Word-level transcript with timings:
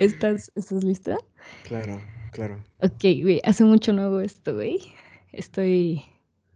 ¿Estás, 0.00 0.50
¿Estás 0.56 0.82
lista? 0.82 1.16
Claro, 1.62 2.00
claro. 2.32 2.64
Ok, 2.78 3.00
güey, 3.22 3.40
hace 3.44 3.62
mucho 3.64 3.92
no 3.92 4.02
hago 4.02 4.20
esto, 4.20 4.54
güey. 4.54 4.80
Estoy 5.32 6.02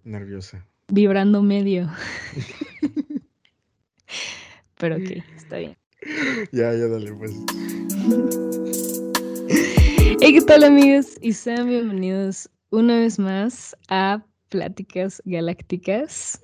Nerviosa. 0.04 0.66
vibrando 0.88 1.40
medio. 1.42 1.88
Pero 4.78 4.96
ok, 4.96 5.10
está 5.36 5.58
bien. 5.58 5.76
Ya, 6.50 6.72
ya 6.74 6.88
dale, 6.88 7.12
pues. 7.12 7.32
Hey, 10.20 10.32
¿qué 10.34 10.42
tal 10.44 10.64
amigos? 10.64 11.16
Y 11.20 11.32
sean 11.32 11.68
bienvenidos 11.68 12.50
una 12.70 12.98
vez 12.98 13.20
más 13.20 13.76
a 13.88 14.24
Pláticas 14.48 15.22
Galácticas. 15.24 16.40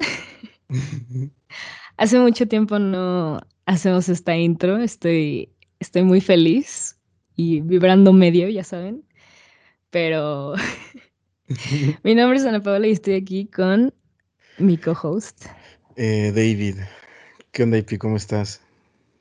Hace 1.96 2.20
mucho 2.20 2.46
tiempo 2.46 2.78
no 2.78 3.40
hacemos 3.66 4.08
esta 4.08 4.36
intro, 4.36 4.76
estoy, 4.78 5.50
estoy 5.80 6.02
muy 6.02 6.20
feliz 6.20 6.96
y 7.36 7.60
vibrando 7.60 8.12
medio, 8.12 8.48
ya 8.48 8.64
saben. 8.64 9.04
Pero 9.90 10.54
mi 12.02 12.14
nombre 12.14 12.38
es 12.38 12.44
Ana 12.44 12.62
Paola 12.62 12.86
y 12.86 12.92
estoy 12.92 13.14
aquí 13.14 13.46
con 13.46 13.94
mi 14.58 14.76
co-host. 14.76 15.46
Eh, 15.96 16.32
David, 16.34 16.76
¿qué 17.52 17.62
onda, 17.62 17.78
IP? 17.78 17.98
¿Cómo 17.98 18.16
estás? 18.16 18.60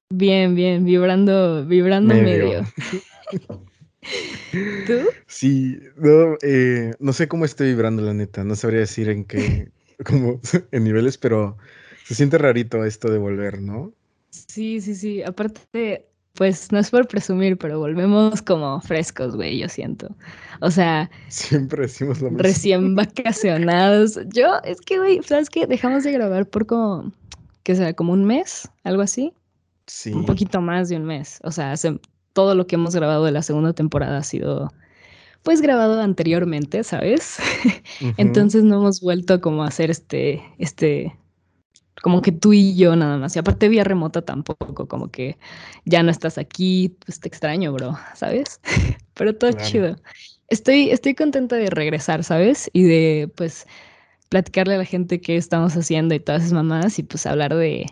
Bien, 0.09 0.55
bien, 0.55 0.85
vibrando, 0.85 1.65
vibrando 1.65 2.15
medio. 2.15 2.63
¿Tú? 4.85 5.07
Sí, 5.27 5.79
no, 5.97 6.37
eh, 6.41 6.93
no 6.99 7.13
sé 7.13 7.27
cómo 7.27 7.45
estoy 7.45 7.67
vibrando, 7.67 8.01
la 8.01 8.13
neta. 8.13 8.43
No 8.43 8.55
sabría 8.55 8.81
decir 8.81 9.09
en 9.09 9.25
qué, 9.25 9.69
como 10.05 10.39
en 10.71 10.83
niveles, 10.83 11.17
pero 11.17 11.57
se 12.05 12.15
siente 12.15 12.37
rarito 12.37 12.85
esto 12.85 13.11
de 13.11 13.17
volver, 13.17 13.61
¿no? 13.61 13.93
Sí, 14.29 14.81
sí, 14.81 14.95
sí. 14.95 15.23
Aparte, 15.23 16.07
pues 16.37 16.71
no 16.71 16.79
es 16.79 16.89
por 16.91 17.07
presumir, 17.07 17.57
pero 17.57 17.79
volvemos 17.79 18.41
como 18.41 18.79
frescos, 18.81 19.35
güey, 19.35 19.57
yo 19.59 19.67
siento. 19.67 20.15
O 20.61 20.69
sea, 20.71 21.09
Siempre 21.27 21.83
decimos 21.83 22.21
lo 22.21 22.29
mismo. 22.29 22.43
recién 22.43 22.95
vacacionados. 23.41 24.19
Yo, 24.33 24.53
es 24.63 24.79
que, 24.81 24.97
güey, 24.99 25.21
¿sabes 25.23 25.49
qué? 25.49 25.65
Dejamos 25.67 26.03
de 26.03 26.11
grabar 26.11 26.47
por 26.47 26.65
como, 26.67 27.11
¿qué 27.63 27.75
será? 27.75 27.93
Como 27.93 28.13
un 28.13 28.23
mes, 28.25 28.69
algo 28.83 29.01
así. 29.01 29.33
Sí. 29.87 30.11
Un 30.13 30.25
poquito 30.25 30.61
más 30.61 30.89
de 30.89 30.97
un 30.97 31.05
mes. 31.05 31.39
O 31.43 31.51
sea, 31.51 31.71
hace- 31.71 31.99
todo 32.33 32.53
lo 32.55 32.67
que 32.67 32.75
hemos 32.75 32.93
grabado 32.95 33.25
de 33.25 33.31
la 33.31 33.41
segunda 33.41 33.73
temporada 33.73 34.19
ha 34.19 34.23
sido, 34.23 34.71
pues, 35.43 35.61
grabado 35.61 35.99
anteriormente, 36.01 36.83
¿sabes? 36.83 37.37
Entonces 38.17 38.63
no 38.63 38.75
hemos 38.77 39.01
vuelto 39.01 39.41
como 39.41 39.63
a 39.63 39.67
hacer 39.69 39.89
este, 39.89 40.43
este, 40.59 41.15
como 42.01 42.21
que 42.21 42.31
tú 42.31 42.53
y 42.53 42.75
yo 42.75 42.95
nada 42.95 43.17
más. 43.17 43.35
Y 43.35 43.39
aparte 43.39 43.69
vía 43.69 43.83
remota 43.83 44.21
tampoco, 44.23 44.87
como 44.87 45.09
que 45.11 45.37
ya 45.85 46.03
no 46.03 46.11
estás 46.11 46.37
aquí, 46.37 46.95
pues 47.05 47.19
te 47.19 47.27
extraño, 47.27 47.73
bro, 47.73 47.97
¿sabes? 48.15 48.59
Pero 49.15 49.35
todo 49.35 49.51
Claro. 49.51 49.63
chido. 49.67 49.95
Estoy, 50.49 50.91
estoy 50.91 51.15
contenta 51.15 51.55
de 51.57 51.69
regresar, 51.69 52.23
¿sabes? 52.23 52.69
Y 52.73 52.83
de, 52.83 53.29
pues, 53.35 53.65
platicarle 54.29 54.75
a 54.75 54.77
la 54.79 54.85
gente 54.85 55.21
qué 55.21 55.37
estamos 55.37 55.75
haciendo 55.75 56.15
y 56.15 56.19
todas 56.19 56.41
esas 56.43 56.53
mamadas 56.53 56.99
y 56.99 57.03
pues 57.03 57.25
hablar 57.25 57.55
de, 57.55 57.85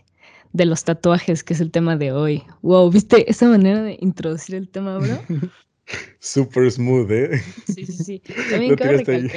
de 0.53 0.65
los 0.65 0.83
tatuajes, 0.83 1.43
que 1.43 1.53
es 1.53 1.61
el 1.61 1.71
tema 1.71 1.97
de 1.97 2.11
hoy. 2.11 2.43
Wow, 2.61 2.89
¿viste 2.91 3.29
esa 3.29 3.47
manera 3.47 3.81
de 3.83 3.97
introducir 4.01 4.55
el 4.55 4.69
tema, 4.69 4.97
bro? 4.99 5.21
Super 6.19 6.71
smooth, 6.71 7.11
¿eh? 7.11 7.41
Sí, 7.67 7.85
sí, 7.85 8.03
sí. 8.03 8.21
También 8.49 8.75
cabe 8.75 8.99
tiraste 8.99 9.11
ahí. 9.11 9.29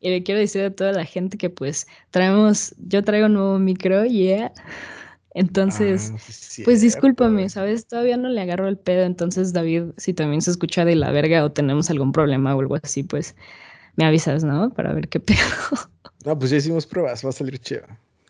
Y 0.00 0.10
le 0.10 0.22
quiero 0.22 0.40
decir 0.40 0.62
a 0.62 0.70
toda 0.70 0.92
la 0.92 1.04
gente 1.04 1.38
que 1.38 1.50
pues 1.50 1.86
traemos, 2.10 2.74
yo 2.78 3.04
traigo 3.04 3.26
un 3.26 3.34
nuevo 3.34 3.58
micro, 3.58 4.04
yeah. 4.04 4.52
Entonces, 5.34 6.12
Ah, 6.14 6.18
sí 6.18 6.64
pues 6.64 6.80
discúlpame, 6.80 7.48
¿sabes? 7.48 7.86
Todavía 7.86 8.16
no 8.16 8.28
le 8.28 8.40
agarro 8.40 8.66
el 8.68 8.76
pedo, 8.76 9.04
entonces 9.04 9.52
David, 9.52 9.84
si 9.96 10.12
también 10.12 10.42
se 10.42 10.50
escucha 10.50 10.84
de 10.84 10.96
la 10.96 11.12
verga 11.12 11.44
o 11.44 11.52
tenemos 11.52 11.88
algún 11.90 12.12
problema 12.12 12.54
o 12.56 12.60
algo 12.60 12.76
así, 12.82 13.02
pues 13.04 13.36
me 13.96 14.04
avisas, 14.04 14.44
¿no? 14.44 14.70
Para 14.70 14.92
ver 14.92 15.08
qué 15.08 15.20
pedo. 15.20 15.38
No, 16.24 16.38
pues 16.38 16.50
ya 16.50 16.56
hicimos 16.58 16.86
pruebas, 16.86 17.24
va 17.24 17.30
a 17.30 17.32
salir 17.32 17.58
chido. 17.58 17.82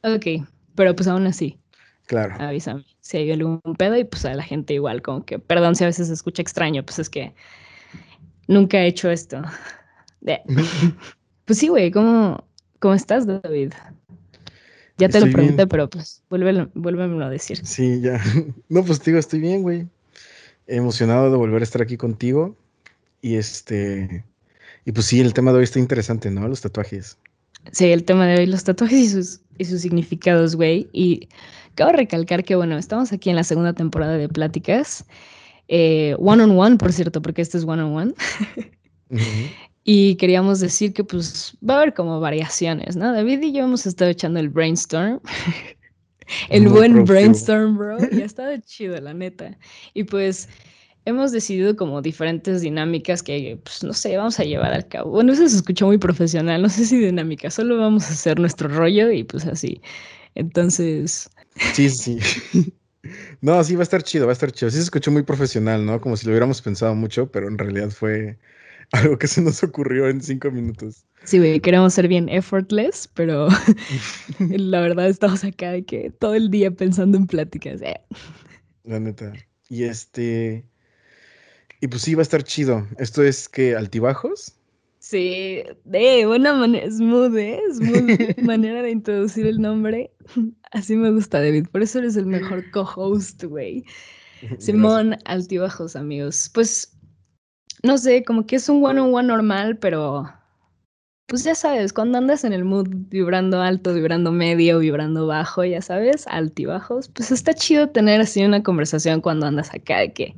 Ok, 0.02 0.46
pero 0.74 0.94
pues 0.94 1.08
aún 1.08 1.26
así, 1.26 1.58
Claro. 2.06 2.34
avísame 2.38 2.84
si 3.00 3.16
hay 3.18 3.30
algún 3.32 3.60
pedo 3.78 3.96
y 3.96 4.04
pues 4.04 4.24
a 4.24 4.34
la 4.34 4.42
gente 4.42 4.74
igual, 4.74 5.02
como 5.02 5.24
que, 5.24 5.38
perdón 5.38 5.74
si 5.76 5.84
a 5.84 5.86
veces 5.88 6.08
se 6.08 6.14
escucha 6.14 6.42
extraño, 6.42 6.84
pues 6.84 6.98
es 6.98 7.10
que 7.10 7.34
nunca 8.46 8.78
he 8.78 8.86
hecho 8.86 9.10
esto. 9.10 9.42
Pues 11.50 11.58
sí, 11.58 11.66
güey, 11.66 11.90
¿cómo, 11.90 12.44
¿cómo 12.78 12.94
estás, 12.94 13.26
David? 13.26 13.72
Ya 14.98 15.08
te 15.08 15.18
Estoy 15.18 15.20
lo 15.22 15.26
bien. 15.26 15.32
pregunté, 15.32 15.66
pero 15.66 15.90
pues 15.90 16.22
vuélvelo- 16.30 16.70
vuélvemelo 16.74 17.24
a 17.24 17.28
decir. 17.28 17.66
Sí, 17.66 18.00
ya. 18.00 18.20
No, 18.68 18.84
pues 18.84 19.02
digo, 19.02 19.18
estoy 19.18 19.40
bien, 19.40 19.62
güey. 19.62 19.88
Emocionado 20.68 21.28
de 21.28 21.36
volver 21.36 21.62
a 21.62 21.64
estar 21.64 21.82
aquí 21.82 21.96
contigo. 21.96 22.54
Y 23.20 23.34
este. 23.34 24.24
Y 24.84 24.92
pues 24.92 25.06
sí, 25.06 25.20
el 25.20 25.34
tema 25.34 25.50
de 25.50 25.58
hoy 25.58 25.64
está 25.64 25.80
interesante, 25.80 26.30
¿no? 26.30 26.46
Los 26.46 26.60
tatuajes. 26.60 27.18
Sí, 27.72 27.86
el 27.86 28.04
tema 28.04 28.28
de 28.28 28.38
hoy, 28.38 28.46
los 28.46 28.62
tatuajes 28.62 29.00
y 29.00 29.08
sus, 29.08 29.40
y 29.58 29.64
sus 29.64 29.80
significados, 29.80 30.54
güey. 30.54 30.88
Y 30.92 31.28
cabe 31.74 31.94
recalcar 31.94 32.44
que, 32.44 32.54
bueno, 32.54 32.78
estamos 32.78 33.12
aquí 33.12 33.28
en 33.28 33.34
la 33.34 33.42
segunda 33.42 33.72
temporada 33.72 34.16
de 34.16 34.28
Pláticas. 34.28 35.04
eh, 35.66 36.14
one 36.20 36.44
on 36.44 36.56
one, 36.56 36.76
por 36.76 36.92
cierto, 36.92 37.20
porque 37.20 37.42
este 37.42 37.58
es 37.58 37.64
one 37.64 37.82
on 37.82 37.96
one. 37.96 38.14
Ujú. 39.10 39.20
Y 39.84 40.16
queríamos 40.16 40.60
decir 40.60 40.92
que 40.92 41.04
pues 41.04 41.56
va 41.68 41.74
a 41.74 41.76
haber 41.78 41.94
como 41.94 42.20
variaciones, 42.20 42.96
¿no? 42.96 43.12
David 43.12 43.42
y 43.42 43.52
yo 43.52 43.64
hemos 43.64 43.86
estado 43.86 44.10
echando 44.10 44.40
el 44.40 44.48
brainstorm. 44.50 45.20
el 46.50 46.64
Muy 46.64 46.72
buen 46.72 47.04
brainstorm, 47.04 47.76
bro. 47.78 47.98
Y 48.10 48.22
ha 48.22 48.24
estado 48.24 48.56
chido, 48.58 49.00
la 49.00 49.14
neta. 49.14 49.58
Y 49.94 50.04
pues 50.04 50.48
hemos 51.04 51.32
decidido 51.32 51.76
como 51.76 52.02
diferentes 52.02 52.60
dinámicas 52.60 53.22
que, 53.22 53.58
pues 53.64 53.82
no 53.82 53.92
sé, 53.94 54.16
vamos 54.16 54.38
a 54.38 54.44
llevar 54.44 54.72
al 54.72 54.86
cabo. 54.88 55.10
Bueno, 55.10 55.32
eso 55.32 55.48
se 55.48 55.56
escuchó 55.56 55.86
muy 55.86 55.98
profesional, 55.98 56.62
no 56.62 56.68
sé 56.68 56.84
si 56.84 56.98
dinámica, 56.98 57.50
solo 57.50 57.78
vamos 57.78 58.04
a 58.04 58.12
hacer 58.12 58.38
nuestro 58.38 58.68
rollo 58.68 59.10
y 59.10 59.24
pues 59.24 59.46
así. 59.46 59.80
Entonces, 60.34 61.30
Sí, 61.72 61.90
sí. 61.90 62.18
sí. 62.20 62.20
No, 63.40 63.64
sí, 63.64 63.76
va 63.76 63.80
a 63.80 63.84
estar 63.84 64.02
chido, 64.02 64.26
va 64.26 64.32
a 64.32 64.34
estar 64.34 64.52
chido. 64.52 64.70
Sí 64.70 64.76
se 64.76 64.82
escuchó 64.82 65.10
muy 65.10 65.22
profesional, 65.22 65.86
¿no? 65.86 66.00
Como 66.02 66.16
si 66.18 66.26
lo 66.26 66.32
hubiéramos 66.32 66.60
pensado 66.60 66.94
mucho, 66.94 67.30
pero 67.30 67.48
en 67.48 67.56
realidad 67.58 67.90
fue 67.90 68.38
algo 68.92 69.18
que 69.18 69.26
se 69.26 69.40
nos 69.42 69.62
ocurrió 69.62 70.08
en 70.08 70.20
cinco 70.20 70.50
minutos. 70.50 71.04
sí, 71.24 71.38
güey, 71.38 71.60
queremos 71.60 71.94
ser 71.94 72.08
bien 72.08 72.28
effortless, 72.28 73.08
pero 73.14 73.48
la 74.38 74.80
verdad 74.80 75.08
estamos 75.08 75.44
acá 75.44 75.70
de 75.72 75.84
que 75.84 76.10
todo 76.10 76.34
el 76.34 76.50
día 76.50 76.70
pensando 76.70 77.16
en 77.18 77.26
pláticas. 77.26 77.80
eh. 77.82 78.00
La 78.84 78.98
neta. 79.00 79.32
Y 79.68 79.84
este. 79.84 80.64
Y 81.80 81.86
pues 81.88 82.02
sí, 82.02 82.14
va 82.14 82.20
a 82.20 82.22
estar 82.22 82.42
chido. 82.42 82.86
Esto 82.98 83.22
es 83.22 83.48
que 83.48 83.74
altibajos. 83.76 84.56
Sí, 84.98 85.62
de 85.84 86.26
buena 86.26 86.52
manera, 86.52 86.90
smooth, 86.90 87.34
¿eh? 87.38 87.60
Smooth 87.72 88.38
manera 88.42 88.82
de 88.82 88.90
introducir 88.90 89.46
el 89.46 89.60
nombre. 89.60 90.10
Así 90.72 90.94
me 90.96 91.10
gusta, 91.10 91.40
David. 91.40 91.68
Por 91.72 91.82
eso 91.82 92.00
eres 92.00 92.16
el 92.16 92.26
mejor 92.26 92.70
co-host, 92.70 93.44
güey. 93.44 93.84
Simón, 94.58 95.16
altibajos, 95.24 95.96
amigos. 95.96 96.50
Pues, 96.52 96.96
no 97.82 97.98
sé, 97.98 98.24
como 98.24 98.46
que 98.46 98.56
es 98.56 98.68
un 98.68 98.84
one-on-one 98.84 99.28
normal, 99.28 99.78
pero 99.78 100.32
pues 101.26 101.44
ya 101.44 101.54
sabes, 101.54 101.92
cuando 101.92 102.18
andas 102.18 102.42
en 102.42 102.52
el 102.52 102.64
mood 102.64 102.88
vibrando 102.90 103.62
alto, 103.62 103.94
vibrando 103.94 104.32
medio, 104.32 104.80
vibrando 104.80 105.28
bajo, 105.28 105.64
ya 105.64 105.80
sabes, 105.80 106.26
altibajos, 106.26 107.08
pues 107.08 107.30
está 107.30 107.54
chido 107.54 107.88
tener 107.88 108.20
así 108.20 108.44
una 108.44 108.64
conversación 108.64 109.20
cuando 109.20 109.46
andas 109.46 109.72
acá 109.72 109.98
de 109.98 110.12
que 110.12 110.34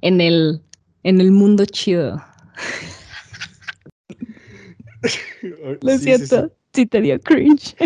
en 0.00 0.20
el, 0.20 0.60
en 1.04 1.20
el 1.20 1.30
mundo 1.30 1.64
chido. 1.66 2.20
Lo 5.82 5.98
siento, 5.98 6.52
sí 6.72 6.86
te 6.86 7.00
dio 7.00 7.20
cringe. 7.20 7.76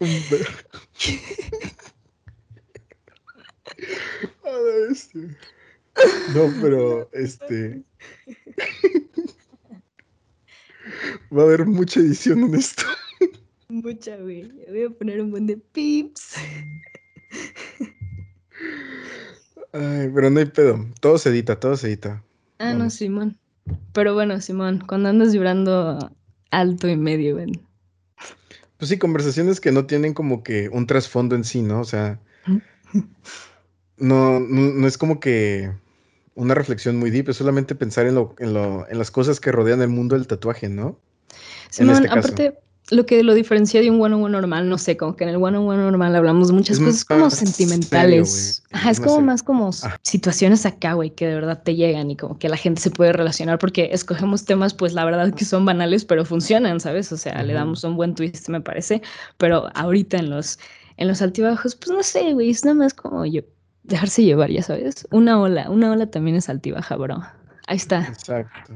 No, 6.34 6.52
pero 6.60 7.08
este. 7.12 7.82
Va 11.36 11.42
a 11.42 11.44
haber 11.44 11.66
mucha 11.66 12.00
edición 12.00 12.44
en 12.44 12.54
esto. 12.54 12.84
Mucha, 13.68 14.16
güey. 14.16 14.52
Voy 14.68 14.84
a 14.84 14.90
poner 14.90 15.20
un 15.20 15.30
buen 15.30 15.46
de 15.46 15.56
pips. 15.56 16.34
Ay, 19.72 20.10
pero 20.14 20.30
no 20.30 20.38
hay 20.40 20.46
pedo. 20.46 20.86
Todo 21.00 21.18
se 21.18 21.30
edita, 21.30 21.58
todo 21.58 21.76
se 21.76 21.88
edita. 21.88 22.22
Ah, 22.58 22.74
no. 22.74 22.88
Simón. 22.90 23.38
Pero 23.92 24.14
bueno, 24.14 24.40
Simón, 24.40 24.84
cuando 24.86 25.08
andas 25.08 25.32
vibrando 25.32 26.12
alto 26.50 26.88
y 26.88 26.96
medio, 26.96 27.36
ven. 27.36 27.60
Pues 28.78 28.90
sí, 28.90 28.98
conversaciones 28.98 29.60
que 29.60 29.72
no 29.72 29.86
tienen 29.86 30.14
como 30.14 30.42
que 30.42 30.68
un 30.68 30.86
trasfondo 30.86 31.34
en 31.34 31.44
sí, 31.44 31.62
¿no? 31.62 31.80
O 31.80 31.84
sea, 31.84 32.20
no, 33.96 34.38
no, 34.38 34.72
no 34.72 34.86
es 34.86 34.98
como 34.98 35.18
que 35.18 35.72
una 36.36 36.54
reflexión 36.54 36.96
muy 36.96 37.10
deep, 37.10 37.30
es 37.30 37.36
solamente 37.36 37.74
pensar 37.74 38.06
en, 38.06 38.14
lo, 38.14 38.34
en, 38.38 38.54
lo, 38.54 38.88
en 38.88 38.98
las 38.98 39.10
cosas 39.10 39.40
que 39.40 39.50
rodean 39.50 39.82
el 39.82 39.88
mundo 39.88 40.14
del 40.14 40.26
tatuaje, 40.26 40.68
¿no? 40.68 40.98
Simón, 41.70 42.04
este 42.04 42.08
aparte, 42.08 42.58
lo 42.90 43.04
que 43.04 43.22
lo 43.24 43.34
diferencia 43.34 43.80
de 43.80 43.90
un 43.90 44.00
one-on-one 44.00 44.32
normal, 44.32 44.68
no 44.68 44.78
sé, 44.78 44.96
como 44.96 45.16
que 45.16 45.24
en 45.24 45.30
el 45.30 45.36
one-on-one 45.36 45.78
normal 45.78 46.14
hablamos 46.14 46.52
muchas 46.52 46.78
cosas 46.78 47.04
como 47.04 47.30
sentimentales. 47.30 48.62
Ajá, 48.70 48.90
es, 48.90 49.00
como 49.00 49.20
más 49.22 49.42
como 49.42 49.70
situaciones 50.02 50.66
acá, 50.66 50.92
güey, 50.92 51.10
que 51.10 51.26
de 51.26 51.34
verdad 51.34 51.62
te 51.64 51.74
llegan 51.74 52.10
y 52.10 52.16
como 52.16 52.38
que 52.38 52.48
la 52.48 52.56
gente 52.56 52.80
se 52.80 52.90
puede 52.90 53.12
relacionar 53.12 53.58
porque 53.58 53.88
escogemos 53.92 54.44
temas, 54.44 54.72
pues 54.72 54.92
la 54.92 55.04
verdad 55.04 55.34
que 55.34 55.44
son 55.44 55.64
banales, 55.64 56.04
pero 56.04 56.24
funcionan, 56.24 56.78
¿sabes? 56.78 57.10
O 57.10 57.16
sea, 57.16 57.42
le 57.42 57.54
damos 57.54 57.82
un 57.82 57.96
buen 57.96 58.14
twist, 58.14 58.48
me 58.48 58.60
parece. 58.60 59.02
Pero 59.36 59.68
ahorita 59.74 60.18
en 60.18 60.30
los, 60.30 60.60
en 60.96 61.08
los 61.08 61.22
altibajos, 61.22 61.74
pues 61.74 61.90
no 61.90 62.02
sé, 62.04 62.34
güey, 62.34 62.50
es 62.50 62.64
nada 62.64 62.76
más 62.76 62.94
como 62.94 63.26
yo, 63.26 63.42
dejarse 63.86 64.24
llevar, 64.24 64.50
ya 64.50 64.62
sabes. 64.62 65.06
Una 65.10 65.40
ola, 65.40 65.70
una 65.70 65.90
ola 65.90 66.06
también 66.06 66.36
es 66.36 66.48
altibaja, 66.48 66.96
bro. 66.96 67.22
Ahí 67.66 67.76
está. 67.76 68.06
Exacto. 68.06 68.74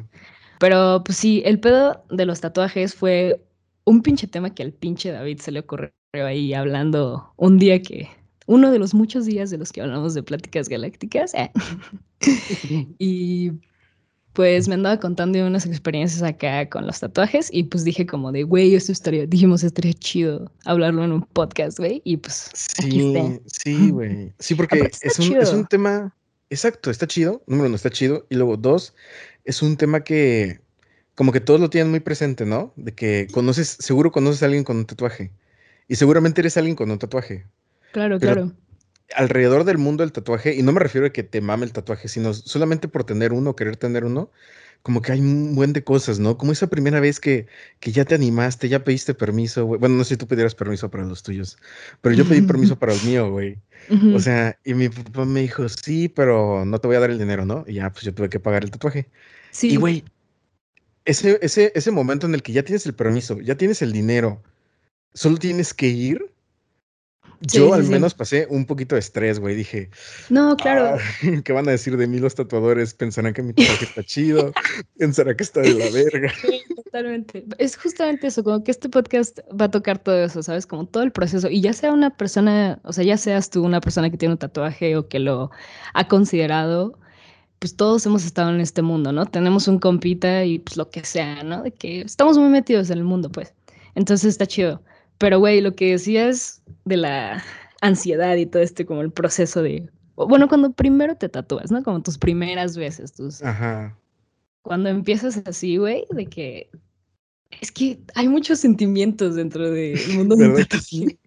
Pero 0.58 1.02
pues 1.04 1.18
sí, 1.18 1.42
el 1.44 1.58
pedo 1.58 2.04
de 2.10 2.26
los 2.26 2.40
tatuajes 2.40 2.94
fue 2.94 3.42
un 3.84 4.02
pinche 4.02 4.26
tema 4.26 4.54
que 4.54 4.62
al 4.62 4.72
pinche 4.72 5.10
David 5.10 5.40
se 5.40 5.52
le 5.52 5.60
ocurrió 5.60 5.90
ahí 6.12 6.52
hablando 6.54 7.32
un 7.36 7.58
día 7.58 7.80
que, 7.80 8.08
uno 8.46 8.70
de 8.70 8.78
los 8.78 8.94
muchos 8.94 9.26
días 9.26 9.50
de 9.50 9.58
los 9.58 9.72
que 9.72 9.80
hablamos 9.80 10.14
de 10.14 10.22
pláticas 10.22 10.68
galácticas. 10.68 11.34
Eh. 11.34 11.50
y 12.98 13.52
pues 14.32 14.68
me 14.68 14.74
andaba 14.74 15.00
contando 15.00 15.44
unas 15.44 15.66
experiencias 15.66 16.22
acá 16.22 16.68
con 16.68 16.86
los 16.86 17.00
tatuajes 17.00 17.48
y 17.52 17.64
pues 17.64 17.84
dije 17.84 18.06
como 18.06 18.32
de, 18.32 18.44
güey, 18.44 18.74
esto 18.74 18.92
estaría, 18.92 19.26
dijimos, 19.26 19.64
estaría 19.64 19.92
chido 19.92 20.50
hablarlo 20.64 21.04
en 21.04 21.12
un 21.12 21.22
podcast, 21.22 21.78
güey, 21.78 22.00
y 22.04 22.16
pues... 22.16 22.50
Sí, 22.54 23.14
sí, 23.46 23.90
güey. 23.90 24.32
Sí, 24.38 24.54
porque 24.54 24.90
es 25.02 25.18
un, 25.18 25.36
es 25.36 25.52
un, 25.52 25.66
tema, 25.66 26.14
exacto, 26.48 26.90
está 26.90 27.06
chido, 27.06 27.42
número 27.46 27.66
uno, 27.66 27.76
está 27.76 27.90
chido, 27.90 28.26
y 28.30 28.36
luego 28.36 28.56
dos, 28.56 28.94
es 29.44 29.62
un 29.62 29.76
tema 29.76 30.04
que 30.04 30.60
como 31.20 31.32
que 31.32 31.40
todos 31.40 31.60
lo 31.60 31.68
tienen 31.68 31.90
muy 31.90 32.00
presente, 32.00 32.46
¿no? 32.46 32.72
De 32.76 32.94
que 32.94 33.26
conoces, 33.30 33.76
seguro 33.78 34.10
conoces 34.10 34.42
a 34.42 34.46
alguien 34.46 34.64
con 34.64 34.78
un 34.78 34.86
tatuaje. 34.86 35.32
Y 35.86 35.96
seguramente 35.96 36.40
eres 36.40 36.56
alguien 36.56 36.76
con 36.76 36.90
un 36.90 36.98
tatuaje. 36.98 37.46
Claro, 37.92 38.18
claro. 38.18 38.52
Alrededor 39.14 39.64
del 39.64 39.78
mundo 39.78 40.02
del 40.02 40.12
tatuaje, 40.12 40.54
y 40.54 40.62
no 40.62 40.72
me 40.72 40.80
refiero 40.80 41.06
a 41.06 41.10
que 41.10 41.22
te 41.22 41.40
mame 41.40 41.66
el 41.66 41.72
tatuaje, 41.72 42.08
sino 42.08 42.32
solamente 42.34 42.88
por 42.88 43.04
tener 43.04 43.32
uno, 43.32 43.56
querer 43.56 43.76
tener 43.76 44.04
uno, 44.04 44.30
como 44.82 45.02
que 45.02 45.12
hay 45.12 45.20
un 45.20 45.54
buen 45.54 45.72
de 45.72 45.84
cosas, 45.84 46.18
¿no? 46.18 46.38
Como 46.38 46.52
esa 46.52 46.68
primera 46.68 47.00
vez 47.00 47.20
que, 47.20 47.46
que 47.80 47.92
ya 47.92 48.04
te 48.04 48.14
animaste, 48.14 48.68
ya 48.68 48.82
pediste 48.82 49.12
permiso, 49.12 49.66
güey. 49.66 49.78
Bueno, 49.78 49.96
no 49.96 50.04
sé 50.04 50.10
si 50.10 50.16
tú 50.16 50.26
pidieras 50.26 50.54
permiso 50.54 50.90
para 50.90 51.04
los 51.04 51.22
tuyos, 51.22 51.58
pero 52.00 52.14
yo 52.14 52.26
pedí 52.26 52.40
permiso 52.42 52.76
para 52.78 52.94
el 52.94 53.02
mío, 53.02 53.30
güey. 53.30 53.58
O 54.14 54.20
sea, 54.20 54.58
y 54.64 54.74
mi 54.74 54.88
papá 54.88 55.24
me 55.24 55.40
dijo, 55.40 55.68
sí, 55.68 56.08
pero 56.08 56.64
no 56.64 56.78
te 56.78 56.86
voy 56.86 56.96
a 56.96 57.00
dar 57.00 57.10
el 57.10 57.18
dinero, 57.18 57.44
¿no? 57.44 57.64
Y 57.66 57.74
ya, 57.74 57.90
pues 57.90 58.04
yo 58.04 58.14
tuve 58.14 58.28
que 58.28 58.40
pagar 58.40 58.62
el 58.62 58.70
tatuaje. 58.70 59.08
Sí. 59.50 59.72
Y, 59.72 59.76
güey, 59.76 60.04
ese, 61.04 61.38
ese, 61.42 61.72
ese 61.74 61.90
momento 61.90 62.26
en 62.26 62.34
el 62.34 62.42
que 62.42 62.52
ya 62.52 62.62
tienes 62.62 62.86
el 62.86 62.94
permiso, 62.94 63.40
ya 63.40 63.56
tienes 63.56 63.82
el 63.82 63.92
dinero, 63.92 64.42
solo 65.12 65.36
tienes 65.36 65.74
que 65.74 65.88
ir. 65.88 66.30
Yo 67.40 67.72
al 67.72 67.84
menos 67.84 68.14
pasé 68.14 68.46
un 68.50 68.66
poquito 68.66 68.94
de 68.94 68.98
estrés, 68.98 69.40
güey. 69.40 69.54
Dije, 69.54 69.90
no, 70.28 70.56
claro. 70.56 70.98
Ah, 70.98 70.98
¿Qué 71.44 71.52
van 71.52 71.66
a 71.68 71.70
decir 71.70 71.96
de 71.96 72.06
mí 72.06 72.18
los 72.18 72.34
tatuadores? 72.34 72.92
Pensarán 72.92 73.32
que 73.32 73.42
mi 73.42 73.54
tatuaje 73.54 73.86
está 73.86 74.02
chido, 74.04 74.52
pensarán 74.98 75.36
que 75.36 75.44
está 75.44 75.60
de 75.60 75.74
la 75.74 75.90
verga. 75.90 76.32
Sí, 76.40 76.62
totalmente. 76.84 77.44
Es 77.58 77.76
justamente 77.76 78.26
eso, 78.26 78.42
como 78.42 78.62
que 78.64 78.70
este 78.70 78.88
podcast 78.88 79.38
va 79.58 79.66
a 79.66 79.70
tocar 79.70 79.98
todo 79.98 80.22
eso, 80.22 80.42
¿sabes? 80.42 80.66
Como 80.66 80.86
todo 80.86 81.02
el 81.02 81.12
proceso. 81.12 81.48
Y 81.48 81.60
ya 81.60 81.72
sea 81.72 81.92
una 81.92 82.16
persona, 82.16 82.80
o 82.84 82.92
sea, 82.92 83.04
ya 83.04 83.16
seas 83.16 83.50
tú 83.50 83.64
una 83.64 83.80
persona 83.80 84.10
que 84.10 84.16
tiene 84.16 84.34
un 84.34 84.38
tatuaje 84.38 84.96
o 84.96 85.08
que 85.08 85.18
lo 85.18 85.50
ha 85.94 86.08
considerado, 86.08 86.98
pues 87.58 87.76
todos 87.76 88.04
hemos 88.06 88.24
estado 88.24 88.50
en 88.50 88.60
este 88.60 88.82
mundo, 88.82 89.12
¿no? 89.12 89.26
Tenemos 89.26 89.68
un 89.68 89.78
compita 89.78 90.44
y 90.44 90.58
pues 90.58 90.76
lo 90.76 90.90
que 90.90 91.04
sea, 91.04 91.42
¿no? 91.44 91.62
De 91.62 91.72
que 91.72 92.00
estamos 92.02 92.36
muy 92.38 92.48
metidos 92.48 92.90
en 92.90 92.98
el 92.98 93.04
mundo, 93.04 93.30
pues. 93.30 93.54
Entonces 93.94 94.30
está 94.30 94.46
chido. 94.46 94.82
Pero, 95.20 95.38
güey, 95.38 95.60
lo 95.60 95.74
que 95.74 95.90
decías 95.90 96.62
de 96.86 96.96
la 96.96 97.44
ansiedad 97.82 98.36
y 98.36 98.46
todo 98.46 98.62
este, 98.62 98.86
como 98.86 99.02
el 99.02 99.12
proceso 99.12 99.62
de. 99.62 99.86
Bueno, 100.16 100.48
cuando 100.48 100.72
primero 100.72 101.14
te 101.14 101.28
tatúas, 101.28 101.70
¿no? 101.70 101.82
Como 101.82 102.02
tus 102.02 102.16
primeras 102.16 102.74
veces, 102.74 103.12
tus. 103.12 103.42
Ajá. 103.42 103.94
Cuando 104.62 104.88
empiezas 104.88 105.42
así, 105.44 105.76
güey, 105.76 106.06
de 106.10 106.24
que. 106.24 106.70
Es 107.60 107.70
que 107.70 108.00
hay 108.14 108.28
muchos 108.28 108.60
sentimientos 108.60 109.34
dentro 109.34 109.70
del 109.70 109.98
mundo 110.14 110.36
del 110.36 110.66
tatuaje. 110.66 111.18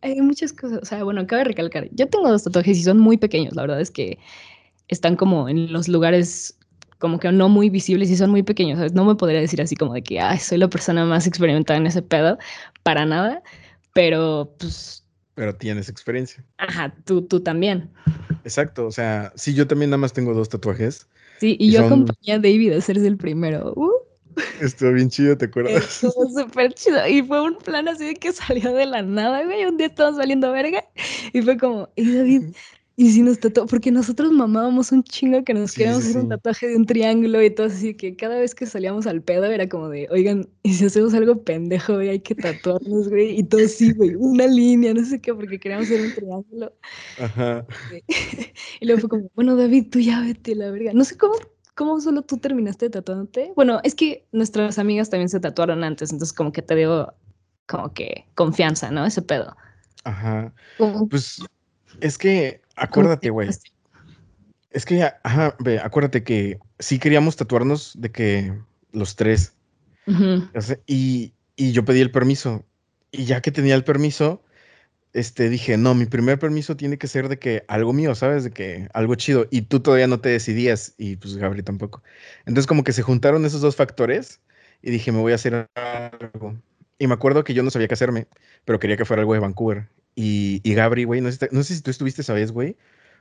Hay 0.00 0.22
muchas 0.22 0.54
cosas. 0.54 0.78
O 0.80 0.86
sea, 0.86 1.04
bueno, 1.04 1.26
cabe 1.26 1.44
recalcar. 1.44 1.90
Yo 1.92 2.08
tengo 2.08 2.30
dos 2.30 2.44
tatuajes 2.44 2.78
y 2.78 2.82
son 2.82 2.98
muy 2.98 3.18
pequeños. 3.18 3.54
La 3.54 3.62
verdad 3.62 3.82
es 3.82 3.90
que 3.90 4.18
están 4.88 5.14
como 5.14 5.50
en 5.50 5.70
los 5.70 5.88
lugares 5.88 6.58
como 7.02 7.18
que 7.18 7.32
no 7.32 7.48
muy 7.48 7.68
visibles 7.68 8.10
y 8.10 8.16
son 8.16 8.30
muy 8.30 8.44
pequeños, 8.44 8.78
¿sabes? 8.78 8.92
No 8.92 9.04
me 9.04 9.16
podría 9.16 9.40
decir 9.40 9.60
así 9.60 9.74
como 9.74 9.92
de 9.92 10.04
que, 10.04 10.20
ay, 10.20 10.38
soy 10.38 10.58
la 10.58 10.68
persona 10.68 11.04
más 11.04 11.26
experimentada 11.26 11.76
en 11.76 11.88
ese 11.88 12.00
pedo, 12.00 12.38
para 12.82 13.06
nada, 13.06 13.42
pero 13.94 14.54
pues... 14.58 15.04
Pero 15.34 15.54
tienes 15.54 15.88
experiencia. 15.88 16.44
Ajá, 16.58 16.94
tú, 17.04 17.22
tú 17.22 17.40
también. 17.40 17.90
Exacto, 18.44 18.86
o 18.86 18.92
sea, 18.92 19.32
sí, 19.34 19.54
yo 19.54 19.66
también 19.66 19.90
nada 19.90 19.98
más 19.98 20.12
tengo 20.12 20.34
dos 20.34 20.48
tatuajes. 20.48 21.08
Sí, 21.40 21.56
y, 21.58 21.72
yo 21.72 21.86
acompañé 21.86 22.34
a 22.34 22.38
David 22.38 22.72
a 22.72 22.78
hacerse 22.78 23.06
el 23.06 23.16
primero. 23.16 23.72
Uh. 23.74 23.90
Estuvo 24.60 24.92
bien 24.92 25.10
chido, 25.10 25.36
¿te 25.36 25.46
acuerdas? 25.46 26.02
Estuvo 26.04 26.28
súper 26.28 26.72
chido. 26.74 27.06
Y 27.06 27.22
fue 27.22 27.42
un 27.42 27.58
plan 27.58 27.88
así 27.88 28.06
de 28.06 28.14
que 28.14 28.32
salió 28.32 28.72
de 28.72 28.86
la 28.86 29.02
nada, 29.02 29.44
güey. 29.44 29.64
Un 29.64 29.76
día 29.76 29.88
estábamos 29.88 30.18
saliendo 30.18 30.52
verga. 30.52 30.84
Y 31.32 31.42
fue 31.42 31.56
como, 31.56 31.88
y 31.96 32.14
David, 32.14 32.54
y 33.02 33.10
si 33.10 33.20
nos 33.20 33.40
tatuamos, 33.40 33.68
porque 33.68 33.90
nosotros 33.90 34.30
mamábamos 34.30 34.92
un 34.92 35.02
chingo 35.02 35.42
que 35.42 35.54
nos 35.54 35.72
queríamos 35.72 36.04
hacer 36.04 36.18
un 36.18 36.28
tatuaje 36.28 36.68
de 36.68 36.76
un 36.76 36.86
triángulo 36.86 37.42
y 37.42 37.50
todo 37.50 37.66
así, 37.66 37.94
que 37.94 38.14
cada 38.14 38.38
vez 38.38 38.54
que 38.54 38.64
salíamos 38.64 39.08
al 39.08 39.22
pedo 39.22 39.46
era 39.46 39.68
como 39.68 39.88
de, 39.88 40.06
oigan, 40.12 40.48
y 40.62 40.74
si 40.74 40.84
hacemos 40.84 41.12
algo 41.12 41.42
pendejo, 41.42 41.94
güey, 41.94 42.10
hay 42.10 42.20
que 42.20 42.36
tatuarnos, 42.36 43.08
güey, 43.08 43.40
y 43.40 43.42
todo 43.42 43.64
así, 43.64 43.92
güey, 43.92 44.14
una 44.14 44.46
línea, 44.46 44.94
no 44.94 45.04
sé 45.04 45.20
qué, 45.20 45.34
porque 45.34 45.58
queríamos 45.58 45.86
hacer 45.86 46.00
un 46.00 46.14
triángulo. 46.14 46.72
Ajá. 47.18 47.66
Y 48.80 48.86
luego 48.86 49.00
fue 49.00 49.10
como, 49.10 49.30
bueno, 49.34 49.56
David, 49.56 49.88
tú 49.90 49.98
ya 49.98 50.20
vete 50.20 50.54
la 50.54 50.70
verga. 50.70 50.92
No 50.92 51.04
sé 51.04 51.16
cómo, 51.16 51.34
cómo 51.74 52.00
solo 52.00 52.22
tú 52.22 52.38
terminaste 52.38 52.88
tatuándote. 52.88 53.52
Bueno, 53.56 53.80
es 53.82 53.96
que 53.96 54.26
nuestras 54.30 54.78
amigas 54.78 55.10
también 55.10 55.28
se 55.28 55.40
tatuaron 55.40 55.82
antes, 55.82 56.12
entonces 56.12 56.32
como 56.32 56.52
que 56.52 56.62
te 56.62 56.76
dio 56.76 57.12
como 57.66 57.92
que 57.92 58.26
confianza, 58.36 58.92
¿no? 58.92 59.04
Ese 59.04 59.22
pedo. 59.22 59.56
Ajá. 60.04 60.52
Pues 61.10 61.40
es 62.00 62.16
que 62.18 62.61
Acuérdate, 62.76 63.30
güey. 63.30 63.50
Es 64.70 64.86
que, 64.86 65.02
ajá, 65.22 65.54
ve, 65.58 65.78
acuérdate 65.78 66.24
que 66.24 66.58
sí 66.78 66.98
queríamos 66.98 67.36
tatuarnos 67.36 68.00
de 68.00 68.10
que 68.10 68.52
los 68.92 69.16
tres. 69.16 69.54
y, 70.86 71.32
y, 71.56 71.72
yo 71.72 71.84
pedí 71.84 72.00
el 72.00 72.10
permiso. 72.10 72.64
Y 73.10 73.24
ya 73.24 73.42
que 73.42 73.52
tenía 73.52 73.74
el 73.74 73.84
permiso, 73.84 74.42
este, 75.12 75.50
dije, 75.50 75.76
no, 75.76 75.94
mi 75.94 76.06
primer 76.06 76.38
permiso 76.38 76.76
tiene 76.76 76.96
que 76.96 77.06
ser 77.06 77.28
de 77.28 77.38
que 77.38 77.64
algo 77.68 77.92
mío, 77.92 78.14
¿sabes? 78.14 78.44
De 78.44 78.50
que 78.50 78.88
algo 78.94 79.14
chido. 79.14 79.46
Y 79.50 79.62
tú 79.62 79.80
todavía 79.80 80.06
no 80.06 80.20
te 80.20 80.30
decidías 80.30 80.94
y 80.96 81.16
pues 81.16 81.36
Gabriel 81.36 81.64
tampoco. 81.64 82.02
Entonces 82.46 82.66
como 82.66 82.84
que 82.84 82.92
se 82.92 83.02
juntaron 83.02 83.44
esos 83.44 83.60
dos 83.60 83.76
factores 83.76 84.40
y 84.80 84.90
dije, 84.90 85.12
me 85.12 85.18
voy 85.18 85.32
a 85.32 85.36
hacer 85.36 85.68
algo. 85.74 86.56
Y 86.98 87.06
me 87.06 87.14
acuerdo 87.14 87.44
que 87.44 87.52
yo 87.52 87.62
no 87.62 87.70
sabía 87.70 87.88
qué 87.88 87.94
hacerme, 87.94 88.26
pero 88.64 88.78
quería 88.78 88.96
que 88.96 89.04
fuera 89.04 89.20
algo 89.20 89.34
de 89.34 89.40
Vancouver. 89.40 89.88
Y, 90.14 90.60
y 90.62 90.74
Gabri, 90.74 91.04
güey, 91.04 91.20
no, 91.20 91.30
sé, 91.32 91.48
si 91.62 91.82
tú 91.82 91.90
estuviste 91.90 92.22
esa 92.22 92.34
vez, 92.34 92.52
güey, 92.52 92.76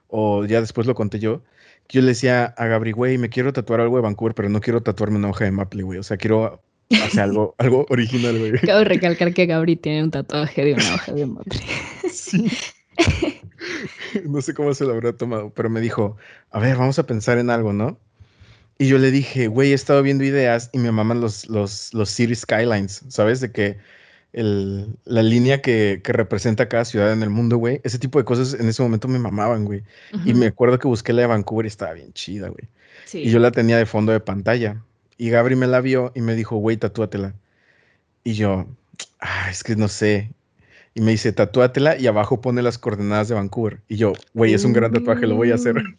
o 0.08 0.46
ya 0.46 0.60
después 0.60 0.88
lo 0.88 0.96
conté 0.96 1.20
yo, 1.20 1.44
que 1.88 1.98
yo 1.98 2.02
le 2.02 2.10
decía 2.10 2.46
a 2.58 2.68
Gabri, 2.68 2.92
güey, 2.92 3.18
me 3.18 3.30
quiero 3.30 3.54
tatuar 3.54 3.82
algo 3.82 3.96
de 3.96 4.04
Vancouver, 4.04 4.36
pero 4.36 4.50
no 4.50 4.60
quiero 4.62 4.82
tatuarme 4.82 5.18
una 5.18 5.30
hoja 5.30 5.46
de 5.46 5.52
Maple, 5.52 5.84
güey. 5.84 6.00
O 6.00 6.04
sea, 6.04 6.18
quiero 6.18 6.62
hacer 6.90 7.22
algo, 7.22 7.56
algo 7.58 7.86
original, 7.90 8.38
güey. 8.38 8.56
Acabo 8.64 8.80
de 8.80 8.86
recalcar 8.86 9.34
que 9.34 9.46
Gabri 9.46 9.76
tiene 9.76 10.04
un 10.04 10.12
tatuaje 10.12 10.66
de 10.66 10.74
una 10.74 10.96
hoja 10.96 11.14
de 11.14 11.26
Maple. 11.26 11.60
sí. 12.12 12.52
no 14.26 14.42
sé 14.42 14.54
cómo 14.54 14.74
se 14.74 14.86
lo 14.86 14.94
habrá 14.94 15.14
tomado, 15.14 15.52
pero 15.54 15.70
me 15.70 15.82
dijo, 15.82 16.18
a 16.52 16.60
ver, 16.60 16.78
vamos 16.78 17.00
a 17.00 17.06
pensar 17.06 17.38
en 17.38 17.50
algo, 17.50 17.74
¿no? 17.74 18.00
Y 18.78 18.88
yo 18.88 18.98
le 18.98 19.12
dije, 19.12 19.48
güey, 19.48 19.72
he 19.72 19.76
estado 19.76 20.02
viendo 20.02 20.24
ideas 20.24 20.70
y 20.74 20.80
me 20.80 20.92
maman 20.92 21.22
los, 21.22 21.48
los, 21.50 21.94
los 21.94 22.10
City 22.10 22.36
Skylines, 22.36 23.06
¿sabes? 23.10 23.40
De 23.40 23.52
que 23.52 23.78
el, 24.34 24.96
la 25.06 25.24
línea 25.24 25.62
que, 25.62 26.02
que, 26.04 26.14
representa 26.14 26.70
cada 26.70 26.86
ciudad 26.86 27.12
en 27.12 27.22
el 27.24 27.30
mundo, 27.30 27.58
güey. 27.58 27.82
Ese 27.84 28.00
tipo 28.00 28.20
de 28.20 28.26
cosas 28.26 28.54
en 28.54 28.68
ese 28.68 28.82
momento 28.82 29.08
me 29.08 29.20
mamaban, 29.20 29.66
güey. 29.66 29.84
Y 30.26 30.34
me 30.34 30.48
acuerdo 30.48 30.80
que 30.80 30.88
busqué 30.88 31.14
la 31.14 31.24
de 31.24 31.28
Vancouver 31.28 31.66
y 31.66 31.68
estaba 31.68 31.94
bien 31.94 32.14
chida, 32.14 32.50
güey. 32.50 32.68
Y 33.14 33.30
yo 33.30 33.40
la 33.40 33.52
tenía 33.52 33.78
de 33.78 33.86
fondo 33.86 34.12
de 34.12 34.20
pantalla. 34.20 34.82
Y 35.18 35.30
Gabri 35.30 35.56
me 35.56 35.68
la 35.68 35.82
vio 35.82 36.12
y 36.16 36.22
me 36.22 36.36
dijo, 36.36 36.56
güey, 36.58 36.78
tatúatela. 36.78 37.36
Y 38.24 38.34
yo, 38.34 38.68
ah, 39.20 39.50
es 39.50 39.64
que 39.64 39.76
no 39.76 39.88
sé. 39.88 40.32
Y 40.94 41.02
me 41.02 41.12
dice, 41.12 41.34
tatúatela 41.34 41.98
y 41.98 42.08
abajo 42.08 42.42
pone 42.42 42.62
las 42.62 42.78
coordenadas 42.78 43.28
de 43.28 43.36
Vancouver. 43.36 43.82
Y 43.88 43.98
yo, 43.98 44.14
güey, 44.34 44.54
es 44.54 44.64
un 44.64 44.74
gran 44.74 44.92
tatuaje, 44.92 45.28
lo 45.28 45.36
voy 45.36 45.52
a 45.52 45.56
hacer. 45.56 45.76
Mm. 45.76 45.98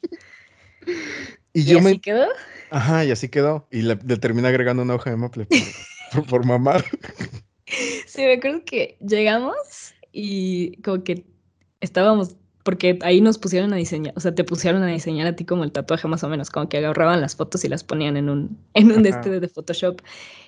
y, 1.52 1.64
yo 1.64 1.78
así 1.78 1.98
quedó? 1.98 2.26
Ajá, 2.70 3.04
y 3.04 3.10
así 3.10 3.28
quedó. 3.28 3.66
Y 3.70 3.82
le, 3.82 3.96
terminé 3.96 4.48
agregando 4.48 4.82
una 4.82 4.94
hoja 4.94 5.10
de 5.10 5.16
maple 5.16 5.46
por, 6.12 6.26
por 6.26 6.46
mamar. 6.46 6.84
Sí, 8.06 8.22
me 8.22 8.34
acuerdo 8.34 8.64
que 8.64 8.96
llegamos 9.00 9.94
y 10.12 10.76
como 10.82 11.02
que 11.04 11.24
estábamos 11.80 12.36
porque 12.62 12.98
ahí 13.02 13.20
nos 13.20 13.38
pusieron 13.38 13.72
a 13.72 13.76
diseñar, 13.76 14.14
o 14.16 14.20
sea, 14.20 14.34
te 14.34 14.44
pusieron 14.44 14.82
a 14.84 14.86
diseñar 14.86 15.26
a 15.26 15.34
ti 15.34 15.44
como 15.44 15.64
el 15.64 15.72
tatuaje 15.72 16.06
más 16.06 16.22
o 16.22 16.28
menos, 16.28 16.50
como 16.50 16.68
que 16.68 16.78
agarraban 16.78 17.20
las 17.20 17.34
fotos 17.34 17.64
y 17.64 17.68
las 17.68 17.82
ponían 17.82 18.16
en 18.16 18.28
un, 18.28 18.56
en 18.74 18.92
un 18.92 19.04
este 19.04 19.40
de 19.40 19.48
Photoshop. 19.48 20.00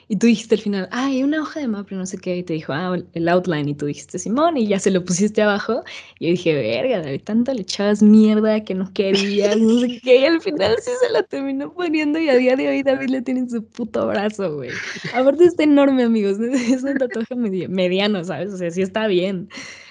Y 0.09 0.17
tú 0.17 0.27
dijiste 0.27 0.57
al 0.57 0.61
final, 0.61 0.89
ay, 0.91 1.23
una 1.23 1.41
hoja 1.43 1.61
de 1.61 1.69
mapa, 1.69 1.95
no 1.95 2.07
sé 2.07 2.19
qué, 2.19 2.37
y 2.37 2.43
te 2.43 2.53
dijo, 2.53 2.73
ah, 2.73 2.97
el 3.13 3.29
outline, 3.29 3.69
y 3.69 3.75
tú 3.75 3.87
dijiste, 3.87 4.19
Simón, 4.19 4.57
y 4.57 4.67
ya 4.67 4.79
se 4.79 4.91
lo 4.91 5.05
pusiste 5.05 5.43
abajo. 5.43 5.83
Y 6.19 6.27
yo 6.27 6.31
dije, 6.33 6.55
verga, 6.55 7.01
de 7.01 7.19
tanto 7.19 7.53
le 7.55 7.63
echabas 7.63 8.03
mierda 8.03 8.63
que 8.65 8.75
no 8.75 8.93
querías, 8.93 9.57
no 9.59 9.81
sé 9.81 10.01
qué, 10.03 10.21
y 10.21 10.25
al 10.27 10.41
final 10.41 10.77
sí 10.81 10.91
se 11.01 11.11
la 11.11 11.23
terminó 11.23 11.73
poniendo, 11.73 12.19
y 12.19 12.29
a 12.29 12.37
día 12.37 12.57
de 12.57 12.69
hoy 12.69 12.83
David 12.83 13.09
le 13.09 13.23
tiene 13.23 13.41
en 13.41 13.51
su 13.51 13.65
puto 13.65 14.07
brazo, 14.07 14.57
güey. 14.57 14.71
Aparte 15.15 15.45
está 15.45 15.63
enorme, 15.65 16.03
amigos, 16.03 16.39
es 16.41 16.83
un 16.83 16.99
tatuaje 16.99 17.35
mediano, 17.35 18.23
¿sabes? 18.25 18.53
O 18.53 18.59
sea, 18.59 18.71
sí 18.71 18.83
está 18.83 19.07
bien. 19.07 19.49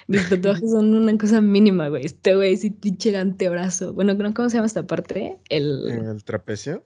Mis 0.08 0.28
tatuajes 0.30 0.70
son 0.72 0.94
una 0.94 1.18
cosa 1.18 1.40
mínima, 1.40 1.88
güey. 1.88 2.06
Este 2.06 2.36
güey 2.36 2.58
sí 2.58 2.72
pinche 2.72 3.10
el 3.10 3.16
antebrazo. 3.16 3.94
Bueno, 3.94 4.18
¿cómo 4.34 4.50
se 4.50 4.58
llama 4.58 4.68
esta 4.68 4.86
parte? 4.86 5.38
El... 5.50 5.90
¿El 5.90 6.24
trapecio? 6.26 6.84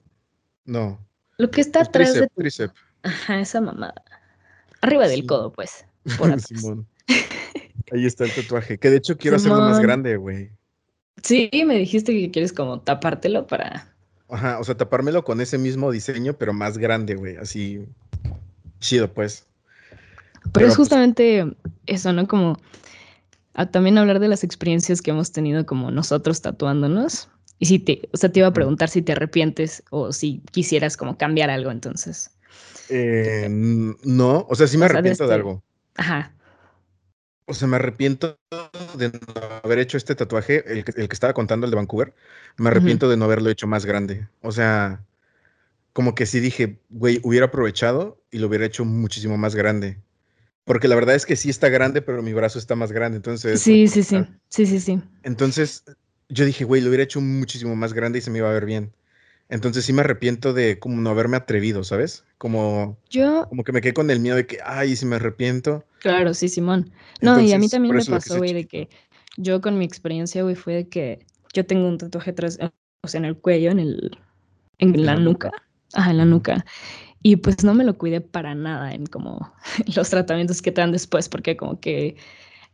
No. 0.64 1.04
Lo 1.36 1.50
que 1.50 1.60
está 1.60 1.80
atrás 1.80 2.14
de... 2.14 2.28
Ajá, 3.02 3.40
esa 3.40 3.60
mamada. 3.60 4.02
Arriba 4.80 5.08
del 5.08 5.26
codo, 5.26 5.52
pues. 5.52 5.84
Por 6.16 6.40
Simón. 6.40 6.86
Ahí 7.92 8.06
está 8.06 8.24
el 8.24 8.34
tatuaje. 8.34 8.78
Que 8.78 8.90
de 8.90 8.98
hecho 8.98 9.16
quiero 9.16 9.36
hacerlo 9.36 9.60
más 9.60 9.80
grande, 9.80 10.16
güey. 10.16 10.50
Sí, 11.22 11.50
me 11.66 11.76
dijiste 11.76 12.12
que 12.12 12.30
quieres 12.30 12.52
como 12.52 12.80
tapártelo 12.80 13.46
para. 13.46 13.92
Ajá, 14.28 14.58
o 14.60 14.64
sea, 14.64 14.76
tapármelo 14.76 15.24
con 15.24 15.40
ese 15.40 15.58
mismo 15.58 15.90
diseño, 15.90 16.34
pero 16.34 16.52
más 16.52 16.78
grande, 16.78 17.14
güey. 17.14 17.36
Así. 17.36 17.86
Chido, 18.80 19.12
pues. 19.12 19.46
Pero, 20.52 20.66
es 20.66 20.70
pues 20.70 20.76
justamente 20.76 21.44
eso, 21.86 22.12
¿no? 22.12 22.28
Como 22.28 22.58
también 23.72 23.98
hablar 23.98 24.20
de 24.20 24.28
las 24.28 24.44
experiencias 24.44 25.02
que 25.02 25.10
hemos 25.10 25.32
tenido 25.32 25.66
como 25.66 25.90
nosotros 25.90 26.40
tatuándonos. 26.40 27.28
Y 27.58 27.66
si 27.66 27.78
te, 27.80 28.08
o 28.12 28.16
sea, 28.16 28.30
te 28.30 28.40
iba 28.40 28.48
a 28.48 28.52
preguntar 28.52 28.88
si 28.88 29.02
te 29.02 29.12
arrepientes 29.12 29.82
o 29.90 30.12
si 30.12 30.40
quisieras 30.52 30.96
como 30.96 31.18
cambiar 31.18 31.50
algo 31.50 31.72
entonces. 31.72 32.30
Eh, 32.88 33.46
no, 33.50 34.46
o 34.48 34.54
sea, 34.54 34.66
sí 34.66 34.78
me 34.78 34.86
arrepiento 34.86 35.24
de, 35.24 35.30
este 35.30 35.34
algo. 35.34 35.62
Ajá. 35.96 36.32
O 37.46 37.54
sea, 37.54 37.66
me 37.66 37.76
arrepiento 37.76 38.38
de 38.96 39.08
no 39.08 39.18
haber 39.62 39.78
hecho 39.78 39.96
este 39.96 40.14
tatuaje, 40.14 40.64
el 40.66 40.84
que, 40.84 40.92
el 41.00 41.08
que 41.08 41.14
estaba 41.14 41.32
contando, 41.32 41.66
el 41.66 41.70
de 41.70 41.76
Vancouver. 41.76 42.14
Me 42.56 42.68
arrepiento 42.68 43.08
de 43.08 43.16
no 43.16 43.24
haberlo 43.24 43.48
hecho 43.50 43.66
más 43.66 43.86
grande. 43.86 44.28
O 44.42 44.52
sea, 44.52 45.04
como 45.92 46.14
que 46.14 46.26
sí 46.26 46.40
dije, 46.40 46.78
güey, 46.90 47.20
hubiera 47.22 47.46
aprovechado 47.46 48.22
y 48.30 48.38
lo 48.38 48.48
hubiera 48.48 48.66
hecho 48.66 48.84
muchísimo 48.84 49.38
más 49.38 49.54
grande. 49.54 49.98
Porque 50.64 50.88
la 50.88 50.94
verdad 50.94 51.14
es 51.14 51.24
que 51.24 51.36
sí 51.36 51.48
está 51.48 51.70
grande, 51.70 52.02
pero 52.02 52.22
mi 52.22 52.34
brazo 52.34 52.58
está 52.58 52.76
más 52.76 52.92
grande, 52.92 53.16
entonces... 53.16 53.62
Sí, 53.62 53.88
sí, 53.88 54.02
sí, 54.02 54.26
sí, 54.48 54.66
sí, 54.66 54.80
sí. 54.80 55.02
Entonces 55.22 55.84
yo 56.28 56.44
dije, 56.44 56.64
güey, 56.64 56.82
lo 56.82 56.88
hubiera 56.88 57.04
hecho 57.04 57.22
muchísimo 57.22 57.74
más 57.74 57.94
grande 57.94 58.18
y 58.18 58.22
se 58.22 58.30
me 58.30 58.38
iba 58.38 58.50
a 58.50 58.52
ver 58.52 58.66
bien. 58.66 58.92
Entonces 59.48 59.84
sí 59.84 59.92
me 59.92 60.00
arrepiento 60.00 60.52
de 60.52 60.78
como 60.78 61.00
no 61.00 61.10
haberme 61.10 61.36
atrevido, 61.36 61.82
¿sabes? 61.82 62.24
Como, 62.36 62.98
yo... 63.08 63.46
como 63.48 63.64
que 63.64 63.72
me 63.72 63.80
quedé 63.80 63.94
con 63.94 64.10
el 64.10 64.20
miedo 64.20 64.36
de 64.36 64.46
que, 64.46 64.58
ay, 64.64 64.94
si 64.94 65.06
me 65.06 65.16
arrepiento. 65.16 65.84
Claro, 66.00 66.34
sí, 66.34 66.48
Simón. 66.48 66.90
No, 67.22 67.40
y 67.40 67.52
a 67.52 67.58
mí 67.58 67.68
también 67.68 67.96
me 67.96 68.04
pasó, 68.04 68.36
güey, 68.36 68.52
de 68.52 68.66
que 68.66 68.88
yo 69.36 69.60
con 69.60 69.78
mi 69.78 69.84
experiencia, 69.84 70.42
güey, 70.42 70.54
fue 70.54 70.74
de 70.74 70.88
que 70.88 71.26
yo 71.54 71.64
tengo 71.64 71.88
un 71.88 71.96
tatuaje 71.96 72.30
atrás, 72.30 72.58
o 73.02 73.08
sea, 73.08 73.18
en 73.18 73.24
el 73.24 73.36
cuello, 73.36 73.70
en 73.70 73.78
el, 73.78 74.18
en 74.78 75.06
la 75.06 75.16
nuca. 75.16 75.50
Ajá, 75.94 76.10
en 76.10 76.18
la 76.18 76.24
nuca. 76.26 76.64
Y 77.22 77.36
pues 77.36 77.64
no 77.64 77.74
me 77.74 77.84
lo 77.84 77.96
cuidé 77.96 78.20
para 78.20 78.54
nada 78.54 78.92
en 78.92 79.06
como 79.06 79.52
los 79.96 80.10
tratamientos 80.10 80.60
que 80.60 80.72
te 80.72 80.80
dan 80.80 80.92
después, 80.92 81.28
porque 81.28 81.56
como 81.56 81.80
que 81.80 82.16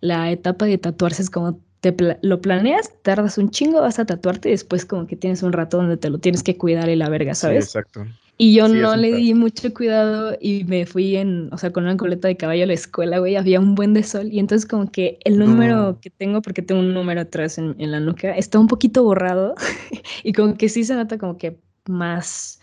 la 0.01 0.31
etapa 0.31 0.67
de 0.67 0.79
tatuarse 0.79 1.23
es 1.23 1.31
como 1.31 1.61
te 1.93 2.19
lo 2.23 2.41
planeas, 2.41 2.93
tardas 3.03 3.39
un 3.39 3.51
chingo, 3.51 3.81
vas 3.81 3.99
a 3.99 4.05
tatuarte 4.05 4.49
y 4.49 4.53
después 4.53 4.85
como 4.85 5.07
que 5.07 5.17
tienes 5.17 5.43
un 5.43 5.53
rato 5.53 5.77
donde 5.79 5.97
te 5.97 6.11
lo 6.11 6.19
tienes 6.19 6.43
que 6.43 6.57
cuidar 6.57 6.89
y 6.89 6.97
la 6.97 7.09
verga, 7.09 7.35
¿sabes? 7.35 7.67
Sí, 7.67 7.79
exacto. 7.79 8.07
Y 8.37 8.55
yo 8.55 8.67
no 8.67 8.97
le 8.97 9.13
di 9.13 9.33
mucho 9.33 9.73
cuidado 9.73 10.37
y 10.41 10.65
me 10.65 10.87
fui 10.87 11.15
en, 11.15 11.53
o 11.53 11.59
sea, 11.59 11.71
con 11.71 11.85
una 11.85 11.97
coleta 11.97 12.27
de 12.27 12.37
caballo 12.37 12.65
a 12.65 12.67
la 12.67 12.73
escuela, 12.73 13.21
güey, 13.21 13.37
había 13.37 13.61
un 13.61 13.77
buen 13.77 13.95
de 13.95 14.03
sol 14.03 14.29
y 14.33 14.41
entonces 14.41 14.69
como 14.69 14.91
que 14.91 15.19
el 15.25 15.39
número 15.39 16.01
que 16.01 16.11
tengo, 16.11 16.43
porque 16.43 16.61
tengo 16.61 16.81
un 16.81 16.93
número 16.95 17.21
atrás 17.21 17.59
en, 17.59 17.77
en 17.79 17.93
la 17.93 18.01
nuca, 18.01 18.37
está 18.37 18.59
un 18.59 18.67
poquito 18.67 19.05
borrado 19.05 19.55
y 20.25 20.33
como 20.33 20.55
que 20.55 20.69
sí 20.69 20.83
se 20.83 20.97
nota 20.97 21.17
como 21.17 21.39
que 21.39 21.61
más 21.87 22.61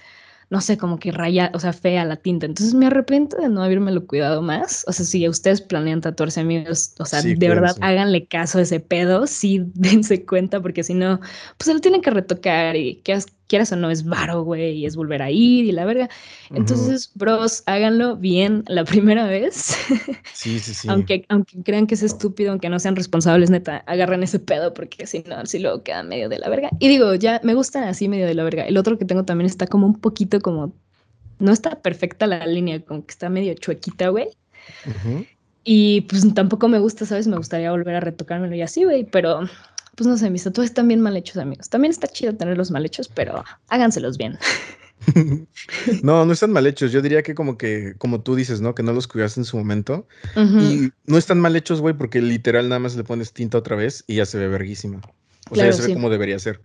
no 0.51 0.59
sé, 0.59 0.77
como 0.77 0.99
que 0.99 1.13
raya, 1.13 1.49
o 1.53 1.59
sea, 1.59 1.71
fea 1.71 2.03
la 2.03 2.17
tinta. 2.17 2.45
Entonces 2.45 2.73
me 2.73 2.85
arrepiento 2.85 3.37
de 3.37 3.47
no 3.47 3.63
lo 3.69 4.05
cuidado 4.05 4.41
más. 4.41 4.83
O 4.85 4.91
sea, 4.91 5.05
si 5.05 5.27
ustedes 5.29 5.61
planean 5.61 6.01
tatuarse 6.01 6.41
amigos, 6.41 6.93
o 6.99 7.05
sea, 7.05 7.21
de 7.21 7.35
verdad 7.35 7.77
háganle 7.79 8.25
caso 8.25 8.59
a 8.59 8.63
ese 8.63 8.81
pedo, 8.81 9.27
sí 9.27 9.63
dense 9.73 10.25
cuenta, 10.25 10.61
porque 10.61 10.83
si 10.83 10.93
no, 10.93 11.21
pues 11.57 11.67
se 11.67 11.73
lo 11.73 11.79
tienen 11.79 12.01
que 12.01 12.09
retocar 12.09 12.75
y 12.75 12.97
que 12.97 13.13
quieras 13.51 13.69
o 13.73 13.75
no, 13.75 13.91
es 13.91 14.05
varo, 14.05 14.43
güey, 14.43 14.77
y 14.77 14.85
es 14.85 14.95
volver 14.95 15.21
a 15.21 15.29
ir 15.29 15.65
y 15.65 15.73
la 15.73 15.83
verga. 15.83 16.09
Entonces, 16.51 17.11
bros, 17.15 17.63
háganlo 17.65 18.15
bien 18.15 18.63
la 18.67 18.85
primera 18.91 19.27
vez. 19.27 19.75
Sí, 20.31 20.57
sí, 20.59 20.73
sí. 20.73 20.87
aunque, 20.87 21.25
aunque 21.27 21.61
crean 21.61 21.85
que 21.85 21.95
es 21.95 22.01
estúpido, 22.01 22.51
aunque 22.51 22.69
no 22.69 22.79
sean 22.79 22.95
responsables, 22.95 23.49
neta, 23.49 23.83
agarren 23.87 24.23
ese 24.23 24.39
pedo 24.39 24.73
porque 24.73 25.05
si 25.05 25.19
no, 25.27 25.45
si 25.45 25.59
luego 25.59 25.83
queda 25.83 26.01
medio 26.01 26.29
de 26.29 26.39
la 26.39 26.47
verga. 26.47 26.69
Y 26.79 26.87
digo, 26.87 27.13
ya 27.15 27.41
me 27.43 27.53
gusta 27.53 27.89
así 27.89 28.07
medio 28.07 28.25
de 28.25 28.35
la 28.35 28.45
verga. 28.45 28.63
El 28.63 28.77
otro 28.77 28.97
que 28.97 29.03
tengo 29.03 29.25
también 29.25 29.47
está 29.47 29.67
como 29.67 29.85
un 29.85 29.99
poquito 29.99 30.39
como, 30.39 30.73
no 31.39 31.51
está 31.51 31.81
perfecta 31.81 32.25
la 32.25 32.45
línea, 32.47 32.79
como 32.79 33.05
que 33.05 33.11
está 33.11 33.29
medio 33.29 33.53
chuequita, 33.55 34.07
güey. 34.07 34.29
Y 35.65 36.01
pues 36.01 36.33
tampoco 36.33 36.69
me 36.69 36.79
gusta, 36.79 37.05
¿sabes? 37.05 37.27
Me 37.27 37.35
gustaría 37.35 37.69
volver 37.69 37.95
a 37.95 37.99
retocármelo 37.99 38.55
y 38.55 38.61
así, 38.61 38.85
güey, 38.85 39.03
pero 39.03 39.41
pues 39.95 40.07
no 40.07 40.17
sé, 40.17 40.29
mis 40.29 40.43
tatuajes 40.43 40.71
están 40.71 40.87
bien 40.87 41.01
mal 41.01 41.17
hechos, 41.17 41.37
amigos. 41.37 41.69
También 41.69 41.91
está 41.91 42.07
chido 42.07 42.35
tenerlos 42.35 42.71
mal 42.71 42.85
hechos, 42.85 43.09
pero 43.09 43.43
háganselos 43.69 44.17
bien. 44.17 44.37
no, 46.03 46.25
no 46.25 46.33
están 46.33 46.51
mal 46.51 46.67
hechos. 46.67 46.91
Yo 46.91 47.01
diría 47.01 47.23
que 47.23 47.35
como 47.35 47.57
que, 47.57 47.95
como 47.97 48.21
tú 48.21 48.35
dices, 48.35 48.61
¿no? 48.61 48.75
Que 48.75 48.83
no 48.83 48.93
los 48.93 49.07
cuidaste 49.07 49.41
en 49.41 49.45
su 49.45 49.57
momento. 49.57 50.07
Y 50.35 50.91
no 51.05 51.17
están 51.17 51.39
mal 51.39 51.55
hechos, 51.55 51.81
güey, 51.81 51.93
porque 51.93 52.21
literal 52.21 52.69
nada 52.69 52.79
más 52.79 52.95
le 52.95 53.03
pones 53.03 53.33
tinta 53.33 53.57
otra 53.57 53.75
vez 53.75 54.03
y 54.07 54.15
ya 54.15 54.25
se 54.25 54.37
ve 54.37 54.47
verguísima. 54.47 55.01
O 55.49 55.55
sea, 55.55 55.65
ya 55.65 55.73
se 55.73 55.87
ve 55.87 55.93
como 55.93 56.09
debería 56.09 56.39
ser. 56.39 56.61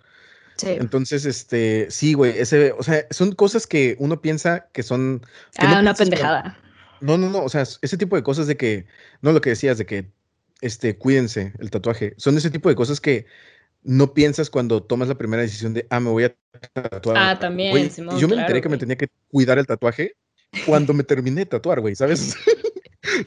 Sí. 0.57 0.69
Entonces, 0.71 1.27
este, 1.27 1.89
sí, 1.91 2.15
güey, 2.15 2.39
ese, 2.39 2.73
o 2.73 2.83
sea, 2.83 3.07
son 3.11 3.33
cosas 3.33 3.67
que 3.67 3.97
uno 3.99 4.21
piensa 4.21 4.69
que 4.73 4.83
son. 4.83 5.23
ah, 5.59 5.81
una 5.81 5.95
pendejada. 5.95 6.59
No, 7.01 7.19
no, 7.19 7.29
no, 7.29 7.43
o 7.43 7.49
sea, 7.49 7.63
ese 7.63 7.97
tipo 7.99 8.17
de 8.17 8.23
cosas 8.23 8.47
de 8.47 8.57
que, 8.57 8.87
no 9.21 9.33
lo 9.33 9.41
que 9.43 9.51
decías, 9.51 9.77
de 9.77 9.85
que 9.85 10.11
este, 10.61 10.97
cuídense 10.97 11.53
el 11.59 11.71
tatuaje. 11.71 12.15
Son 12.17 12.37
ese 12.37 12.51
tipo 12.51 12.69
de 12.69 12.75
cosas 12.75 13.01
que 13.01 13.27
no 13.83 14.15
piensas 14.15 14.51
cuando 14.51 14.83
tomas 14.83 15.09
la 15.09 15.17
primera 15.17 15.43
decisión 15.43 15.75
de, 15.75 15.87
ah, 15.91 16.01
me 16.01 16.11
voy 16.11 16.25
a 16.25 16.37
tatuar. 16.73 17.17
Ah, 17.19 17.39
también. 17.39 17.91
yo 18.19 18.29
me 18.29 18.37
enteré 18.37 18.61
que 18.61 18.69
me 18.69 18.79
tenía 18.79 18.97
que 18.97 19.09
cuidar 19.29 19.59
el 19.59 19.67
tatuaje 19.67 20.17
cuando 20.65 20.93
me 20.93 21.05
terminé 21.05 21.41
de 21.41 21.47
tatuar, 21.47 21.81
güey, 21.81 21.95
¿sabes? 21.95 22.35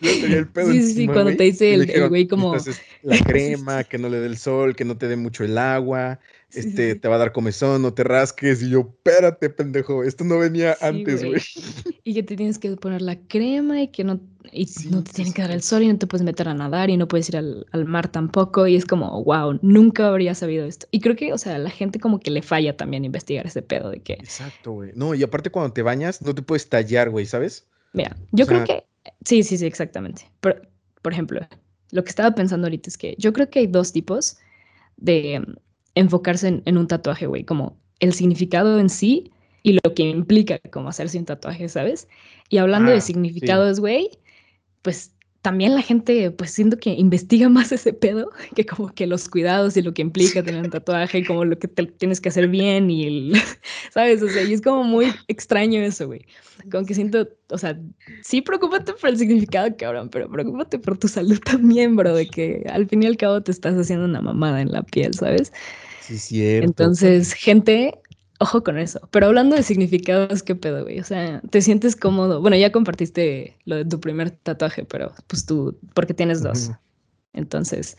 sí, 0.02 0.82
sí, 0.82 0.94
sí, 0.94 1.08
cuando 1.08 1.36
te 1.36 1.44
dice 1.44 1.74
el, 1.74 2.10
güey 2.10 2.28
como... 2.28 2.56
La 3.04 3.18
crema, 3.20 3.84
que 3.84 3.98
no 3.98 4.10
le 4.10 4.20
dé 4.20 4.28
el 4.28 4.38
sol, 4.38 4.76
que 4.76 4.86
no 4.86 4.98
te 4.98 5.08
dé 5.08 5.16
mucho 5.16 5.44
el 5.44 5.58
agua, 5.58 6.20
este, 6.54 6.96
te 6.96 7.08
va 7.08 7.16
a 7.16 7.20
dar 7.20 7.32
comezón, 7.32 7.82
no 7.82 7.94
te 7.94 8.04
rasques. 8.04 8.62
Y 8.64 8.70
yo, 8.70 8.80
espérate, 8.80 9.50
pendejo, 9.50 10.04
esto 10.04 10.24
no 10.24 10.40
venía 10.40 10.78
antes, 10.82 11.24
güey. 11.24 11.42
Y 12.04 12.14
que 12.14 12.24
te 12.24 12.36
tienes 12.36 12.58
que 12.58 12.72
poner 12.72 13.04
la 13.04 13.20
crema 13.20 13.84
y 13.84 13.90
que 13.90 14.04
no, 14.04 14.20
y 14.52 14.68
no 14.90 15.04
te 15.04 15.14
tiene 15.14 15.32
que 15.32 15.44
dar 15.44 15.52
el 15.52 15.62
sol 15.62 15.84
y 15.84 15.88
no 15.88 15.98
te 15.98 16.08
puedes 16.08 16.26
meter 16.26 16.48
a 16.48 16.56
nadar 16.56 16.90
y 16.90 16.98
no 16.98 17.08
puedes 17.08 17.30
ir 17.30 17.38
al, 17.38 17.68
al, 17.72 17.86
mar 17.86 18.12
tampoco. 18.12 18.66
Y 18.66 18.76
es 18.76 18.86
como, 18.86 19.24
wow, 19.24 19.60
nunca 19.62 20.08
habría 20.08 20.34
sabido 20.34 20.66
esto. 20.66 20.88
Y 20.90 21.02
creo 21.02 21.16
que, 21.16 21.34
o 21.34 21.38
sea, 21.38 21.60
la 21.60 21.70
gente 21.70 22.00
como 22.00 22.20
que 22.20 22.32
le 22.32 22.42
falla 22.42 22.76
también 22.76 23.06
investigar 23.06 23.46
ese 23.46 23.62
pedo 23.62 23.92
de 23.92 24.00
que... 24.00 24.14
Exacto, 24.14 24.72
güey. 24.72 24.92
No, 24.96 25.14
y 25.14 25.22
aparte 25.22 25.52
cuando 25.52 25.72
te 25.72 25.84
bañas, 25.84 26.22
no 26.22 26.34
te 26.34 26.42
puedes 26.42 26.68
tallar, 26.68 27.12
güey, 27.12 27.28
¿sabes? 27.28 27.68
Mira, 27.94 28.18
yo 28.32 28.48
creo 28.48 28.64
que... 28.64 28.84
Sí, 29.26 29.44
sí, 29.44 29.58
sí, 29.58 29.66
exactamente. 29.66 30.24
Pero, 30.42 30.62
por 31.02 31.14
ejemplo, 31.14 31.42
lo 31.92 32.04
que 32.04 32.10
estaba 32.10 32.36
pensando 32.36 32.68
ahorita 32.68 32.90
es 32.90 32.98
que 32.98 33.16
yo 33.18 33.34
creo 33.34 33.50
que 33.50 33.60
hay 33.60 33.68
dos 33.68 33.92
tipos 33.92 34.38
de 34.98 35.42
enfocarse 35.96 36.62
en, 36.66 36.78
un 36.78 36.88
tatuaje, 36.88 37.28
güey, 37.28 37.44
como 37.44 37.78
el 38.00 38.14
significado 38.14 38.80
en 38.80 38.90
sí 38.90 39.32
y 39.64 39.74
lo 39.84 39.94
que 39.94 40.04
implica 40.04 40.60
como 40.72 40.90
hacerse 40.90 41.18
un 41.18 41.26
tatuaje, 41.26 41.68
¿sabes? 41.70 42.08
Y 42.50 42.58
hablando 42.58 42.92
de 42.92 42.98
ah, 42.98 43.02
significados, 43.02 43.80
güey, 43.80 44.10
pues 44.82 45.14
también 45.42 45.74
la 45.74 45.82
gente, 45.82 46.32
pues 46.32 46.52
siento 46.52 46.78
que 46.78 46.92
investiga 46.92 47.48
más 47.48 47.72
ese 47.72 47.94
pedo, 47.94 48.30
que 48.56 48.66
como 48.66 48.90
que 48.90 49.08
los 49.08 49.30
cuidados 49.30 49.78
y 49.78 49.82
lo 49.82 49.94
que 49.94 50.02
implica 50.02 50.44
tener 50.44 50.64
un 50.64 50.70
tatuaje 50.72 51.20
y 51.20 51.24
como 51.24 51.46
lo 51.46 51.58
que 51.58 51.68
te 51.68 51.86
tienes 51.86 52.20
que 52.20 52.30
hacer 52.30 52.48
bien 52.48 52.90
y, 52.90 53.06
el, 53.06 53.34
¿sabes? 53.94 54.22
O 54.22 54.30
sea, 54.30 54.44
y 54.44 54.54
es 54.54 54.62
como 54.62 54.84
muy 54.84 55.08
extraño 55.28 55.82
eso, 55.82 56.08
güey. 56.08 56.26
Como 56.70 56.86
que 56.86 56.94
siento, 56.94 57.28
o 57.50 57.58
sea, 57.58 57.80
sí 58.22 58.42
preocúpate 58.42 58.94
por 58.94 59.10
el 59.10 59.18
significado, 59.18 59.76
cabrón, 59.78 60.10
pero 60.10 60.30
preocúpate 60.30 60.78
por 60.78 60.98
tu 60.98 61.08
salud 61.08 61.40
también, 61.40 61.96
bro, 61.96 62.14
de 62.14 62.28
que 62.28 62.64
al 62.70 62.88
fin 62.88 63.04
y 63.04 63.08
al 63.08 63.18
cabo 63.18 63.42
te 63.42 63.52
estás 63.52 63.76
haciendo 63.76 64.06
una 64.06 64.22
mamada 64.22 64.62
en 64.62 64.72
la 64.72 64.84
piel, 64.84 65.14
¿sabes? 65.14 65.54
Sí, 66.02 66.18
cierto. 66.18 66.68
Entonces, 66.68 67.34
gente, 67.34 67.94
ojo 68.40 68.64
con 68.64 68.78
eso. 68.78 69.08
Pero 69.12 69.28
hablando 69.28 69.56
de 69.56 69.64
significados, 69.64 70.42
¿qué 70.44 70.56
pedo, 70.56 70.84
güey? 70.84 71.00
O 71.00 71.04
sea, 71.04 71.42
¿te 71.50 71.62
sientes 71.62 71.96
cómodo? 71.96 72.42
Bueno, 72.42 72.58
ya 72.58 72.72
compartiste 72.72 73.56
lo 73.66 73.76
de 73.76 73.86
tu 73.86 74.00
primer 74.00 74.32
tatuaje, 74.32 74.86
pero 74.86 75.12
pues 75.28 75.46
tú, 75.46 75.78
porque 75.94 76.14
tienes 76.14 76.42
dos. 76.42 76.72
Entonces, 77.34 77.96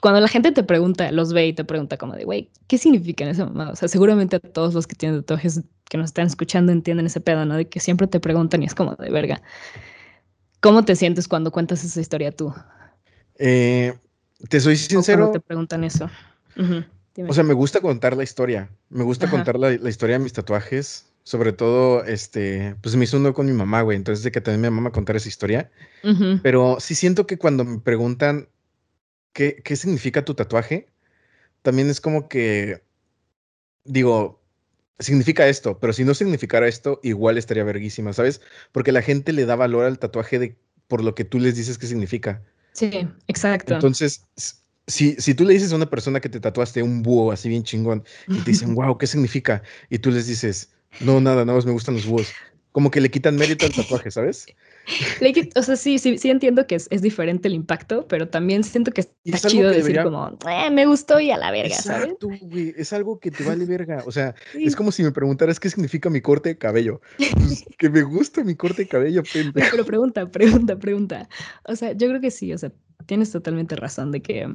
cuando 0.00 0.20
la 0.20 0.28
gente 0.28 0.52
te 0.52 0.62
pregunta, 0.62 1.12
los 1.12 1.32
ve 1.32 1.48
y 1.48 1.52
te 1.52 1.64
pregunta 1.64 1.98
como 1.98 2.14
de, 2.14 2.24
güey, 2.24 2.50
¿qué 2.66 2.78
significa 2.78 3.24
en 3.24 3.30
ese 3.30 3.44
momento? 3.44 3.72
O 3.72 3.76
sea, 3.76 3.88
seguramente 3.88 4.36
a 4.36 4.40
todos 4.40 4.72
los 4.74 4.86
que 4.86 4.94
tienen 4.96 5.20
tatuajes 5.20 5.62
que 5.84 5.98
nos 5.98 6.06
están 6.06 6.26
escuchando 6.26 6.72
entienden 6.72 7.06
ese 7.06 7.20
pedo, 7.20 7.44
¿no? 7.44 7.56
De 7.56 7.68
que 7.68 7.80
siempre 7.80 8.06
te 8.06 8.20
preguntan 8.20 8.62
y 8.62 8.66
es 8.66 8.74
como 8.74 8.94
de 8.94 9.10
verga. 9.10 9.42
¿Cómo 10.60 10.84
te 10.84 10.96
sientes 10.96 11.28
cuando 11.28 11.50
cuentas 11.50 11.84
esa 11.84 12.00
historia 12.00 12.32
tú? 12.32 12.52
Eh, 13.38 13.94
te 14.48 14.60
soy 14.60 14.76
sincero. 14.76 15.30
te 15.30 15.40
preguntan 15.40 15.84
eso. 15.84 16.10
O 17.26 17.32
sea, 17.32 17.42
me 17.44 17.54
gusta 17.54 17.80
contar 17.80 18.16
la 18.16 18.22
historia. 18.22 18.70
Me 18.90 19.02
gusta 19.04 19.28
contar 19.28 19.58
la, 19.58 19.72
historia 19.72 20.18
de 20.18 20.24
mis 20.24 20.32
tatuajes. 20.32 21.06
Sobre 21.24 21.52
todo, 21.52 22.04
este, 22.04 22.76
pues 22.80 22.96
me 22.96 23.04
hizo 23.04 23.18
uno 23.18 23.34
con 23.34 23.46
mi 23.46 23.52
mamá, 23.52 23.82
güey. 23.82 23.96
Entonces, 23.96 24.22
de 24.24 24.30
que 24.30 24.40
también 24.40 24.72
mi 24.72 24.76
mamá 24.76 24.92
contar 24.92 25.16
esa 25.16 25.28
historia. 25.28 25.70
Pero 26.42 26.78
sí 26.80 26.94
siento 26.94 27.26
que 27.26 27.38
cuando 27.38 27.64
me 27.64 27.80
preguntan 27.80 28.48
qué, 29.32 29.60
qué 29.64 29.76
significa 29.76 30.24
tu 30.24 30.34
tatuaje, 30.34 30.88
también 31.62 31.90
es 31.90 32.00
como 32.00 32.28
que, 32.28 32.82
digo, 33.84 34.40
significa 34.98 35.48
esto, 35.48 35.78
pero 35.78 35.92
si 35.92 36.04
no 36.04 36.14
significara 36.14 36.68
esto, 36.68 37.00
igual 37.02 37.38
estaría 37.38 37.64
verguísima, 37.64 38.12
¿sabes? 38.12 38.40
Porque 38.72 38.92
la 38.92 39.02
gente 39.02 39.32
le 39.32 39.46
da 39.46 39.56
valor 39.56 39.84
al 39.84 39.98
tatuaje 39.98 40.38
de, 40.38 40.56
por 40.86 41.02
lo 41.04 41.14
que 41.14 41.24
tú 41.24 41.38
les 41.38 41.56
dices 41.56 41.78
que 41.78 41.86
significa. 41.86 42.42
Sí, 42.72 43.08
exacto. 43.26 43.74
Entonces, 43.74 44.24
si, 44.88 45.14
si 45.16 45.34
tú 45.34 45.44
le 45.44 45.52
dices 45.52 45.72
a 45.72 45.76
una 45.76 45.88
persona 45.88 46.18
que 46.18 46.28
te 46.28 46.40
tatuaste 46.40 46.82
un 46.82 47.02
búho 47.02 47.30
así 47.30 47.48
bien 47.48 47.62
chingón 47.62 48.02
y 48.26 48.38
te 48.40 48.50
dicen, 48.50 48.74
wow, 48.74 48.98
¿qué 48.98 49.06
significa? 49.06 49.62
Y 49.90 49.98
tú 49.98 50.10
les 50.10 50.26
dices, 50.26 50.72
no, 51.00 51.20
nada, 51.20 51.44
nada 51.44 51.56
más 51.56 51.66
me 51.66 51.72
gustan 51.72 51.94
los 51.94 52.06
búhos. 52.06 52.32
Como 52.72 52.90
que 52.90 53.00
le 53.00 53.10
quitan 53.10 53.36
mérito 53.36 53.66
al 53.66 53.72
tatuaje, 53.72 54.10
¿sabes? 54.10 54.46
o 55.56 55.62
sea, 55.62 55.76
sí, 55.76 55.98
sí, 55.98 56.16
sí 56.16 56.30
entiendo 56.30 56.66
que 56.66 56.76
es, 56.76 57.02
diferente 57.02 57.48
el 57.48 57.54
impacto, 57.54 58.06
pero 58.06 58.28
también 58.28 58.62
siento 58.62 58.92
que 58.92 59.06
está 59.24 59.48
chido 59.48 59.70
decir 59.70 60.00
como, 60.02 60.38
eh, 60.48 60.70
me 60.70 60.86
gustó 60.86 61.18
y 61.18 61.30
a 61.30 61.38
la 61.38 61.50
verga, 61.50 61.74
Exacto, 61.74 62.28
Güey, 62.40 62.74
es 62.76 62.92
algo 62.92 63.18
que 63.18 63.30
te 63.30 63.42
vale 63.42 63.64
verga. 63.64 64.04
O 64.06 64.12
sea, 64.12 64.34
es 64.54 64.76
como 64.76 64.92
si 64.92 65.02
me 65.02 65.10
preguntaras 65.10 65.58
qué 65.58 65.70
significa 65.70 66.08
mi 66.08 66.20
corte 66.20 66.50
de 66.50 66.58
cabello. 66.58 67.00
Pues, 67.16 67.64
que 67.78 67.90
me 67.90 68.02
gusta 68.02 68.44
mi 68.44 68.54
corte 68.54 68.82
de 68.82 68.88
cabello, 68.88 69.22
pendejo. 69.30 69.68
Pero 69.72 69.84
pregunta, 69.84 70.30
pregunta, 70.30 70.78
pregunta. 70.78 71.28
O 71.64 71.74
sea, 71.74 71.92
yo 71.92 72.06
creo 72.08 72.20
que 72.20 72.30
sí, 72.30 72.52
o 72.52 72.58
sea, 72.58 72.70
tienes 73.06 73.32
totalmente 73.32 73.76
razón 73.76 74.12
de 74.12 74.22
que 74.22 74.46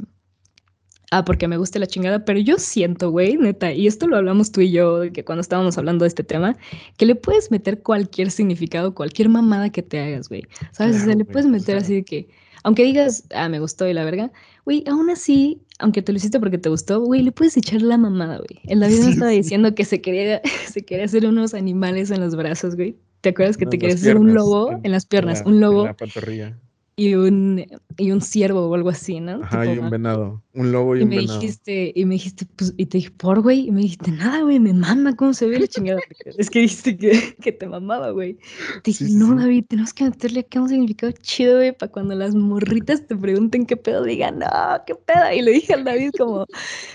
ah, 1.18 1.26
porque 1.26 1.48
me 1.48 1.58
gusta 1.58 1.80
la 1.80 1.88
chingada, 1.88 2.26
pero 2.26 2.40
yo 2.40 2.58
siento, 2.58 3.12
güey, 3.12 3.38
neta, 3.38 3.72
y 3.72 3.88
esto 3.88 4.08
lo 4.08 4.18
hablamos 4.18 4.52
tú 4.52 4.62
y 4.62 4.72
yo, 4.72 5.02
que 5.14 5.24
cuando 5.24 5.42
estábamos 5.42 5.78
hablando 5.78 6.04
de 6.04 6.08
este 6.08 6.24
tema, 6.24 6.58
que 6.98 7.06
le 7.06 7.16
puedes 7.16 7.52
meter 7.52 7.82
cualquier 7.82 8.32
significado, 8.32 8.96
cualquier 8.96 9.30
mamada 9.30 9.70
que 9.70 9.84
te 9.84 10.00
hagas, 10.00 10.30
güey. 10.30 10.44
¿Sabes? 10.72 11.02
o 11.02 11.06
sea, 11.06 11.16
le 11.16 11.26
puedes 11.26 11.48
meter 11.48 11.78
así 11.78 11.96
de 11.96 12.04
que, 12.04 12.28
aunque 12.64 12.84
digas, 12.84 13.26
ah, 13.36 13.48
me 13.48 13.60
gustó 13.60 13.88
y 13.88 13.94
la 13.94 14.04
verga, 14.06 14.32
güey, 14.66 14.84
aún 14.88 15.10
así, 15.10 15.62
aunque 15.80 16.02
te 16.02 16.12
lo 16.12 16.18
hiciste 16.18 16.40
porque 16.40 16.58
te 16.58 16.70
gustó, 16.70 17.02
güey, 17.02 17.22
le 17.22 17.32
puedes 17.32 17.56
echar 17.58 17.82
la 17.82 17.98
mamada, 17.98 18.38
güey. 18.38 18.60
En 18.64 18.80
la 18.80 18.88
vida 18.88 19.06
me 19.06 19.12
estaba 19.12 19.32
diciendo 19.32 19.76
que 19.76 19.86
se 19.86 20.02
quería, 20.02 20.42
se 20.72 20.84
quería 20.84 21.06
hacer 21.06 21.26
unos 21.26 21.54
animales 21.54 22.10
en 22.10 22.22
los 22.22 22.36
brazos, 22.36 22.76
güey. 22.76 22.98
¿Te 23.22 23.30
acuerdas 23.30 23.56
que 23.56 23.66
te 23.66 23.78
querías 23.78 24.02
hacer 24.02 24.18
un 24.18 24.34
lobo 24.34 24.80
en, 24.84 24.92
las 24.92 25.06
piernas? 25.06 25.44
un 25.46 25.62
lobo. 25.62 25.82
En 25.82 25.88
la 25.88 25.94
pantorrilla 25.94 26.58
y 26.96 27.16
un, 27.16 27.66
y 27.98 28.12
un 28.12 28.22
ciervo 28.22 28.68
o 28.68 28.76
algo 28.76 28.90
así, 28.90 29.20
¿no? 29.20 29.42
Ajá, 29.44 29.66
y 29.66 29.78
un 29.78 29.90
venado, 29.90 30.42
un 30.54 30.72
lobo 30.72 30.96
y, 30.96 31.04
un 31.04 31.10
me 31.10 31.18
venado. 31.18 31.40
Dijiste, 31.40 31.92
y 31.96 32.06
me 32.06 32.16
dijiste, 32.16 32.46
pues, 32.56 32.74
y 32.78 32.86
te 32.86 32.98
dije, 32.98 33.12
por 33.12 33.42
güey, 33.42 33.68
y 33.68 33.72
me 33.72 33.82
dijiste, 33.82 34.12
nada, 34.12 34.42
güey, 34.42 34.60
me 34.60 34.74
mama 34.74 35.16
cómo 35.16 35.34
se 35.34 35.48
ve 35.48 35.60
la 35.60 35.68
chingada. 35.68 36.00
es 36.38 36.50
que 36.50 36.60
dijiste 36.60 36.98
que, 36.98 37.36
que 37.42 37.52
te 37.52 37.68
mamaba, 37.68 38.12
güey. 38.12 38.38
Te 38.84 38.92
dije, 38.92 39.06
no, 39.12 39.36
David, 39.36 39.66
tenemos 39.68 39.94
que 39.94 40.06
meterle 40.06 40.42
acá 40.42 40.62
un 40.62 40.70
significado 40.70 41.14
chido, 41.22 41.58
güey, 41.58 41.76
para 41.78 41.92
cuando 41.92 42.16
las 42.16 42.36
morritas 42.36 43.06
te 43.06 43.16
pregunten 43.16 43.66
qué 43.66 43.78
pedo, 43.78 44.04
digan, 44.04 44.40
no, 44.40 44.48
qué 44.86 44.96
pedo. 44.96 45.34
Y 45.34 45.42
le 45.42 45.52
dije 45.52 45.74
al 45.74 45.84
David 45.84 46.12
como, 46.18 46.46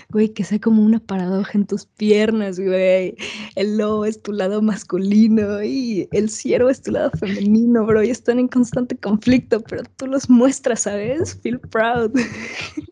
güey, 0.09 0.29
que 0.29 0.43
sea 0.43 0.59
como 0.59 0.83
una 0.83 0.99
paradoja 0.99 1.51
en 1.53 1.65
tus 1.65 1.85
piernas, 1.85 2.59
güey. 2.59 3.15
El 3.55 3.77
lobo 3.77 4.05
es 4.05 4.21
tu 4.21 4.31
lado 4.31 4.61
masculino 4.61 5.63
y 5.63 6.07
el 6.11 6.29
ciervo 6.29 6.69
es 6.69 6.81
tu 6.81 6.91
lado 6.91 7.11
femenino, 7.11 7.85
bro, 7.85 8.03
y 8.03 8.09
están 8.09 8.39
en 8.39 8.47
constante 8.47 8.97
conflicto, 8.97 9.61
pero 9.61 9.83
tú 9.97 10.07
los 10.07 10.29
muestras, 10.29 10.87
¿sabes? 10.89 11.35
Feel 11.41 11.59
proud. 11.59 12.11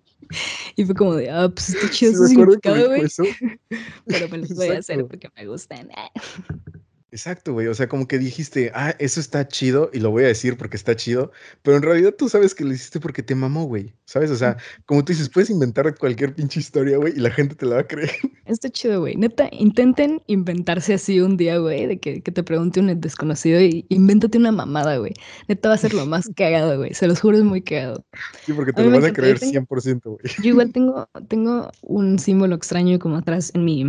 Y 0.75 0.83
fue 0.85 0.93
como 0.93 1.15
de, 1.15 1.31
ah, 1.31 1.49
pues 1.49 1.69
está 1.69 1.89
chido 1.89 2.27
sí, 2.27 2.35
significado, 2.35 2.87
güey. 2.87 3.01
Pero 4.05 4.29
me 4.29 4.39
los 4.39 4.53
voy 4.53 4.67
a 4.67 4.79
hacer 4.79 5.03
porque 5.07 5.29
me 5.35 5.47
gustan. 5.47 5.87
Exacto, 7.17 7.53
güey. 7.53 7.65
O 7.65 7.73
sea, 7.73 7.89
como 7.89 8.07
que 8.07 8.19
dijiste, 8.19 8.71
ah, 8.75 8.93
eso 8.99 9.19
está 9.19 9.47
chido 9.47 9.89
y 9.91 9.99
lo 9.99 10.11
voy 10.11 10.23
a 10.23 10.27
decir 10.27 10.55
porque 10.55 10.77
está 10.77 10.95
chido, 10.95 11.31
pero 11.63 11.75
en 11.75 11.81
realidad 11.81 12.13
tú 12.15 12.29
sabes 12.29 12.53
que 12.53 12.63
lo 12.63 12.71
hiciste 12.71 12.99
porque 12.99 13.23
te 13.23 13.33
mamó, 13.33 13.63
güey. 13.63 13.91
¿Sabes? 14.05 14.29
O 14.29 14.35
sea, 14.35 14.57
como 14.85 15.03
tú 15.03 15.13
dices, 15.13 15.27
puedes 15.27 15.49
inventar 15.49 15.97
cualquier 15.97 16.35
pinche 16.35 16.59
historia, 16.59 16.97
güey, 16.97 17.13
y 17.15 17.19
la 17.19 17.31
gente 17.31 17.55
te 17.55 17.65
la 17.65 17.77
va 17.77 17.81
a 17.81 17.87
creer. 17.87 18.11
Está 18.45 18.69
chido, 18.69 18.99
güey. 18.99 19.15
Neta, 19.15 19.49
intenten 19.51 20.21
inventarse 20.27 20.93
así 20.93 21.19
un 21.19 21.37
día, 21.37 21.57
güey, 21.57 21.87
de 21.87 21.99
que, 21.99 22.21
te 22.21 22.43
pregunte 22.43 22.81
un 22.81 23.01
desconocido 23.01 23.59
y 23.61 23.87
invéntate 23.89 24.37
una 24.37 24.51
mamada, 24.51 24.97
güey. 24.97 25.13
Neta 25.47 25.69
va 25.69 25.75
a 25.75 25.79
ser 25.79 25.95
lo 25.95 26.05
más 26.05 26.29
cagado, 26.35 26.77
güey. 26.77 26.93
Se 26.93 27.07
los 27.07 27.19
juro, 27.19 27.35
es 27.37 27.43
muy 27.43 27.63
cagado. 27.63 28.05
Sí, 28.45 28.53
porque 28.53 28.73
te 28.73 28.83
lo 28.83 28.91
van 28.91 29.05
a 29.05 29.11
creer 29.11 29.39
100%, 29.39 30.01
güey. 30.03 30.19
Yo 30.43 30.49
igual 30.49 30.71
tengo, 30.71 31.09
tengo 31.27 31.71
un 31.81 32.19
símbolo 32.19 32.53
extraño 32.53 32.99
como 32.99 33.17
atrás 33.17 33.51
en 33.55 33.65
mi 33.65 33.79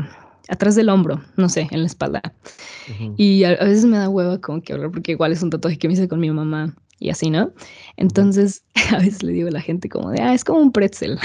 atrás 0.48 0.74
del 0.74 0.88
hombro, 0.88 1.22
no 1.36 1.48
sé, 1.48 1.68
en 1.70 1.80
la 1.80 1.86
espalda. 1.86 2.22
Y 3.16 3.44
a, 3.44 3.50
veces 3.56 3.84
me 3.84 3.98
da 3.98 4.08
hueva 4.08 4.40
como 4.40 4.62
que 4.62 4.72
hablar 4.72 4.90
porque 4.90 5.12
igual 5.12 5.32
es 5.32 5.42
un 5.42 5.50
tatuaje 5.50 5.78
que 5.78 5.88
me 5.88 5.94
hice 5.94 6.08
con 6.08 6.20
mi 6.20 6.30
mamá 6.30 6.74
y 6.98 7.10
así, 7.10 7.30
¿no? 7.30 7.52
Entonces 7.96 8.64
a 8.90 8.98
veces 8.98 9.22
le 9.22 9.32
digo 9.32 9.48
a 9.48 9.52
la 9.52 9.60
gente 9.60 9.88
como 9.88 10.10
de, 10.10 10.22
ah, 10.22 10.34
es 10.34 10.44
como 10.44 10.60
un 10.60 10.72
pretzel. 10.72 11.18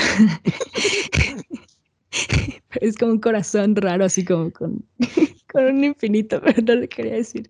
es 2.82 2.98
como 2.98 3.14
un 3.14 3.20
corazón 3.20 3.76
raro, 3.76 4.06
así 4.06 4.26
como 4.26 4.52
con, 4.52 4.86
con 5.52 5.66
un 5.66 5.84
infinito, 5.84 6.42
pero 6.42 6.62
no 6.62 6.76
le 6.76 6.90
quería 6.90 7.14
decir. 7.14 7.50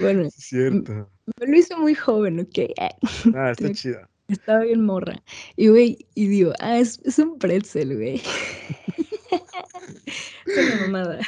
bueno, 0.00 0.22
es 0.22 0.34
cierto. 0.34 1.10
Me 1.38 1.46
lo 1.46 1.56
hizo 1.56 1.78
muy 1.78 1.94
joven, 1.94 2.40
¿ok? 2.40 2.58
Ah, 3.34 3.50
está 3.50 3.70
chido. 3.72 4.00
Estaba 4.28 4.60
bien 4.60 4.84
morra. 4.84 5.22
Y, 5.56 5.68
güey, 5.68 6.06
y 6.14 6.26
digo, 6.26 6.52
ah, 6.60 6.78
es, 6.78 7.00
es 7.04 7.18
un 7.18 7.38
pretzel, 7.38 7.96
güey. 7.96 8.16
es 10.46 10.56
una 10.56 10.80
mamada. 10.82 11.20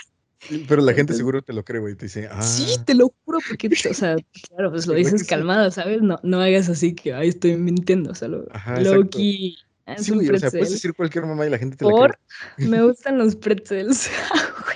Pero 0.68 0.82
la 0.82 0.92
gente 0.92 1.14
seguro 1.14 1.42
te 1.42 1.54
lo 1.54 1.64
cree, 1.64 1.80
güey. 1.80 1.94
Te 1.94 2.06
dice, 2.06 2.28
ah. 2.30 2.42
Sí, 2.42 2.76
te 2.84 2.94
lo 2.94 3.14
juro, 3.24 3.38
porque, 3.48 3.68
o 3.68 3.94
sea, 3.94 4.16
claro, 4.48 4.70
pues 4.70 4.86
lo 4.86 4.94
dices 4.94 5.24
calmada, 5.24 5.70
¿sabes? 5.70 6.02
No, 6.02 6.18
no 6.22 6.40
hagas 6.40 6.68
así 6.68 6.94
que, 6.94 7.14
ay, 7.14 7.28
estoy 7.28 7.56
mintiendo. 7.56 8.10
O 8.10 8.14
sea, 8.14 8.28
lo, 8.28 8.46
Ajá, 8.52 8.80
Loki. 8.80 9.56
Sí, 9.96 10.12
güey, 10.12 10.28
o 10.28 10.38
sea, 10.38 10.50
puedes 10.50 10.70
decir 10.70 10.94
cualquier 10.94 11.26
mamá 11.26 11.46
y 11.46 11.50
la 11.50 11.58
gente 11.58 11.76
te 11.76 11.84
lo 11.84 11.96
cree. 11.96 12.68
Me 12.68 12.82
gustan 12.82 13.18
los 13.18 13.34
pretzels. 13.34 14.10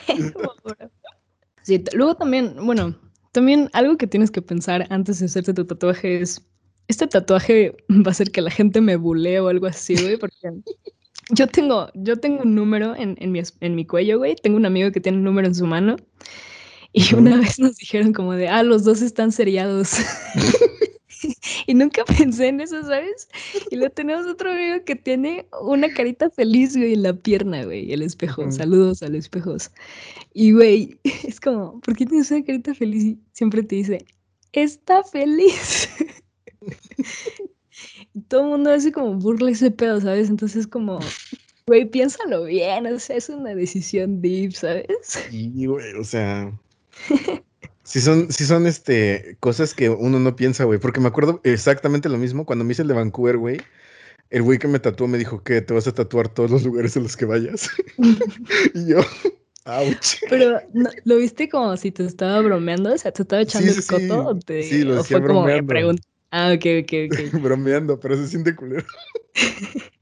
sí, 1.63 1.85
luego 1.93 2.17
también, 2.17 2.57
bueno, 2.65 2.99
también 3.33 3.71
algo 3.75 3.97
que 3.97 4.07
tienes 4.07 4.31
que 4.31 4.43
pensar 4.43 4.87
antes 4.91 5.21
de 5.21 5.27
hacerte 5.27 5.55
tu 5.55 5.67
tatuaje 5.67 6.21
es 6.21 6.43
este 6.89 7.07
tatuaje 7.07 7.77
va 7.91 8.11
a 8.11 8.15
ser 8.15 8.31
que 8.31 8.41
la 8.41 8.51
gente 8.51 8.81
me 8.81 8.97
bulee 8.97 9.39
o 9.39 9.49
algo 9.49 9.67
así, 9.67 9.95
güey, 9.95 10.17
porque 10.17 10.53
yo 11.31 11.47
tengo, 11.47 11.91
yo 11.95 12.19
tengo 12.19 12.43
un 12.43 12.55
número 12.55 12.95
en, 12.97 13.17
en, 13.19 13.33
mi, 13.33 13.41
en 13.61 13.75
mi 13.75 13.87
cuello, 13.87 14.19
güey. 14.19 14.37
Tengo 14.37 14.57
un 14.57 14.67
amigo 14.67 14.93
que 14.93 15.01
tiene 15.01 15.19
un 15.19 15.25
número 15.25 15.47
en 15.47 15.55
su 15.55 15.67
mano. 15.67 15.97
Y 16.93 17.15
una 17.15 17.39
vez 17.39 17.59
nos 17.59 17.77
dijeron 17.77 18.13
como 18.13 18.35
de, 18.35 18.49
ah, 18.49 18.63
los 18.63 18.85
dos 18.85 19.03
están 19.03 19.33
seriados. 19.33 19.95
y 21.67 21.75
nunca 21.75 22.05
pensé 22.05 22.49
en 22.49 22.61
eso, 22.61 22.83
¿sabes? 22.83 23.29
Y 23.71 23.77
luego 23.77 23.93
tenemos 23.93 24.27
otro 24.27 24.53
amigo 24.53 24.85
que 24.85 24.95
tiene 24.95 25.47
una 25.61 25.93
carita 25.93 26.31
feliz, 26.31 26.77
güey, 26.77 26.95
en 26.95 27.03
la 27.03 27.15
pierna, 27.15 27.65
güey, 27.65 27.93
el 27.93 28.03
espejo. 28.03 28.51
Saludos 28.53 29.03
a 29.03 29.09
los 29.09 29.25
espejos. 29.25 29.73
Y, 30.35 30.53
güey, 30.53 30.99
es 31.27 31.41
como, 31.41 31.81
¿por 31.81 31.97
qué 31.97 32.07
tienes 32.07 32.31
una 32.31 32.45
carita 32.45 32.75
feliz? 32.75 33.05
Y 33.05 33.19
siempre 33.33 33.63
te 33.63 33.77
dice, 33.77 34.07
está 34.53 35.03
feliz. 35.03 35.89
todo 38.29 38.43
el 38.43 38.49
mundo 38.49 38.71
hace 38.71 38.93
como 38.93 39.15
burla 39.15 39.51
ese 39.51 39.71
pedo, 39.71 40.01
¿sabes? 40.01 40.29
Entonces 40.29 40.67
como, 40.67 41.01
güey, 41.67 41.85
piénsalo 41.85 42.45
bien, 42.45 42.87
o 42.87 42.99
sea, 42.99 43.17
es 43.17 43.29
una 43.29 43.55
decisión 43.55 44.21
deep, 44.21 44.53
¿sabes? 44.53 44.87
Sí, 45.03 45.67
güey, 45.67 45.95
o 45.95 46.05
sea... 46.05 46.53
Si 47.85 48.01
son, 48.01 48.33
si 48.33 48.47
son 48.47 48.67
este, 48.67 49.37
cosas 49.41 49.75
que 49.75 49.91
uno 49.91 50.19
no 50.19 50.35
piensa, 50.35 50.65
güey. 50.65 50.79
Porque 50.79 51.01
me 51.01 51.09
acuerdo 51.09 51.41
exactamente 51.45 52.09
lo 52.09 52.17
mismo 52.17 52.47
cuando 52.47 52.65
me 52.65 52.73
hice 52.73 52.83
el 52.83 52.89
de 52.89 52.95
Vancouver, 52.95 53.37
güey. 53.37 53.59
El 54.31 54.43
güey 54.43 54.59
que 54.59 54.69
me 54.69 54.81
tatuó 54.81 55.07
me 55.07 55.19
dijo 55.19 55.43
que 55.43 55.61
te 55.61 55.75
vas 55.75 55.87
a 55.87 55.93
tatuar 55.93 56.29
todos 56.29 56.51
los 56.51 56.65
lugares 56.65 56.97
en 56.97 57.03
los 57.03 57.17
que 57.17 57.27
vayas. 57.27 57.69
y 58.75 58.87
yo, 58.87 59.01
ouch. 59.67 60.17
Pero, 60.31 60.61
¿lo 61.05 61.17
viste 61.19 61.49
como 61.51 61.77
si 61.77 61.93
te 61.93 62.05
estaba 62.07 62.41
bromeando? 62.41 62.95
O 62.95 62.99
sea, 62.99 63.13
¿te 63.13 63.23
estaba 63.23 63.43
echando 63.43 63.71
el 63.71 63.87
coto? 63.87 64.29
¿o 64.29 64.39
te, 64.39 64.63
sí, 64.63 64.83
lo 64.83 64.97
decía 64.97 65.19
bromeando. 65.19 65.95
Ah, 66.37 66.53
ok, 66.53 66.67
ok, 66.83 66.93
ok. 67.07 67.43
Bromeando, 67.43 68.01
pero 68.01 68.17
se 68.17 68.27
siente 68.27 68.55
culero. 68.57 68.85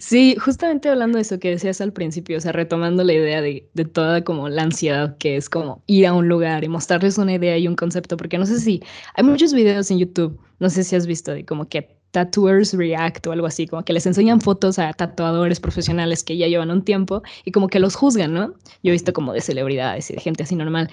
Sí, 0.00 0.36
justamente 0.36 0.88
hablando 0.88 1.16
de 1.16 1.22
eso 1.22 1.38
que 1.38 1.50
decías 1.50 1.82
al 1.82 1.92
principio, 1.92 2.38
o 2.38 2.40
sea, 2.40 2.50
retomando 2.50 3.04
la 3.04 3.12
idea 3.12 3.42
de, 3.42 3.68
de, 3.74 3.84
toda 3.84 4.24
como 4.24 4.48
la 4.48 4.62
ansiedad 4.62 5.18
que 5.18 5.36
es 5.36 5.50
como 5.50 5.82
ir 5.86 6.06
a 6.06 6.14
un 6.14 6.28
lugar 6.28 6.64
y 6.64 6.68
mostrarles 6.68 7.18
una 7.18 7.34
idea 7.34 7.58
y 7.58 7.68
un 7.68 7.76
concepto, 7.76 8.16
porque 8.16 8.38
no 8.38 8.46
sé 8.46 8.58
si 8.58 8.82
hay 9.14 9.24
muchos 9.24 9.52
videos 9.52 9.90
en 9.90 9.98
YouTube, 9.98 10.40
no 10.60 10.70
sé 10.70 10.82
si 10.82 10.96
has 10.96 11.06
visto 11.06 11.32
de 11.32 11.44
como 11.44 11.68
que 11.68 11.94
Tattooers 12.12 12.72
React 12.72 13.26
o 13.26 13.32
algo 13.32 13.46
así, 13.46 13.66
como 13.66 13.84
que 13.84 13.92
les 13.92 14.06
enseñan 14.06 14.40
fotos 14.40 14.78
a 14.78 14.94
tatuadores 14.94 15.60
profesionales 15.60 16.24
que 16.24 16.38
ya 16.38 16.48
llevan 16.48 16.70
un 16.70 16.82
tiempo 16.82 17.22
y 17.44 17.52
como 17.52 17.68
que 17.68 17.78
los 17.78 17.94
juzgan, 17.94 18.32
¿no? 18.32 18.54
Yo 18.82 18.88
he 18.88 18.92
visto 18.92 19.12
como 19.12 19.34
de 19.34 19.42
celebridades 19.42 20.10
y 20.10 20.14
de 20.14 20.22
gente 20.22 20.42
así 20.42 20.56
normal. 20.56 20.88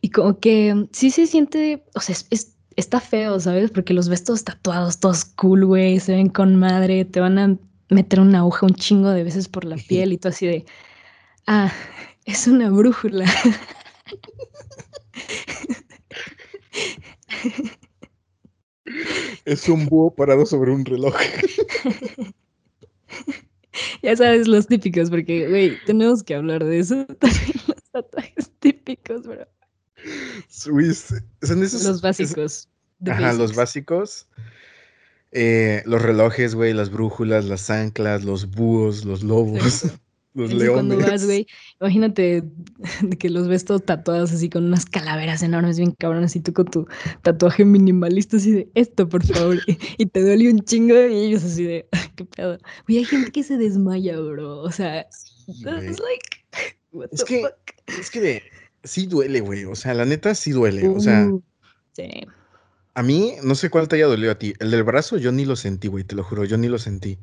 Y 0.00 0.10
como 0.10 0.40
que 0.40 0.86
sí 0.90 1.10
se 1.10 1.28
siente, 1.28 1.84
o 1.94 2.00
sea, 2.00 2.16
es, 2.30 2.53
está 2.76 3.00
feo, 3.00 3.40
¿sabes? 3.40 3.70
Porque 3.70 3.94
los 3.94 4.08
ves 4.08 4.24
todos 4.24 4.44
tatuados, 4.44 4.98
todos 5.00 5.24
cool, 5.24 5.64
güey, 5.66 6.00
se 6.00 6.12
ven 6.12 6.28
con 6.28 6.56
madre, 6.56 7.04
te 7.04 7.20
van 7.20 7.38
a 7.38 7.56
meter 7.90 8.20
una 8.20 8.38
aguja 8.38 8.66
un 8.66 8.74
chingo 8.74 9.10
de 9.10 9.24
veces 9.24 9.48
por 9.48 9.64
la 9.64 9.76
piel 9.88 10.12
y 10.12 10.18
tú 10.18 10.28
así 10.28 10.46
de, 10.46 10.64
ah, 11.46 11.72
es 12.24 12.46
una 12.46 12.70
brújula. 12.70 13.26
Es 19.44 19.68
un 19.68 19.86
búho 19.86 20.14
parado 20.14 20.46
sobre 20.46 20.72
un 20.72 20.84
reloj. 20.84 21.14
ya 24.02 24.16
sabes, 24.16 24.48
los 24.48 24.66
típicos, 24.66 25.10
porque, 25.10 25.48
güey, 25.48 25.78
tenemos 25.84 26.22
que 26.22 26.34
hablar 26.34 26.64
de 26.64 26.78
eso 26.78 27.04
también, 27.18 27.52
los 27.66 27.82
tatuajes 27.92 28.50
típicos, 28.60 29.26
bro. 29.26 29.46
Son 30.48 30.80
esos, 31.62 31.84
los 31.84 32.00
básicos. 32.00 32.68
ajá, 33.06 33.32
los 33.32 33.54
básicos. 33.54 34.26
Eh, 35.36 35.82
los 35.84 36.00
relojes, 36.00 36.54
güey, 36.54 36.72
las 36.72 36.90
brújulas, 36.90 37.46
las 37.46 37.68
anclas, 37.68 38.24
los 38.24 38.50
búhos, 38.50 39.04
los 39.04 39.22
lobos. 39.22 39.86
Los 40.36 40.52
leones. 40.52 40.72
Cuando 40.72 40.98
vas, 40.98 41.24
güey, 41.24 41.46
imagínate 41.80 42.42
que 43.20 43.30
los 43.30 43.46
ves 43.46 43.64
todos 43.64 43.84
tatuados 43.84 44.32
así 44.32 44.50
con 44.50 44.64
unas 44.64 44.84
calaveras 44.84 45.44
enormes, 45.44 45.78
bien 45.78 45.92
cabronas, 45.92 46.34
y 46.34 46.40
tú 46.40 46.52
con 46.52 46.66
tu 46.66 46.88
tatuaje 47.22 47.64
minimalista 47.64 48.38
así 48.38 48.50
de 48.50 48.68
esto, 48.74 49.08
por 49.08 49.24
favor, 49.24 49.58
y, 49.96 50.06
te 50.06 50.22
duele 50.22 50.50
un 50.50 50.58
chingo, 50.64 50.96
y 51.06 51.26
ellos 51.26 51.44
así 51.44 51.62
de, 51.62 51.86
qué 52.16 52.24
pedo. 52.24 52.58
Güey, 52.88 52.98
hay 52.98 53.04
gente 53.04 53.30
que 53.30 53.44
se 53.44 53.56
desmaya, 53.56 54.18
bro. 54.18 54.58
O 54.58 54.72
sea, 54.72 55.02
es 55.46 55.64
like, 55.64 56.44
what 56.90 57.10
es 57.12 57.22
que, 57.22 57.44
Es 57.86 58.10
que 58.10 58.42
sí 58.84 59.06
duele, 59.06 59.40
güey. 59.40 59.64
O 59.64 59.74
sea, 59.74 59.94
la 59.94 60.04
neta 60.04 60.34
sí 60.34 60.52
duele. 60.52 60.88
o 60.88 61.00
sea. 61.00 61.26
Uh, 61.26 61.42
sí. 61.92 62.26
A 62.94 63.02
mí, 63.02 63.34
no 63.42 63.56
sé 63.56 63.70
cuál 63.70 63.88
te 63.88 63.96
haya 63.96 64.06
dolido 64.06 64.30
a 64.30 64.38
ti. 64.38 64.54
El 64.60 64.70
del 64.70 64.84
brazo 64.84 65.16
yo 65.16 65.32
ni 65.32 65.44
lo 65.44 65.56
sentí, 65.56 65.88
güey, 65.88 66.04
te 66.04 66.14
lo 66.14 66.22
juro, 66.22 66.44
yo 66.44 66.56
ni 66.56 66.68
lo 66.68 66.78
sentí. 66.78 67.18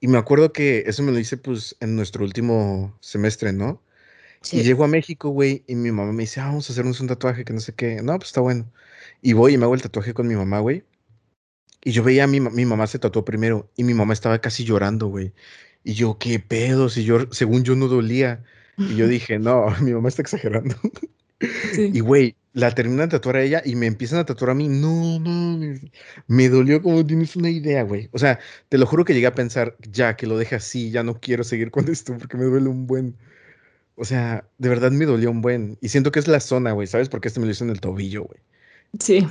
Y 0.00 0.06
me 0.06 0.16
acuerdo 0.16 0.52
que 0.52 0.84
eso 0.86 1.02
me 1.02 1.10
lo 1.10 1.18
hice 1.18 1.36
pues 1.36 1.76
en 1.80 1.96
nuestro 1.96 2.24
último 2.24 2.96
semestre, 3.00 3.52
¿no? 3.52 3.82
Y 4.52 4.62
llego 4.62 4.84
a 4.84 4.88
México, 4.88 5.30
güey, 5.30 5.64
y 5.66 5.74
mi 5.74 5.90
mamá 5.90 6.12
me 6.12 6.22
dice, 6.22 6.40
ah, 6.40 6.46
vamos 6.46 6.70
a 6.70 6.72
hacernos 6.72 7.00
un 7.00 7.08
tatuaje 7.08 7.44
que 7.44 7.52
no 7.52 7.60
sé 7.60 7.74
qué. 7.74 8.00
No, 8.00 8.16
pues 8.16 8.28
está 8.28 8.40
bueno. 8.40 8.70
Y 9.20 9.32
voy 9.32 9.54
y 9.54 9.58
me 9.58 9.64
hago 9.64 9.74
el 9.74 9.82
tatuaje 9.82 10.14
con 10.14 10.28
mi 10.28 10.36
mamá, 10.36 10.60
güey. 10.60 10.84
Y 11.82 11.90
yo 11.90 12.04
veía 12.04 12.24
a 12.24 12.26
mi, 12.26 12.40
mi 12.40 12.64
mamá 12.64 12.86
se 12.86 12.98
tatuó 12.98 13.24
primero 13.24 13.70
y 13.76 13.84
mi 13.84 13.92
mamá 13.92 14.12
estaba 14.12 14.40
casi 14.40 14.64
llorando, 14.64 15.08
güey. 15.08 15.32
Y 15.82 15.94
yo, 15.94 16.16
¿qué 16.18 16.38
pedo? 16.38 16.88
Si 16.88 17.04
yo, 17.04 17.30
según 17.32 17.64
yo 17.64 17.74
no 17.74 17.88
dolía. 17.88 18.44
Y 18.88 18.96
yo 18.96 19.06
dije, 19.06 19.38
no, 19.38 19.66
mi 19.82 19.92
mamá 19.92 20.08
está 20.08 20.22
exagerando. 20.22 20.74
Y, 21.74 22.00
güey, 22.00 22.36
la 22.52 22.74
terminan 22.74 23.08
de 23.08 23.16
tatuar 23.16 23.36
a 23.36 23.42
ella 23.42 23.62
y 23.64 23.74
me 23.74 23.86
empiezan 23.86 24.18
a 24.18 24.26
tatuar 24.26 24.50
a 24.50 24.54
mí. 24.54 24.68
No, 24.68 25.18
no, 25.18 25.58
me, 26.26 26.48
dolió 26.50 26.82
como 26.82 27.06
tienes 27.06 27.34
una 27.34 27.48
idea, 27.48 27.82
güey. 27.82 28.10
O 28.12 28.18
sea, 28.18 28.38
te 28.68 28.76
lo 28.76 28.84
juro 28.84 29.06
que 29.06 29.14
llegué 29.14 29.26
a 29.26 29.34
pensar, 29.34 29.74
ya, 29.90 30.16
que 30.16 30.26
lo 30.26 30.36
deje 30.36 30.56
así, 30.56 30.90
ya 30.90 31.02
no 31.02 31.18
quiero 31.18 31.42
seguir 31.42 31.70
con 31.70 31.88
esto 31.90 32.14
porque 32.18 32.36
me 32.36 32.44
duele 32.44 32.68
un 32.68 32.86
buen. 32.86 33.16
O 33.94 34.04
sea, 34.04 34.44
de 34.58 34.68
verdad 34.68 34.90
me 34.90 35.06
dolió 35.06 35.30
un 35.30 35.40
buen. 35.40 35.78
Y 35.80 35.88
siento 35.88 36.12
que 36.12 36.18
es 36.18 36.28
la 36.28 36.40
zona, 36.40 36.72
güey, 36.72 36.86
¿sabes? 36.86 37.08
Porque 37.08 37.28
este 37.28 37.40
me 37.40 37.46
lo 37.46 37.52
hizo 37.52 37.64
en 37.64 37.70
el 37.70 37.80
tobillo, 37.80 38.24
güey. 38.24 38.40
Sí. 38.98 39.26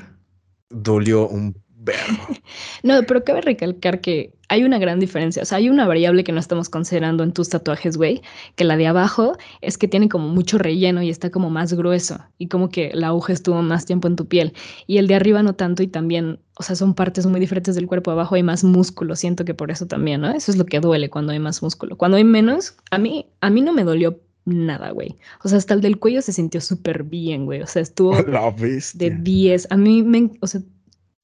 Dolió 0.71 1.27
un 1.27 1.61
no, 2.83 3.01
pero 3.07 3.23
cabe 3.23 3.41
recalcar 3.41 4.01
que 4.01 4.33
hay 4.49 4.63
una 4.63 4.79
gran 4.79 4.99
diferencia. 4.99 5.43
O 5.43 5.45
sea, 5.45 5.59
hay 5.59 5.69
una 5.69 5.87
variable 5.87 6.23
que 6.23 6.31
no 6.31 6.39
estamos 6.39 6.69
considerando 6.69 7.23
en 7.23 7.33
tus 7.33 7.49
tatuajes, 7.49 7.97
güey, 7.97 8.21
que 8.55 8.63
la 8.63 8.75
de 8.77 8.87
abajo 8.87 9.37
es 9.61 9.77
que 9.77 9.87
tiene 9.87 10.09
como 10.09 10.27
mucho 10.27 10.57
relleno 10.57 11.01
y 11.01 11.09
está 11.09 11.29
como 11.29 11.49
más 11.49 11.73
grueso 11.73 12.19
y 12.37 12.47
como 12.47 12.69
que 12.69 12.91
la 12.93 13.07
aguja 13.07 13.33
estuvo 13.33 13.61
más 13.61 13.85
tiempo 13.85 14.07
en 14.07 14.15
tu 14.15 14.27
piel. 14.27 14.53
Y 14.87 14.97
el 14.97 15.07
de 15.07 15.15
arriba 15.15 15.43
no 15.43 15.53
tanto 15.53 15.83
y 15.83 15.87
también, 15.87 16.39
o 16.57 16.63
sea, 16.63 16.75
son 16.75 16.95
partes 16.95 17.25
muy 17.27 17.39
diferentes 17.39 17.75
del 17.75 17.87
cuerpo. 17.87 18.11
Abajo 18.11 18.35
hay 18.35 18.43
más 18.43 18.63
músculo, 18.63 19.15
siento 19.15 19.45
que 19.45 19.53
por 19.53 19.71
eso 19.71 19.85
también, 19.87 20.21
¿no? 20.21 20.31
Eso 20.31 20.51
es 20.51 20.57
lo 20.57 20.65
que 20.65 20.79
duele 20.79 21.09
cuando 21.09 21.31
hay 21.31 21.39
más 21.39 21.61
músculo. 21.61 21.97
Cuando 21.97 22.17
hay 22.17 22.23
menos, 22.23 22.75
a 22.91 22.97
mí, 22.97 23.27
a 23.41 23.49
mí 23.49 23.61
no 23.61 23.71
me 23.71 23.83
dolió 23.83 24.19
nada, 24.45 24.91
güey. 24.91 25.17
O 25.43 25.47
sea, 25.47 25.57
hasta 25.57 25.73
el 25.75 25.81
del 25.81 25.99
cuello 25.99 26.21
se 26.21 26.33
sintió 26.33 26.59
súper 26.59 27.03
bien, 27.03 27.45
güey. 27.45 27.61
O 27.61 27.67
sea, 27.67 27.81
estuvo 27.81 28.15
de 28.95 29.09
10. 29.11 29.67
A 29.69 29.77
mí 29.77 30.03
me, 30.03 30.31
o 30.41 30.47
sea, 30.47 30.61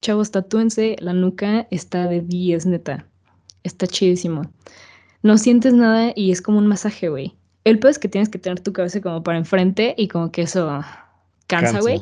Chavos, 0.02 0.30
tatúense, 0.30 0.96
la 1.00 1.12
nuca 1.12 1.66
está 1.70 2.06
de 2.06 2.20
10, 2.20 2.66
neta. 2.66 3.06
Está 3.62 3.86
chidísimo. 3.86 4.42
No 5.22 5.38
sientes 5.38 5.74
nada 5.74 6.12
y 6.14 6.30
es 6.30 6.42
como 6.42 6.58
un 6.58 6.66
masaje, 6.66 7.08
güey. 7.08 7.34
El 7.64 7.80
peor 7.80 7.90
es 7.90 7.98
que 7.98 8.08
tienes 8.08 8.28
que 8.28 8.38
tener 8.38 8.60
tu 8.60 8.72
cabeza 8.72 9.00
como 9.00 9.22
para 9.24 9.38
enfrente 9.38 9.94
y 9.98 10.08
como 10.08 10.30
que 10.30 10.42
eso 10.42 10.82
cansa, 11.48 11.80
güey. 11.80 12.00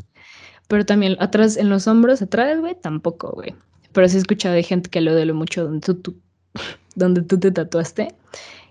Pero 0.69 0.85
también 0.85 1.17
atrás, 1.21 1.57
en 1.57 1.71
los 1.71 1.87
hombros, 1.87 2.21
atrás, 2.21 2.61
güey, 2.61 2.75
tampoco, 2.79 3.33
güey. 3.33 3.55
Pero 3.93 4.09
sí 4.09 4.17
he 4.17 4.21
escuchado 4.21 4.55
de 4.55 4.63
gente 4.63 4.91
que 4.91 5.01
lo 5.01 5.13
duele 5.13 5.33
mucho 5.33 5.65
donde 5.65 5.95
tú, 5.95 6.21
donde 6.97 7.23
tú 7.23 7.39
te 7.39 7.51
tatuaste, 7.51 8.15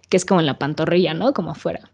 que 0.09 0.17
es 0.17 0.25
como 0.25 0.41
en 0.41 0.45
la 0.45 0.59
pantorrilla, 0.59 1.13
¿no? 1.13 1.33
Como 1.33 1.51
afuera. 1.51 1.89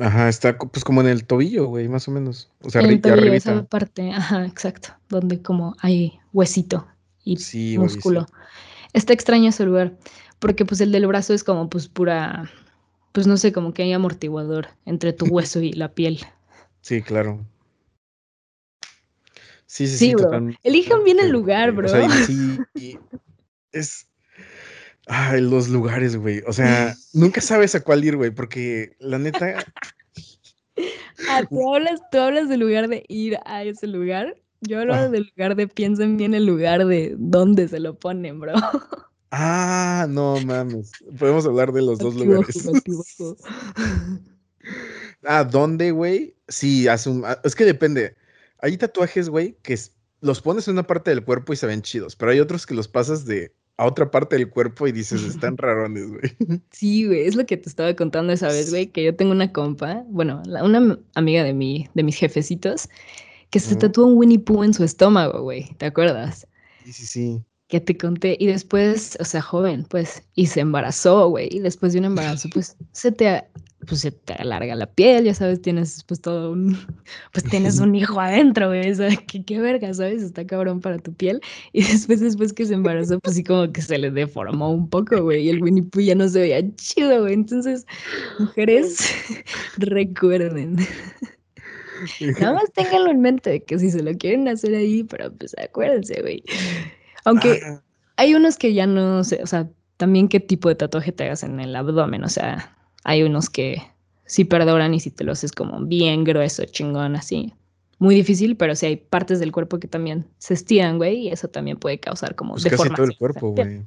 Ajá, 0.00 0.28
está 0.28 0.56
pues 0.58 0.84
como 0.84 1.00
en 1.00 1.08
el 1.08 1.24
tobillo, 1.24 1.66
güey, 1.66 1.88
más 1.88 2.08
o 2.08 2.10
menos. 2.10 2.50
O 2.62 2.70
sea, 2.70 2.82
en 2.82 2.90
el 2.90 3.00
tobillo, 3.00 3.32
esa 3.32 3.64
parte, 3.64 4.10
ajá, 4.10 4.44
exacto, 4.46 4.90
donde 5.08 5.42
como 5.42 5.76
hay 5.80 6.18
huesito 6.32 6.86
y 7.24 7.76
músculo. 7.78 8.26
Está 8.92 9.12
extraño 9.12 9.50
ese 9.50 9.64
lugar, 9.64 9.96
porque 10.38 10.64
pues 10.64 10.80
el 10.80 10.92
del 10.92 11.06
brazo 11.06 11.34
es 11.34 11.44
como 11.44 11.68
pues 11.68 11.88
pura, 11.88 12.50
pues 13.12 13.26
no 13.26 13.36
sé, 13.36 13.52
como 13.52 13.74
que 13.74 13.82
hay 13.82 13.92
amortiguador 13.92 14.68
entre 14.86 15.12
tu 15.12 15.26
hueso 15.30 15.60
y 15.60 15.72
la 15.72 15.92
piel. 15.92 16.20
Sí, 16.80 17.02
claro. 17.02 17.44
Sí, 19.66 19.86
sí, 19.86 19.98
sí. 19.98 20.14
bro. 20.14 20.30
Elijan 20.62 21.04
bien 21.04 21.20
el 21.20 21.30
lugar, 21.30 21.72
bro. 21.72 21.86
O 21.86 21.90
sea, 21.90 22.08
sí, 22.24 22.58
es, 23.72 24.06
Ay, 25.08 25.40
los 25.40 25.68
lugares, 25.68 26.16
güey. 26.16 26.42
O 26.46 26.52
sea, 26.52 26.94
nunca 27.14 27.40
sabes 27.40 27.74
a 27.74 27.82
cuál 27.82 28.04
ir, 28.04 28.16
güey, 28.16 28.30
porque 28.30 28.96
la 29.00 29.18
neta. 29.18 29.64
Ah, 31.28 31.42
¿tú 31.48 31.74
hablas, 31.74 32.00
tú 32.12 32.18
hablas 32.18 32.48
del 32.48 32.60
lugar 32.60 32.88
de 32.88 33.04
ir 33.08 33.38
a 33.44 33.64
ese 33.64 33.86
lugar. 33.86 34.36
Yo 34.60 34.80
hablo 34.80 34.94
ah. 34.94 35.08
del 35.08 35.32
lugar 35.34 35.56
de 35.56 35.66
piensen 35.66 36.16
bien 36.16 36.34
el 36.34 36.46
lugar 36.46 36.86
de 36.86 37.14
dónde 37.18 37.68
se 37.68 37.80
lo 37.80 37.98
ponen, 37.98 38.38
bro. 38.38 38.54
Ah, 39.30 40.06
no 40.08 40.40
mames. 40.40 40.90
Podemos 41.18 41.44
hablar 41.44 41.72
de 41.72 41.82
los 41.82 41.98
dos 41.98 42.14
lugares. 42.14 42.66
ah, 45.26 45.44
¿dónde, 45.44 45.90
güey? 45.90 46.34
Sí, 46.48 46.88
hace 46.88 47.10
un... 47.10 47.24
Ah, 47.26 47.38
es 47.44 47.54
que 47.54 47.64
depende. 47.64 48.16
Hay 48.60 48.76
tatuajes, 48.78 49.28
güey, 49.28 49.58
que 49.62 49.78
los 50.20 50.40
pones 50.40 50.66
en 50.66 50.72
una 50.72 50.86
parte 50.86 51.10
del 51.10 51.24
cuerpo 51.24 51.52
y 51.52 51.56
se 51.56 51.66
ven 51.66 51.82
chidos, 51.82 52.16
pero 52.16 52.32
hay 52.32 52.40
otros 52.40 52.66
que 52.66 52.74
los 52.74 52.88
pasas 52.88 53.26
de 53.26 53.54
a 53.78 53.86
otra 53.86 54.10
parte 54.10 54.36
del 54.36 54.50
cuerpo 54.50 54.86
y 54.86 54.92
dices, 54.92 55.22
están 55.24 55.56
rarones, 55.56 56.08
güey. 56.08 56.60
Sí, 56.70 57.06
güey, 57.06 57.22
es 57.26 57.36
lo 57.36 57.46
que 57.46 57.56
te 57.56 57.68
estaba 57.68 57.94
contando 57.94 58.32
esa 58.32 58.48
vez, 58.48 58.70
güey, 58.70 58.88
que 58.88 59.04
yo 59.04 59.16
tengo 59.16 59.32
una 59.32 59.52
compa, 59.52 60.04
bueno, 60.08 60.42
una 60.62 60.98
amiga 61.14 61.42
de, 61.44 61.54
mi, 61.54 61.88
de 61.94 62.02
mis 62.02 62.16
jefecitos, 62.16 62.88
que 63.50 63.60
se 63.60 63.76
tatuó 63.76 64.06
un 64.06 64.18
Winnie 64.18 64.38
Pooh 64.38 64.62
en 64.62 64.74
su 64.74 64.84
estómago, 64.84 65.40
güey, 65.42 65.72
¿te 65.78 65.86
acuerdas? 65.86 66.46
Sí, 66.84 66.92
sí, 66.92 67.06
sí. 67.06 67.42
Que 67.68 67.80
te 67.80 67.96
conté, 67.96 68.36
y 68.38 68.46
después, 68.46 69.16
o 69.20 69.24
sea, 69.24 69.40
joven, 69.40 69.86
pues, 69.88 70.22
y 70.34 70.46
se 70.46 70.60
embarazó, 70.60 71.28
güey, 71.28 71.48
y 71.50 71.60
después 71.60 71.92
de 71.92 72.00
un 72.00 72.06
embarazo, 72.06 72.48
pues, 72.52 72.76
se 72.92 73.12
te 73.12 73.44
pues 73.88 74.02
se 74.02 74.10
te 74.10 74.34
alarga 74.34 74.74
la 74.74 74.86
piel, 74.86 75.24
ya 75.24 75.34
sabes, 75.34 75.62
tienes 75.62 76.04
pues 76.04 76.20
todo 76.20 76.52
un, 76.52 76.76
pues 77.32 77.44
tienes 77.44 77.80
un 77.80 77.94
hijo 77.94 78.20
adentro, 78.20 78.68
güey, 78.68 78.94
¿sabes? 78.94 79.18
¿Qué, 79.26 79.44
qué 79.44 79.58
verga, 79.58 79.92
¿sabes? 79.94 80.22
Está 80.22 80.46
cabrón 80.46 80.80
para 80.80 80.98
tu 80.98 81.12
piel. 81.12 81.40
Y 81.72 81.82
después, 81.82 82.20
después 82.20 82.52
que 82.52 82.66
se 82.66 82.74
embarazó, 82.74 83.18
pues 83.20 83.36
sí 83.36 83.44
como 83.44 83.70
que 83.72 83.82
se 83.82 83.98
le 83.98 84.10
deformó 84.10 84.70
un 84.72 84.88
poco, 84.88 85.22
güey, 85.22 85.46
y 85.46 85.50
el 85.50 85.62
Winnie 85.62 85.82
Pooh 85.82 86.00
ya 86.00 86.14
no 86.14 86.28
se 86.28 86.40
veía 86.40 86.62
chido, 86.76 87.22
güey. 87.22 87.34
Entonces, 87.34 87.86
mujeres, 88.38 88.98
recuerden. 89.78 90.76
Nada 92.40 92.54
más 92.54 92.72
ténganlo 92.72 93.10
en 93.10 93.20
mente, 93.20 93.62
que 93.64 93.78
si 93.78 93.90
se 93.90 94.02
lo 94.02 94.12
quieren 94.14 94.48
hacer 94.48 94.74
ahí, 94.74 95.04
pero 95.04 95.32
pues 95.32 95.54
acuérdense, 95.58 96.20
güey. 96.20 96.42
Aunque 97.24 97.60
hay 98.16 98.34
unos 98.34 98.56
que 98.56 98.72
ya 98.74 98.86
no 98.86 99.24
sé, 99.24 99.40
o 99.42 99.46
sea, 99.46 99.68
también 99.96 100.28
qué 100.28 100.40
tipo 100.40 100.68
de 100.68 100.76
tatuaje 100.76 101.12
te 101.12 101.24
hagas 101.24 101.42
en 101.42 101.60
el 101.60 101.74
abdomen, 101.74 102.24
o 102.24 102.28
sea, 102.28 102.77
hay 103.08 103.22
unos 103.22 103.48
que 103.48 103.82
sí 104.26 104.44
perdoran 104.44 104.92
y 104.92 105.00
si 105.00 105.10
te 105.10 105.24
lo 105.24 105.32
haces 105.32 105.52
como 105.52 105.80
bien 105.80 106.24
grueso, 106.24 106.62
chingón, 106.66 107.16
así. 107.16 107.54
Muy 107.98 108.14
difícil, 108.14 108.54
pero 108.54 108.76
sí 108.76 108.84
hay 108.84 108.96
partes 108.96 109.40
del 109.40 109.50
cuerpo 109.50 109.80
que 109.80 109.88
también 109.88 110.26
se 110.36 110.52
estiran, 110.52 110.98
güey, 110.98 111.20
y 111.20 111.28
eso 111.28 111.48
también 111.48 111.78
puede 111.78 111.98
causar 111.98 112.34
como 112.34 112.52
pues 112.52 112.66
Casi 112.66 112.90
todo 112.90 113.06
el 113.06 113.16
cuerpo, 113.16 113.52
güey. 113.52 113.80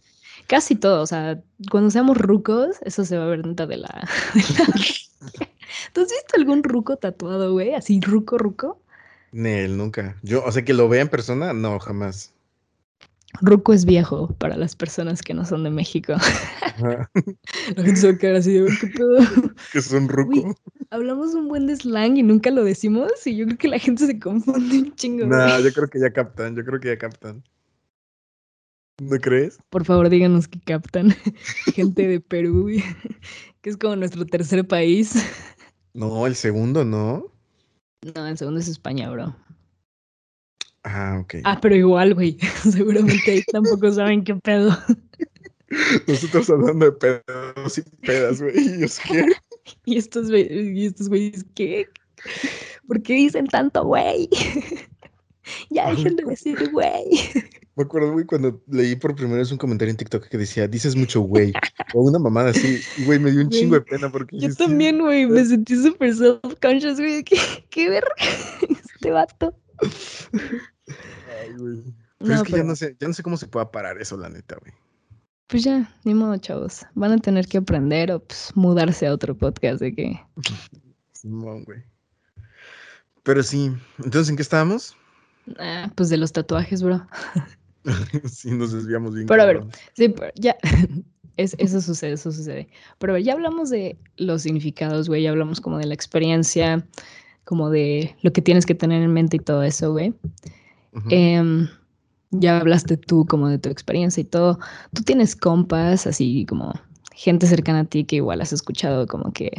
Casi 0.48 0.76
todo, 0.76 1.04
o 1.04 1.06
sea, 1.06 1.40
cuando 1.70 1.92
seamos 1.92 2.18
rucos, 2.18 2.78
eso 2.82 3.06
se 3.06 3.16
va 3.16 3.26
a 3.26 3.28
ver 3.28 3.44
dentro 3.44 3.68
de 3.68 3.78
la... 3.78 4.08
¿Tú 5.94 6.02
has 6.02 6.10
visto 6.10 6.36
algún 6.36 6.64
ruco 6.64 6.98
tatuado, 6.98 7.52
güey? 7.54 7.76
Así, 7.76 8.02
ruco, 8.02 8.40
ruco. 8.40 8.82
Nel, 9.32 9.78
nunca. 9.78 10.18
Yo, 10.24 10.44
o 10.44 10.52
sea, 10.52 10.66
que 10.66 10.74
lo 10.74 10.90
vea 10.90 11.04
en 11.04 11.10
persona, 11.10 11.54
no, 11.54 11.78
jamás. 11.80 12.34
Ruco 13.40 13.74
es 13.74 13.86
viejo 13.86 14.34
para 14.38 14.58
las 14.58 14.76
personas 14.76 15.22
que 15.22 15.34
no 15.34 15.46
son 15.46 15.64
de 15.64 15.70
México. 15.70 16.14
La 16.82 17.84
gente 17.84 17.96
se 17.96 18.08
va 18.08 18.14
a 18.14 18.18
quedar 18.18 18.36
así 18.36 18.54
de 18.54 18.66
¿qué 18.80 18.88
pedo? 18.88 19.18
Que 19.72 19.82
son 19.82 20.10
ruco. 20.10 20.56
hablamos 20.90 21.34
un 21.34 21.48
buen 21.48 21.68
de 21.68 21.76
slang 21.76 22.18
y 22.18 22.24
nunca 22.24 22.52
lo 22.52 22.64
decimos 22.64 23.12
y 23.26 23.38
yo 23.38 23.46
creo 23.46 23.58
que 23.58 23.68
la 23.68 23.80
gente 23.80 24.06
se 24.06 24.20
confunde 24.20 24.80
un 24.80 24.96
chingo. 24.96 25.26
No, 25.26 25.60
yo 25.60 25.72
creo 25.72 25.90
que 25.90 26.00
ya 26.00 26.12
captan, 26.12 26.56
yo 26.56 26.66
creo 26.66 26.80
que 26.80 26.90
ya 26.90 26.98
captan. 26.98 27.44
¿No 29.02 29.18
crees? 29.18 29.58
Por 29.70 29.84
favor, 29.86 30.10
díganos 30.10 30.48
que 30.48 30.60
captan. 30.60 31.16
gente 31.74 32.08
de 32.08 32.20
Perú, 32.20 32.68
que 33.62 33.70
es 33.70 33.78
como 33.78 33.96
nuestro 33.96 34.26
tercer 34.26 34.68
país. 34.68 35.14
No, 35.94 36.28
el 36.28 36.36
segundo, 36.36 36.86
¿no? 36.86 37.26
No, 38.16 38.28
el 38.28 38.38
segundo 38.38 38.60
es 38.60 38.68
España, 38.68 39.10
bro. 39.10 39.36
Ah, 40.84 41.20
ok. 41.22 41.36
Ah, 41.44 41.60
pero 41.62 41.76
igual, 41.76 42.16
güey. 42.16 42.38
Seguramente 42.72 43.32
ahí 43.32 43.44
tampoco 43.52 43.92
saben 43.92 44.24
qué 44.24 44.36
pedo. 44.36 44.76
Nosotros 46.08 46.50
hablando 46.50 46.86
de 46.86 46.92
pedos 46.92 47.78
y 47.78 47.82
pedas, 48.06 48.42
güey. 48.42 48.54
¿Y 48.58 48.86
qué? 49.08 49.26
y 49.86 49.98
estos 49.98 50.30
y 50.30 50.86
estos 50.86 51.08
güeyes, 51.08 51.46
¿qué? 51.56 51.88
¿Por 52.88 53.02
qué 53.02 53.14
dicen 53.14 53.48
tanto 53.48 53.86
güey? 53.86 54.30
ya 55.70 55.90
dejen 55.90 56.16
de 56.18 56.24
decir 56.26 56.70
güey. 56.72 57.06
Me 57.76 57.84
acuerdo, 57.84 58.12
güey, 58.12 58.26
cuando 58.26 58.62
leí 58.68 58.98
por 58.98 59.16
primera 59.16 59.38
vez 59.38 59.52
un 59.52 59.58
comentario 59.58 59.92
en 59.92 59.98
TikTok 59.98 60.28
que 60.28 60.38
decía, 60.38 60.68
dices 60.68 60.96
mucho 60.96 61.22
güey. 61.22 61.54
O 61.94 62.02
una 62.02 62.20
mamada 62.20 62.50
así. 62.50 62.82
Y, 62.98 63.06
güey, 63.06 63.18
me 63.18 63.32
dio 63.32 63.42
un 63.42 63.50
chingo 63.50 63.76
de 63.76 63.82
pena 63.82 64.12
porque... 64.12 64.38
Yo 64.38 64.54
también, 64.56 65.00
güey, 65.00 65.26
me 65.26 65.44
sentí 65.46 65.78
súper 65.78 66.14
self-conscious, 66.14 66.98
güey. 66.98 67.24
¿Qué, 67.24 67.38
qué 67.70 67.90
ver 67.90 68.04
este 68.70 69.12
vato? 69.12 69.56
Ay, 71.42 71.54
güey. 71.58 71.84
Pero 72.20 72.34
es 72.36 72.44
que 72.44 72.52
ya 72.54 72.64
no 72.64 72.76
sé, 72.76 72.96
ya 73.00 73.08
no 73.08 73.14
sé 73.14 73.24
cómo 73.24 73.38
se 73.38 73.48
pueda 73.48 73.72
parar 73.72 74.00
eso, 74.00 74.18
la 74.18 74.30
neta, 74.30 74.58
güey. 74.62 74.74
Pues 75.48 75.64
ya, 75.64 75.94
ni 76.06 76.14
modo, 76.14 76.38
chavos. 76.38 76.86
Van 76.96 77.12
a 77.12 77.18
tener 77.18 77.48
que 77.48 77.58
aprender 77.58 78.12
o 78.12 78.20
pues 78.20 78.52
mudarse 78.56 79.08
a 79.08 79.14
otro 79.14 79.36
podcast 79.36 79.82
de 79.82 79.94
que. 79.94 80.20
Simón, 81.14 81.64
güey. 81.66 81.84
Pero 83.24 83.44
sí, 83.44 83.72
entonces, 83.98 84.30
¿en 84.30 84.36
qué 84.36 84.42
estábamos? 84.42 84.96
Ah, 85.60 85.92
pues 85.96 86.10
de 86.10 86.18
los 86.18 86.32
tatuajes, 86.32 86.82
bro. 86.82 87.06
sí, 88.32 88.52
nos 88.52 88.72
desviamos 88.72 89.14
bien. 89.14 89.28
Pero 89.28 89.44
a 89.44 89.46
ver, 89.46 89.64
sí, 89.94 90.10
pero 90.10 90.32
ya. 90.36 90.56
Es, 91.38 91.56
eso 91.60 91.80
sucede, 91.80 92.12
eso 92.12 92.32
sucede. 92.32 92.68
Pero 93.00 93.18
ya 93.18 93.34
hablamos 93.34 93.70
de 93.70 93.98
los 94.18 94.44
significados, 94.44 95.08
güey. 95.08 95.24
Ya 95.24 95.30
hablamos 95.30 95.62
como 95.62 95.78
de 95.78 95.86
la 95.86 95.94
experiencia, 95.94 96.86
como 97.46 97.70
de 97.70 98.16
lo 98.22 98.34
que 98.34 98.42
tienes 98.42 98.66
que 98.66 98.76
tener 98.76 99.02
en 99.02 99.14
mente 99.14 99.38
y 99.38 99.40
todo 99.40 99.64
eso, 99.64 99.92
güey. 99.94 100.14
Em, 101.10 101.68
ya 102.32 102.60
hablaste 102.60 102.98
tú 102.98 103.26
como 103.26 103.48
de 103.48 103.60
tu 103.60 103.70
experiencia 103.70 104.22
y 104.22 104.26
todo. 104.26 104.60
Tú 104.94 105.04
tienes 105.04 105.36
compas, 105.36 106.08
así 106.08 106.46
como 106.48 106.74
gente 107.14 107.48
cercana 107.48 107.82
a 107.82 107.86
ti 107.86 108.04
que 108.04 108.18
igual 108.18 108.42
has 108.42 108.54
escuchado 108.54 109.08
como 109.08 109.32
que... 109.32 109.52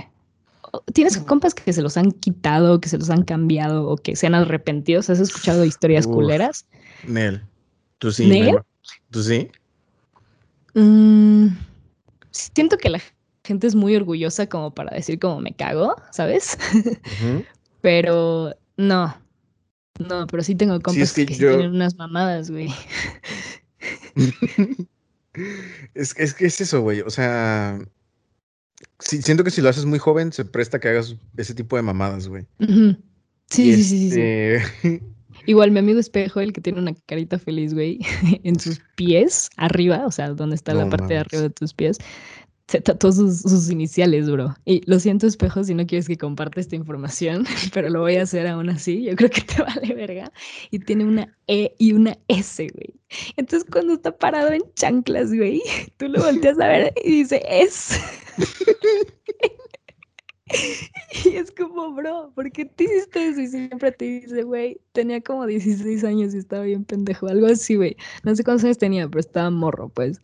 ¿Tienes 0.94 1.18
compas 1.18 1.54
que 1.54 1.72
se 1.72 1.82
los 1.82 1.98
han 1.98 2.12
quitado, 2.12 2.80
que 2.80 2.88
se 2.88 2.96
los 2.96 3.10
han 3.10 3.24
cambiado 3.24 3.86
o 3.86 3.96
que 3.96 4.16
se 4.16 4.26
han 4.26 4.34
arrepentido? 4.34 5.00
¿Has 5.00 5.10
escuchado 5.10 5.66
historias 5.66 6.06
culeras? 6.06 6.64
Nel. 7.06 7.42
¿Tú 7.98 8.10
sí? 8.10 8.26
¿Nel? 8.26 8.56
¿Tú 9.10 9.22
sí? 9.22 9.50
Mm, 10.74 11.48
siento 12.30 12.78
que 12.78 12.88
la 12.88 13.00
gente 13.44 13.66
es 13.66 13.74
muy 13.74 13.94
orgullosa 13.96 14.46
como 14.46 14.72
para 14.72 14.94
decir 14.96 15.18
como 15.18 15.40
me 15.40 15.52
cago, 15.52 15.94
¿sabes? 16.10 16.58
Pero 17.82 18.54
no. 18.76 19.14
No, 20.08 20.26
pero 20.26 20.42
sí 20.42 20.54
tengo 20.54 20.80
compas 20.80 21.12
que, 21.12 21.26
tienen 21.26 21.70
unas 21.70 21.96
mamadas, 21.96 22.50
güey. 22.50 22.68
es, 25.94 26.14
es 26.16 26.34
que 26.34 26.46
es 26.46 26.60
eso, 26.60 26.80
güey. 26.82 27.00
O 27.00 27.10
sea, 27.10 27.78
siento 28.98 29.44
que 29.44 29.50
si 29.50 29.60
lo 29.60 29.68
haces 29.68 29.84
muy 29.84 29.98
joven, 29.98 30.32
se 30.32 30.44
presta 30.44 30.80
que 30.80 30.88
hagas 30.88 31.16
ese 31.36 31.54
tipo 31.54 31.76
de 31.76 31.82
mamadas, 31.82 32.28
güey. 32.28 32.46
Sí, 33.50 33.74
sí, 33.74 33.84
sí, 33.84 34.10
sí, 34.10 34.20
este 34.20 35.02
Igual 35.46 35.72
mi 35.72 35.80
amigo 35.80 35.98
espejo, 35.98 36.40
el 36.40 36.52
que 36.52 36.60
tiene 36.60 36.78
una 36.78 36.94
carita 37.06 37.38
feliz, 37.38 37.74
güey, 37.74 37.98
en 38.44 38.58
sus 38.60 38.80
pies, 38.96 39.50
arriba, 39.56 40.04
o 40.06 40.10
sea, 40.10 40.30
donde 40.30 40.54
está 40.54 40.74
la 40.74 40.88
parte 40.88 41.14
de 41.14 41.18
arriba 41.18 41.42
de 41.42 41.50
tus 41.50 41.74
pies, 41.74 41.98
se 42.68 42.80
tatuó 42.80 43.12
sus, 43.12 43.70
iniciales, 43.70 44.30
bro. 44.30 44.54
Y 44.64 44.82
lo 44.90 44.98
siento, 44.98 45.26
espejo, 45.26 45.62
si 45.64 45.74
no 45.74 45.86
quieres 45.86 46.08
que 46.08 46.16
comparte 46.16 46.60
esta 46.60 46.76
información, 46.76 47.44
pero 47.74 47.88
lo 47.90 48.00
voy 48.00 48.16
a 48.16 48.22
hacer 48.22 48.46
aún 48.46 48.70
así. 48.70 49.02
Yo 49.04 49.16
creo 49.16 49.30
que 49.30 49.42
te 49.42 49.62
vale 49.62 49.94
verga. 49.94 50.32
Y 50.70 50.78
tiene 50.78 51.04
una 51.04 51.36
E 51.46 51.74
y 51.78 51.92
una 51.92 52.16
S, 52.28 52.66
güey. 52.72 52.94
Entonces, 53.36 53.68
cuando 53.70 53.94
está 53.94 54.16
parado 54.16 54.50
en 54.52 54.62
chanclas, 54.74 55.34
güey, 55.34 55.62
tú 55.98 56.08
lo 56.08 56.22
volteas 56.22 56.58
a 56.60 56.68
ver 56.68 56.92
y 57.04 57.10
dice 57.10 57.42
S. 57.46 58.00
Y 61.24 61.36
es 61.36 61.50
como, 61.50 61.92
bro, 61.92 62.32
¿por 62.34 62.50
qué 62.52 62.64
te 62.64 62.84
hiciste 62.84 63.28
eso? 63.28 63.40
Y 63.40 63.46
siempre 63.48 63.92
te 63.92 64.04
dice, 64.04 64.42
güey, 64.42 64.80
tenía 64.92 65.20
como 65.20 65.46
16 65.46 66.04
años 66.04 66.34
y 66.34 66.38
estaba 66.38 66.64
bien 66.64 66.84
pendejo, 66.84 67.26
algo 67.28 67.46
así, 67.46 67.76
güey. 67.76 67.96
No 68.22 68.34
sé 68.34 68.44
cuántos 68.44 68.64
años 68.64 68.78
tenía, 68.78 69.08
pero 69.08 69.20
estaba 69.20 69.50
morro, 69.50 69.88
pues. 69.88 70.20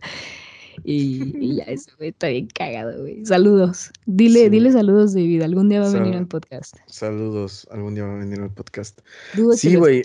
Y, 0.85 1.57
ya 1.57 1.65
eso, 1.67 1.91
güey, 1.99 2.11
está 2.11 2.29
bien 2.29 2.49
cagado, 2.49 3.01
güey. 3.01 3.25
Saludos. 3.25 3.91
Dile, 4.07 4.51
dile 4.51 4.73
saludos, 4.73 5.15
David. 5.15 5.43
Algún 5.43 5.69
día 5.69 5.81
va 5.81 5.89
a 5.89 5.93
venir 5.93 6.17
al 6.17 6.27
podcast. 6.27 6.77
Saludos, 6.87 7.67
algún 7.71 7.95
día 7.95 8.05
va 8.05 8.15
a 8.15 8.19
venir 8.19 8.41
al 8.41 8.51
podcast. 8.51 9.01
sí, 9.55 9.77
güey. 9.77 10.03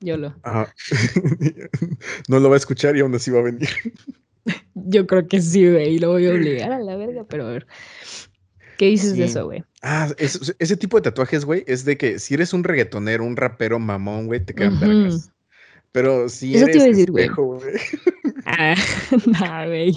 Yo 0.00 0.16
lo. 0.16 0.34
no 2.28 2.40
lo 2.40 2.48
va 2.48 2.54
a 2.54 2.58
escuchar 2.58 2.96
y 2.96 3.00
aún 3.00 3.14
así 3.14 3.30
va 3.30 3.40
a 3.40 3.42
venir. 3.42 3.68
Yo 4.74 5.06
creo 5.06 5.26
que 5.26 5.40
sí, 5.40 5.68
güey. 5.68 5.94
Y 5.94 5.98
lo 5.98 6.10
voy 6.10 6.26
a 6.26 6.30
obligar 6.30 6.72
a 6.72 6.78
la 6.78 6.96
verga, 6.96 7.24
pero 7.24 7.46
a 7.46 7.50
ver. 7.50 7.66
¿Qué 8.76 8.86
dices 8.86 9.16
de 9.16 9.24
eso, 9.24 9.46
güey? 9.46 9.64
Ah, 9.82 10.08
ese 10.18 10.76
tipo 10.76 10.98
de 10.98 11.02
tatuajes, 11.02 11.44
güey, 11.44 11.64
es 11.66 11.84
de 11.84 11.96
que 11.96 12.18
si 12.18 12.34
eres 12.34 12.52
un 12.52 12.62
reggaetonero, 12.62 13.24
un 13.24 13.36
rapero 13.36 13.78
mamón, 13.78 14.26
güey, 14.26 14.44
te 14.44 14.54
quedan 14.54 14.78
vergas. 14.78 15.32
Pero 15.96 16.28
si 16.28 16.54
Eso 16.54 16.66
eres 16.66 16.72
te 16.72 16.78
iba 16.78 16.84
a 16.84 16.88
decir, 16.88 17.08
espejo, 17.08 17.42
güey. 17.44 17.74
Ah, 18.44 18.74
no, 19.64 19.68
güey. 19.70 19.96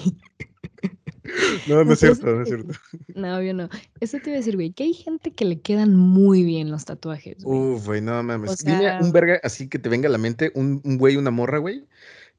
No, 1.68 1.84
no 1.84 1.92
es 1.92 2.00
cierto, 2.00 2.26
no 2.26 2.42
es 2.42 2.48
cierto. 2.48 2.74
No, 3.16 3.38
obvio 3.38 3.54
no. 3.54 3.70
Eso 4.00 4.18
te 4.20 4.30
iba 4.30 4.36
a 4.36 4.40
decir, 4.40 4.56
güey, 4.56 4.72
que 4.72 4.84
hay 4.84 4.94
gente 4.94 5.34
que 5.34 5.44
le 5.44 5.60
quedan 5.60 5.98
muy 5.98 6.44
bien 6.44 6.72
los 6.72 6.86
tatuajes. 6.86 7.44
Güey. 7.44 7.74
Uf, 7.74 7.86
güey, 7.86 8.00
no 8.00 8.24
mames. 8.24 8.64
Dime 8.64 8.98
un 9.02 9.12
verga 9.12 9.42
así 9.44 9.68
que 9.68 9.78
te 9.78 9.90
venga 9.90 10.08
a 10.08 10.12
la 10.12 10.18
mente, 10.18 10.54
un, 10.56 10.80
un 10.86 10.98
güey, 10.98 11.18
una 11.18 11.32
morra, 11.32 11.58
güey, 11.58 11.86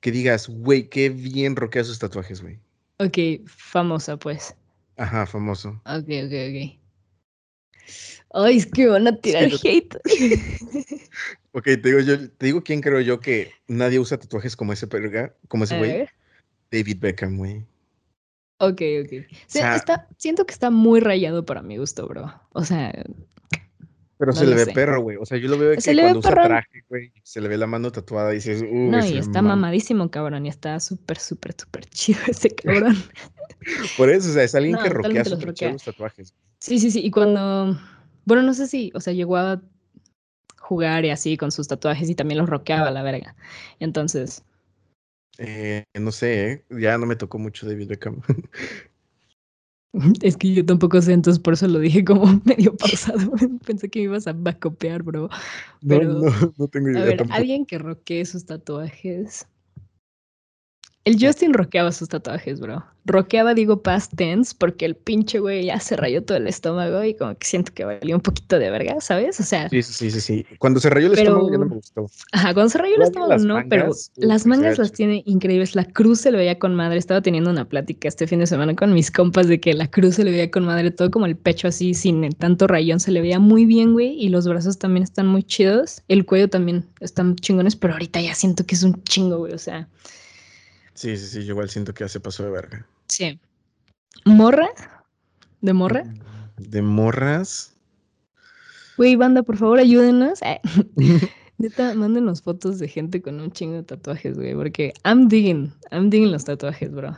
que 0.01 0.11
digas, 0.11 0.49
güey, 0.49 0.88
qué 0.88 1.11
bien 1.11 1.55
roquea 1.55 1.85
sus 1.85 1.99
tatuajes, 1.99 2.40
güey. 2.40 2.59
Ok, 2.96 3.46
famosa, 3.46 4.16
pues. 4.16 4.55
Ajá, 4.96 5.27
famoso. 5.27 5.83
Ok, 5.85 6.09
ok, 6.09 6.33
ok. 6.49 6.81
Ay, 8.33 8.57
es 8.57 8.66
que 8.66 8.87
van 8.87 9.07
a 9.07 9.16
tirar 9.16 9.51
hate. 9.64 10.01
ok, 11.53 11.65
te 11.65 11.77
digo, 11.77 12.01
yo, 12.01 12.31
te 12.31 12.47
digo 12.47 12.63
quién 12.63 12.81
creo 12.81 13.01
yo 13.01 13.21
que 13.21 13.53
nadie 13.69 13.99
usa 13.99 14.19
tatuajes 14.19 14.57
como 14.57 14.73
ese 14.73 14.87
perga, 14.87 15.35
como 15.49 15.65
ese 15.65 15.79
güey. 15.79 16.07
David 16.71 16.99
Beckham, 17.01 17.37
güey. 17.37 17.67
Ok, 18.59 18.83
ok. 19.05 19.27
siento 20.17 20.45
que 20.47 20.53
está 20.53 20.71
muy 20.71 21.01
rayado 21.01 21.45
para 21.45 21.63
mi 21.63 21.79
gusto, 21.79 22.07
bro. 22.07 22.33
O 22.53 22.65
sea. 22.65 22.93
Pero 24.19 24.33
se 24.35 24.47
le 24.47 24.55
ve 24.55 24.67
perro, 24.67 25.01
güey. 25.01 25.17
O 25.17 25.25
sea, 25.25 25.39
yo 25.39 25.49
lo 25.49 25.57
veo 25.57 25.75
que 25.75 25.83
cuando 25.83 26.19
usa 26.19 26.31
traje, 26.31 26.85
güey, 26.91 27.11
se 27.23 27.41
le 27.41 27.49
ve 27.49 27.57
la 27.57 27.67
mano 27.67 27.91
tatuada 27.91 28.33
y 28.33 28.35
dices, 28.35 28.63
uh, 28.63 28.91
No, 28.91 29.05
y 29.05 29.17
está 29.17 29.41
mamadísimo, 29.41 30.11
cabrón. 30.11 30.45
Y 30.45 30.51
está 30.51 30.79
súper, 30.79 31.19
súper, 31.19 31.55
súper 31.59 31.87
chido 31.87 32.21
ese 32.29 32.51
cabrón. 32.55 32.97
Por 33.97 34.11
eso, 34.11 34.29
o 34.29 34.33
sea, 34.35 34.45
es 34.45 34.55
alguien 34.55 34.77
que 34.77 34.91
roquea 34.91 35.25
súper 35.25 35.55
chido 35.55 35.73
los 35.73 35.85
tatuajes. 35.85 36.35
Sí, 36.59 36.79
sí, 36.79 36.91
sí. 36.91 37.01
Y 37.03 37.11
cuando 37.11 37.79
bueno, 38.25 38.43
no 38.43 38.55
sé 38.55 38.67
si, 38.67 38.93
o 38.95 39.01
sea, 39.01 39.13
llegó 39.13 39.37
a 39.37 39.61
jugar 40.71 41.05
y 41.05 41.11
así 41.11 41.37
con 41.37 41.51
sus 41.51 41.67
tatuajes 41.67 42.09
y 42.09 42.15
también 42.15 42.39
los 42.39 42.49
roqueaba 42.49 42.93
la 42.93 43.03
verga. 43.03 43.35
Entonces. 43.81 44.45
Eh, 45.39 45.83
no 45.99 46.13
sé, 46.13 46.53
¿eh? 46.53 46.65
ya 46.71 46.97
no 46.97 47.07
me 47.07 47.17
tocó 47.17 47.39
mucho 47.39 47.67
David 47.67 47.89
Beckham. 47.89 48.21
Es 50.23 50.37
que 50.37 50.55
yo 50.55 50.65
tampoco 50.65 51.03
sé, 51.03 51.13
entonces 51.13 51.43
por 51.43 51.55
eso 51.55 51.67
lo 51.67 51.81
dije 51.81 52.05
como 52.05 52.25
medio 52.45 52.77
pausado. 52.77 53.33
Pensé 53.67 53.89
que 53.89 53.99
me 53.99 54.05
ibas 54.05 54.29
a 54.29 54.33
bacopear, 54.33 55.03
bro. 55.03 55.29
Pero, 55.85 56.13
no, 56.13 56.53
no, 56.57 56.69
tengo 56.69 56.91
idea. 56.91 57.03
A 57.03 57.05
ver, 57.07 57.27
alguien 57.31 57.67
que 57.67 57.79
roquee 57.79 58.25
sus 58.25 58.47
tatuajes. 58.47 59.49
El 61.11 61.16
Justin 61.18 61.55
roqueaba 61.55 61.90
sus 61.90 62.09
tatuajes, 62.09 62.61
bro. 62.61 62.85
Roqueaba, 63.05 63.53
digo, 63.53 63.83
past 63.83 64.12
tense, 64.14 64.55
porque 64.57 64.85
el 64.85 64.94
pinche 64.94 65.40
güey 65.40 65.64
ya 65.64 65.81
se 65.81 65.96
rayó 65.96 66.23
todo 66.23 66.38
el 66.38 66.46
estómago 66.46 67.03
y 67.03 67.14
como 67.14 67.37
que 67.37 67.49
siento 67.49 67.75
que 67.75 67.85
valió 67.85 68.14
un 68.14 68.20
poquito 68.20 68.61
de 68.61 68.70
verga, 68.70 69.01
¿sabes? 69.01 69.40
O 69.40 69.42
sea. 69.42 69.68
Sí, 69.70 69.83
sí, 69.83 70.12
sí, 70.12 70.20
sí. 70.20 70.46
Cuando 70.61 70.79
se 70.79 70.88
rayó 70.88 71.09
el 71.09 71.18
estómago 71.18 71.51
ya 71.51 71.59
no 71.59 71.64
me 71.64 71.75
gustó. 71.75 72.07
Ajá, 72.31 72.55
cuando 72.55 72.70
se 72.70 72.79
rayó 72.79 72.94
el 72.94 73.03
estómago 73.03 73.37
no, 73.38 73.61
pero 73.68 73.90
las 74.18 74.46
mangas 74.46 74.79
las 74.79 74.92
tiene 74.92 75.25
increíbles. 75.27 75.75
La 75.75 75.85
cruz 75.85 76.20
se 76.20 76.31
le 76.31 76.38
veía 76.38 76.61
con 76.61 76.77
madre. 76.77 76.99
Estaba 76.99 77.20
teniendo 77.20 77.51
una 77.51 77.64
plática 77.64 78.07
este 78.07 78.29
fin 78.29 78.38
de 78.38 78.46
semana 78.46 78.77
con 78.77 78.94
mis 78.94 79.11
compas 79.11 79.49
de 79.49 79.59
que 79.59 79.75
la 79.75 79.90
cruz 79.90 80.14
se 80.14 80.23
le 80.23 80.31
veía 80.31 80.49
con 80.53 80.64
madre, 80.64 80.92
todo 80.92 81.11
como 81.11 81.27
el 81.27 81.37
pecho 81.37 81.66
así, 81.66 81.92
sin 81.92 82.31
tanto 82.35 82.68
rayón, 82.68 83.01
se 83.01 83.11
le 83.11 83.20
veía 83.20 83.40
muy 83.40 83.64
bien, 83.64 83.94
güey. 83.94 84.12
Y 84.12 84.29
los 84.29 84.46
brazos 84.46 84.79
también 84.79 85.03
están 85.03 85.27
muy 85.27 85.42
chidos. 85.42 86.03
El 86.07 86.25
cuello 86.25 86.49
también 86.49 86.87
están 87.01 87.35
chingones, 87.35 87.75
pero 87.75 87.94
ahorita 87.94 88.20
ya 88.20 88.37
siento 88.37 88.64
que 88.64 88.77
es 88.77 88.85
un 88.85 89.03
chingo, 89.03 89.38
güey. 89.38 89.55
O 89.55 89.59
sea. 89.59 89.88
Sí, 91.01 91.17
sí, 91.17 91.29
sí, 91.29 91.45
yo 91.47 91.53
igual 91.53 91.71
siento 91.71 91.95
que 91.95 92.05
ya 92.05 92.09
se 92.09 92.21
pasó 92.21 92.45
de 92.45 92.51
verga. 92.51 92.87
Sí. 93.09 93.41
¿Morra? 94.27 94.69
¿De 95.63 95.73
morra? 95.73 96.05
De 96.59 96.83
morras. 96.83 97.73
Güey, 98.99 99.17
banda, 99.17 99.43
por 99.43 99.57
favor, 99.57 99.79
ayúdenos. 99.79 100.43
Eh. 100.43 100.61
Neta, 101.57 101.95
mándenos 101.95 102.43
fotos 102.43 102.79
de 102.79 102.87
gente 102.87 103.23
con 103.23 103.41
un 103.41 103.51
chingo 103.51 103.77
de 103.77 103.83
tatuajes, 103.83 104.37
güey, 104.37 104.55
porque 104.55 104.93
I'm 105.03 105.29
digging, 105.29 105.73
I'm 105.91 106.11
digging 106.11 106.33
los 106.33 106.45
tatuajes, 106.45 106.93
bro. 106.93 107.17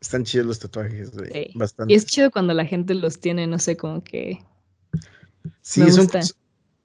Están 0.00 0.22
chidos 0.22 0.46
los 0.46 0.60
tatuajes, 0.60 1.10
güey. 1.10 1.50
Bastante. 1.56 1.92
Y 1.92 1.96
es 1.96 2.06
chido 2.06 2.30
cuando 2.30 2.54
la 2.54 2.64
gente 2.64 2.94
los 2.94 3.18
tiene, 3.18 3.48
no 3.48 3.58
sé, 3.58 3.76
como 3.76 4.04
que. 4.04 4.38
Sí, 5.62 5.80
me 5.80 5.90
gusta. 5.90 6.20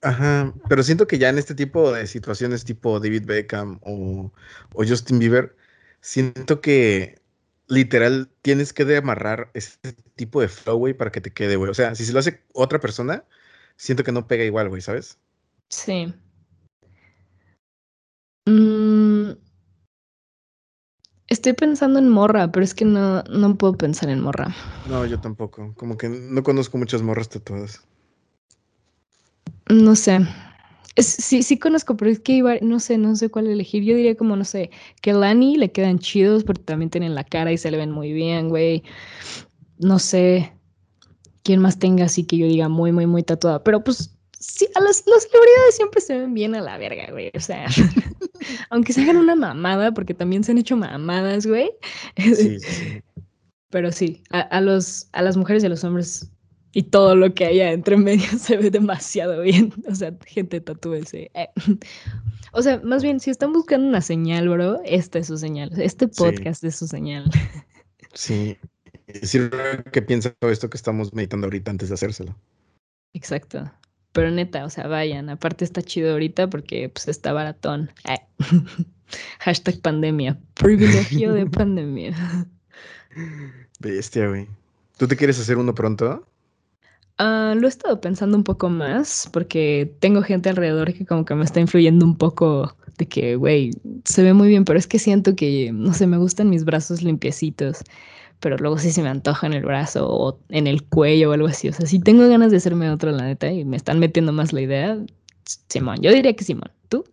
Ajá, 0.01 0.56
pero 0.67 0.82
siento 0.82 1.06
que 1.06 1.19
ya 1.19 1.29
en 1.29 1.38
este 1.38 1.53
tipo 1.53 1.91
de 1.91 2.08
situaciones, 2.08 2.65
tipo 2.65 2.99
David 2.99 3.25
Beckham 3.27 3.79
o, 3.84 4.32
o 4.73 4.84
Justin 4.84 5.19
Bieber, 5.19 5.56
siento 6.03 6.59
que 6.59 7.21
literal 7.67 8.29
tienes 8.41 8.73
que 8.73 8.85
de 8.85 8.97
amarrar 8.97 9.49
ese 9.53 9.79
tipo 10.15 10.41
de 10.41 10.49
flow, 10.49 10.77
güey, 10.77 10.93
para 10.93 11.11
que 11.11 11.21
te 11.21 11.31
quede, 11.31 11.55
güey. 11.55 11.71
O 11.71 11.73
sea, 11.73 11.95
si 11.95 12.05
se 12.05 12.13
lo 12.13 12.19
hace 12.19 12.43
otra 12.53 12.79
persona, 12.79 13.23
siento 13.77 14.03
que 14.03 14.11
no 14.11 14.27
pega 14.27 14.43
igual, 14.43 14.69
güey, 14.69 14.81
¿sabes? 14.81 15.17
Sí. 15.69 16.13
Mm, 18.45 19.31
estoy 21.27 21.53
pensando 21.53 21.99
en 21.99 22.09
morra, 22.09 22.51
pero 22.51 22.65
es 22.65 22.75
que 22.75 22.83
no, 22.85 23.23
no 23.23 23.55
puedo 23.55 23.77
pensar 23.77 24.09
en 24.09 24.19
morra. 24.19 24.53
No, 24.85 25.05
yo 25.05 25.19
tampoco. 25.19 25.73
Como 25.75 25.97
que 25.97 26.09
no 26.09 26.43
conozco 26.43 26.77
muchas 26.77 27.01
morras 27.01 27.29
tatuadas. 27.29 27.81
No 29.69 29.95
sé. 29.95 30.19
Sí, 30.97 31.43
sí 31.43 31.58
conozco, 31.58 31.97
pero 31.97 32.12
es 32.12 32.19
que 32.19 32.34
iba, 32.34 32.56
no 32.62 32.79
sé, 32.79 32.97
no 32.97 33.15
sé 33.15 33.29
cuál 33.29 33.47
elegir. 33.47 33.84
Yo 33.84 33.95
diría 33.95 34.15
como, 34.15 34.36
no 34.36 34.45
sé, 34.45 34.71
que 35.01 35.13
Lani 35.13 35.58
le 35.58 35.71
quedan 35.71 35.99
chidos 35.99 36.43
porque 36.43 36.63
también 36.63 36.89
tienen 36.89 37.15
la 37.15 37.23
cara 37.23 37.51
y 37.51 37.58
se 37.58 37.71
le 37.71 37.77
ven 37.77 37.91
muy 37.91 38.13
bien, 38.13 38.49
güey. 38.49 38.84
No 39.79 39.99
sé 39.99 40.53
quién 41.43 41.60
más 41.60 41.79
tenga 41.79 42.06
así 42.06 42.23
que 42.23 42.38
yo 42.38 42.47
diga 42.47 42.69
muy, 42.69 42.91
muy, 42.91 43.06
muy 43.06 43.23
tatuada. 43.23 43.63
Pero 43.63 43.84
pues 43.84 44.15
sí, 44.39 44.67
a 44.75 44.79
las, 44.79 45.03
las 45.08 45.23
celebridades 45.23 45.75
siempre 45.75 46.01
se 46.01 46.17
ven 46.17 46.34
bien 46.34 46.56
a 46.56 46.62
la 46.62 46.77
verga, 46.77 47.08
güey. 47.12 47.32
O 47.36 47.39
sea, 47.39 47.65
aunque 48.69 48.93
se 48.93 49.01
hagan 49.01 49.17
una 49.17 49.36
mamada, 49.36 49.93
porque 49.93 50.13
también 50.13 50.43
se 50.43 50.51
han 50.51 50.58
hecho 50.58 50.77
mamadas, 50.77 51.45
güey. 51.45 51.71
Sí, 52.17 52.60
sí. 52.60 53.01
Pero 53.69 53.91
sí, 53.91 54.21
a, 54.29 54.62
los, 54.62 55.08
a 55.13 55.23
las 55.23 55.36
mujeres 55.36 55.63
y 55.63 55.65
a 55.65 55.69
los 55.69 55.84
hombres 55.84 56.29
y 56.73 56.83
todo 56.83 57.15
lo 57.15 57.33
que 57.33 57.45
haya 57.45 57.71
entre 57.71 57.97
medio 57.97 58.27
se 58.38 58.57
ve 58.57 58.71
demasiado 58.71 59.41
bien. 59.41 59.71
O 59.88 59.95
sea, 59.95 60.13
gente 60.25 60.59
tatúese. 60.59 61.31
Eh. 61.36 61.49
O 62.51 62.62
sea, 62.62 62.81
más 62.83 63.03
bien, 63.03 63.19
si 63.19 63.29
están 63.29 63.53
buscando 63.53 63.88
una 63.88 64.01
señal, 64.01 64.49
bro, 64.49 64.81
esta 64.83 65.19
es 65.19 65.27
su 65.27 65.38
señal. 65.38 65.71
Este 65.79 66.07
podcast 66.07 66.63
es 66.63 66.75
su 66.75 66.88
señal. 66.88 67.29
Sí. 68.13 68.57
Sirve 69.21 69.83
que 69.91 70.01
piensa 70.01 70.31
todo 70.31 70.51
esto 70.51 70.69
que 70.69 70.77
estamos 70.77 71.13
meditando 71.13 71.45
ahorita 71.45 71.71
antes 71.71 71.89
de 71.89 71.95
hacérselo. 71.95 72.36
Exacto. 73.13 73.71
Pero 74.12 74.31
neta, 74.31 74.65
o 74.65 74.69
sea, 74.69 74.88
vayan. 74.88 75.29
Aparte 75.29 75.65
está 75.65 75.81
chido 75.83 76.12
ahorita 76.12 76.49
porque 76.49 76.89
pues 76.89 77.07
está 77.07 77.33
baratón. 77.33 77.91
Hashtag 79.39 79.79
pandemia. 79.81 80.39
Privilegio 80.55 81.33
de 81.33 81.45
pandemia. 81.49 82.47
Bestia, 83.79 84.27
güey. 84.27 84.47
¿Tú 84.97 85.07
te 85.07 85.15
quieres 85.15 85.39
hacer 85.39 85.57
uno 85.57 85.75
pronto? 85.75 86.27
Ah, 87.17 87.54
lo 87.56 87.67
he 87.67 87.69
estado 87.69 88.02
pensando 88.02 88.38
un 88.38 88.43
poco 88.43 88.69
más 88.69 89.30
porque 89.32 89.95
tengo 89.99 90.21
gente 90.23 90.49
alrededor 90.49 90.93
que 90.93 91.06
como 91.06 91.26
que 91.26 91.36
me 91.36 91.43
está 91.43 91.60
influyendo 91.60 92.06
un 92.06 92.17
poco 92.17 92.76
de 92.97 93.08
que, 93.08 93.36
güey, 93.36 93.71
se 94.06 94.23
ve 94.23 94.34
muy 94.34 94.47
bien, 94.47 94.65
pero 94.65 94.80
es 94.80 94.88
que 94.88 94.99
siento 94.99 95.36
que, 95.36 95.71
no 95.73 95.93
sé, 95.93 96.08
me 96.08 96.17
gustan 96.17 96.49
mis 96.49 96.65
brazos 96.65 97.02
limpiecitos 97.04 97.84
pero 98.43 98.58
luego 98.58 98.78
sí 98.78 98.91
se 98.91 99.02
me 99.02 99.08
antoja 99.08 99.47
en 99.47 99.54
el 99.54 99.63
brazo 99.63 100.06
o 100.06 100.38
en 100.49 100.67
el 100.67 100.84
cuello 100.84 101.30
o 101.30 101.34
algo 101.34 101.47
así. 101.47 101.69
O 101.69 101.73
sea, 101.73 101.86
si 101.86 101.99
tengo 101.99 102.28
ganas 102.28 102.52
de 102.52 102.58
hacerme 102.58 102.91
otro, 102.91 103.10
la 103.12 103.23
neta, 103.23 103.49
y 103.49 103.63
me 103.63 103.78
están 103.78 103.99
metiendo 103.99 104.34
más 104.34 104.52
la 104.52 104.60
idea, 104.60 104.97
Simón, 105.69 106.02
yo 106.02 106.12
diría 106.12 106.36
que 106.36 106.43
Simón. 106.43 106.69
¿Tú? 106.89 107.06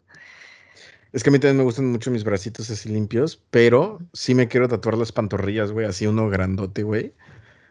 Es 1.13 1.23
que 1.23 1.31
a 1.31 1.33
mí 1.33 1.39
también 1.39 1.59
me 1.59 1.63
gustan 1.63 1.87
mucho 1.87 2.11
mis 2.11 2.25
bracitos 2.25 2.69
así 2.69 2.89
limpios, 2.89 3.41
pero 3.51 4.01
sí 4.13 4.35
me 4.35 4.49
quiero 4.49 4.69
tatuar 4.69 4.99
las 4.99 5.13
pantorrillas, 5.13 5.71
güey, 5.71 5.87
así 5.87 6.05
uno 6.05 6.29
grandote, 6.29 6.83
güey. 6.83 7.15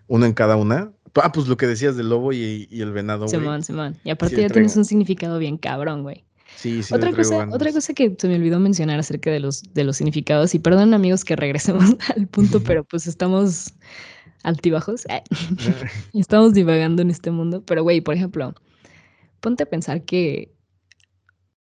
Uno 0.08 0.26
en 0.26 0.34
cada 0.34 0.56
una. 0.56 0.94
Ah, 1.16 1.32
pues 1.32 1.48
lo 1.48 1.58
que 1.58 1.68
decías 1.68 1.96
del 1.96 2.10
lobo 2.10 2.34
y, 2.34 2.68
el 2.72 2.92
venado. 2.92 3.28
Simón, 3.28 3.64
Simón. 3.64 3.98
Y 4.04 4.10
aparte 4.10 4.42
ya 4.42 4.50
tienes 4.50 4.76
un 4.78 4.86
significado 4.86 5.40
bien 5.40 5.58
cabrón, 5.58 6.04
güey. 6.04 6.26
Sí, 6.56 6.84
sí, 6.84 6.94
otra 6.94 7.14
cosa, 7.14 7.48
otra 7.52 7.72
cosa 7.72 7.94
que 7.94 8.16
se 8.18 8.28
me 8.28 8.36
olvidó 8.36 8.60
mencionar 8.60 9.00
acerca 9.00 9.32
de 9.32 9.40
los, 9.40 9.64
de 9.74 9.84
los 9.84 9.98
significados, 9.98 10.54
y 10.56 10.60
perdón 10.60 10.94
amigos 10.94 11.24
que 11.24 11.36
regresemos 11.36 11.96
al 12.16 12.28
punto, 12.28 12.62
pero 12.62 12.84
pues 12.84 13.08
estamos 13.08 13.74
altibajos, 14.44 15.06
estamos 16.14 16.54
divagando 16.54 17.02
en 17.02 17.12
este 17.12 17.32
mundo, 17.32 17.64
pero 17.66 17.84
güey, 17.84 18.02
por 18.02 18.16
ejemplo, 18.16 18.54
ponte 19.40 19.64
a 19.64 19.68
pensar 19.68 20.04
que, 20.04 20.52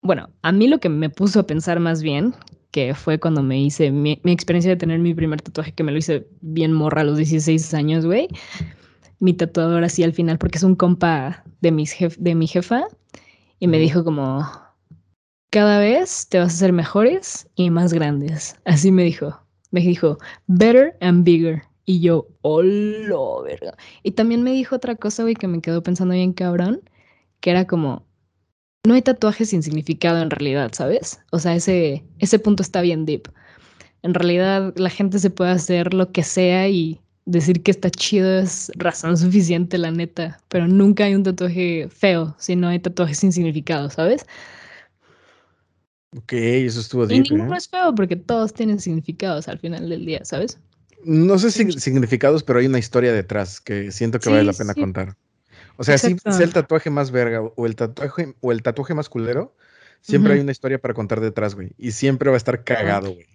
bueno, 0.02 0.30
a 0.42 0.52
mí 0.52 0.68
lo 0.68 0.80
que 0.80 0.90
me 0.90 1.10
puso 1.10 1.42
a 1.42 1.48
pensar 1.48 1.80
más 1.80 2.02
bien, 2.02 2.34
que 2.72 2.94
fue 2.94 3.20
cuando 3.20 3.42
me 3.42 3.60
hice 3.62 3.92
mi, 3.92 4.20
experiencia 4.26 4.72
de 4.72 4.78
tener 4.78 5.00
mi 5.00 5.14
primer 5.14 5.42
tatuaje, 5.42 5.72
que 5.72 5.84
me 5.84 5.92
lo 5.92 5.98
hice 5.98 6.28
bien 6.42 6.74
morra 6.74 7.02
a 7.02 7.04
los 7.04 7.18
16 7.18 7.74
años, 7.74 8.06
güey, 8.06 8.28
mi 9.20 9.34
tatuador 9.34 9.84
así 9.84 10.04
al 10.04 10.14
final, 10.14 10.38
porque 10.38 10.58
es 10.58 10.64
un 10.64 10.76
compa 10.76 11.44
de, 11.62 11.72
mis 11.72 11.96
de 12.18 12.36
mi 12.36 12.48
jefa, 12.48 12.86
y 13.60 13.68
me 13.68 13.78
dijo 13.78 14.04
como, 14.04 14.46
cada 15.50 15.80
vez 15.80 16.28
te 16.30 16.40
vas 16.40 16.52
a 16.52 16.56
hacer 16.56 16.74
mejores 16.74 17.50
y 17.56 17.70
más 17.70 17.94
grandes. 17.94 18.56
Así 18.66 18.92
me 18.92 19.04
dijo. 19.04 19.40
Me 19.72 19.82
dijo, 19.82 20.18
better 20.48 20.98
and 21.02 21.24
bigger. 21.24 21.64
Y 21.86 22.02
yo, 22.02 22.28
hola, 22.42 23.42
verga. 23.44 23.76
Y 24.04 24.12
también 24.12 24.44
me 24.44 24.52
dijo 24.52 24.76
otra 24.76 24.96
cosa, 24.96 25.24
güey, 25.24 25.36
que 25.36 25.48
me 25.48 25.62
quedó 25.62 25.82
pensando 25.84 26.14
bien 26.14 26.34
cabrón, 26.34 26.82
que 27.40 27.50
era 27.50 27.66
como, 27.66 28.06
no 28.86 28.94
hay 28.94 29.02
tatuajes 29.02 29.50
sin 29.50 29.64
significado 29.64 30.22
en 30.22 30.30
realidad, 30.30 30.72
¿sabes? 30.74 31.20
O 31.32 31.40
sea, 31.40 31.56
ese, 31.56 32.06
ese 32.20 32.40
punto 32.40 32.64
está 32.64 32.82
bien 32.82 33.06
deep. 33.06 33.30
En 34.04 34.14
realidad, 34.14 34.74
la 34.78 34.90
gente 34.90 35.20
se 35.20 35.30
puede 35.30 35.52
hacer 35.52 35.94
lo 35.94 36.12
que 36.12 36.24
sea 36.24 36.70
y 36.70 37.02
decir 37.30 37.62
que 37.64 37.72
está 37.72 37.90
chido 37.90 38.40
es 38.40 38.72
razón 38.76 39.18
suficiente, 39.18 39.78
la 39.78 39.92
neta. 39.92 40.40
Pero 40.50 40.68
nunca 40.68 41.06
hay 41.06 41.16
un 41.16 41.24
tatuaje 41.24 41.88
feo 41.90 42.36
si 42.38 42.56
no 42.56 42.68
hay 42.68 42.80
tatuajes 42.80 43.20
sin 43.20 43.32
significado, 43.32 43.90
¿sabes? 43.90 44.26
Ok, 46.16 46.34
eso 46.34 46.80
estuvo 46.80 47.06
deep, 47.06 47.26
Y 47.26 47.30
ninguno 47.30 47.54
¿eh? 47.54 47.58
es 47.58 47.68
feo 47.68 47.94
porque 47.94 48.16
todos 48.16 48.54
tienen 48.54 48.80
significados 48.80 49.48
al 49.48 49.60
final 49.60 49.90
del 49.90 50.06
día, 50.06 50.26
¿sabes? 50.26 50.58
No 51.04 51.38
sé 51.38 51.52
si 51.52 51.72
significados, 51.74 52.44
pero 52.44 52.60
hay 52.60 52.66
una 52.66 52.80
historia 52.80 53.14
detrás 53.14 53.62
que 53.62 53.92
siento 53.92 54.20
que 54.20 54.30
vale 54.30 54.44
la 54.44 54.54
pena 54.54 54.74
contar. 54.74 55.16
O 55.78 55.84
sea, 55.84 55.98
si 55.98 56.18
sea 56.18 56.46
el 56.46 56.52
tatuaje 56.52 56.90
más 56.90 57.12
verga 57.12 57.42
o 57.42 57.66
el 57.66 57.76
tatuaje 57.76 58.36
o 58.42 58.52
el 58.52 58.64
tatuaje 58.64 58.94
más 58.94 59.08
culero, 59.08 59.56
siempre 60.02 60.34
hay 60.34 60.40
una 60.42 60.52
historia 60.52 60.80
para 60.80 60.94
contar 60.94 61.22
detrás, 61.22 61.56
güey. 61.56 61.72
Y 61.78 61.92
siempre 61.92 62.30
va 62.30 62.36
a 62.36 62.38
estar 62.38 62.66
cagado, 62.66 63.14
güey. 63.14 63.28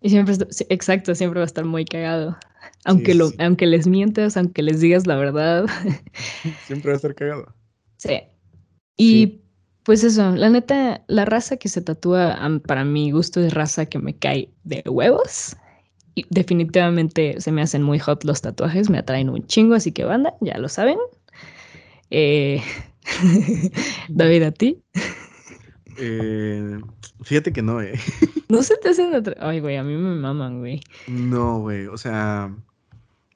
Y 0.00 0.10
siempre, 0.10 0.34
exacto, 0.68 1.14
siempre 1.14 1.40
va 1.40 1.44
a 1.44 1.46
estar 1.46 1.64
muy 1.64 1.84
cagado. 1.84 2.36
Aunque, 2.84 3.14
lo, 3.14 3.30
aunque 3.38 3.66
les 3.66 3.86
mientas, 3.86 4.36
aunque 4.36 4.62
les 4.62 4.80
digas 4.80 5.06
la 5.06 5.16
verdad. 5.16 5.66
siempre 6.66 6.90
va 6.90 6.94
a 6.94 6.96
estar 6.96 7.14
cagado. 7.14 7.54
Sí. 7.98 8.22
Y 8.96 9.42
pues 9.84 10.04
eso, 10.04 10.34
la 10.36 10.48
neta, 10.48 11.04
la 11.08 11.24
raza 11.24 11.56
que 11.56 11.68
se 11.68 11.82
tatúa, 11.82 12.38
para 12.66 12.84
mi 12.84 13.10
gusto 13.10 13.40
es 13.40 13.52
raza 13.52 13.86
que 13.86 13.98
me 13.98 14.16
cae 14.16 14.50
de 14.64 14.82
huevos. 14.86 15.56
Y 16.14 16.26
definitivamente 16.30 17.40
se 17.40 17.52
me 17.52 17.62
hacen 17.62 17.82
muy 17.82 17.98
hot 17.98 18.24
los 18.24 18.40
tatuajes, 18.40 18.90
me 18.90 18.98
atraen 18.98 19.30
un 19.30 19.46
chingo, 19.46 19.74
así 19.74 19.92
que 19.92 20.04
banda, 20.04 20.34
ya 20.40 20.58
lo 20.58 20.68
saben. 20.68 20.98
Eh, 22.10 22.62
David, 24.08 24.42
¿a 24.42 24.50
ti? 24.50 24.82
Eh, 26.00 26.80
fíjate 27.22 27.52
que 27.52 27.62
no, 27.62 27.80
eh. 27.80 27.98
No 28.48 28.62
se 28.62 28.76
te 28.78 28.88
hacen... 28.88 29.12
Ay, 29.38 29.60
güey, 29.60 29.76
a 29.76 29.84
mí 29.84 29.94
me 29.94 30.14
maman, 30.16 30.58
güey. 30.58 30.80
No, 31.06 31.60
güey, 31.60 31.86
o 31.86 31.96
sea... 31.96 32.52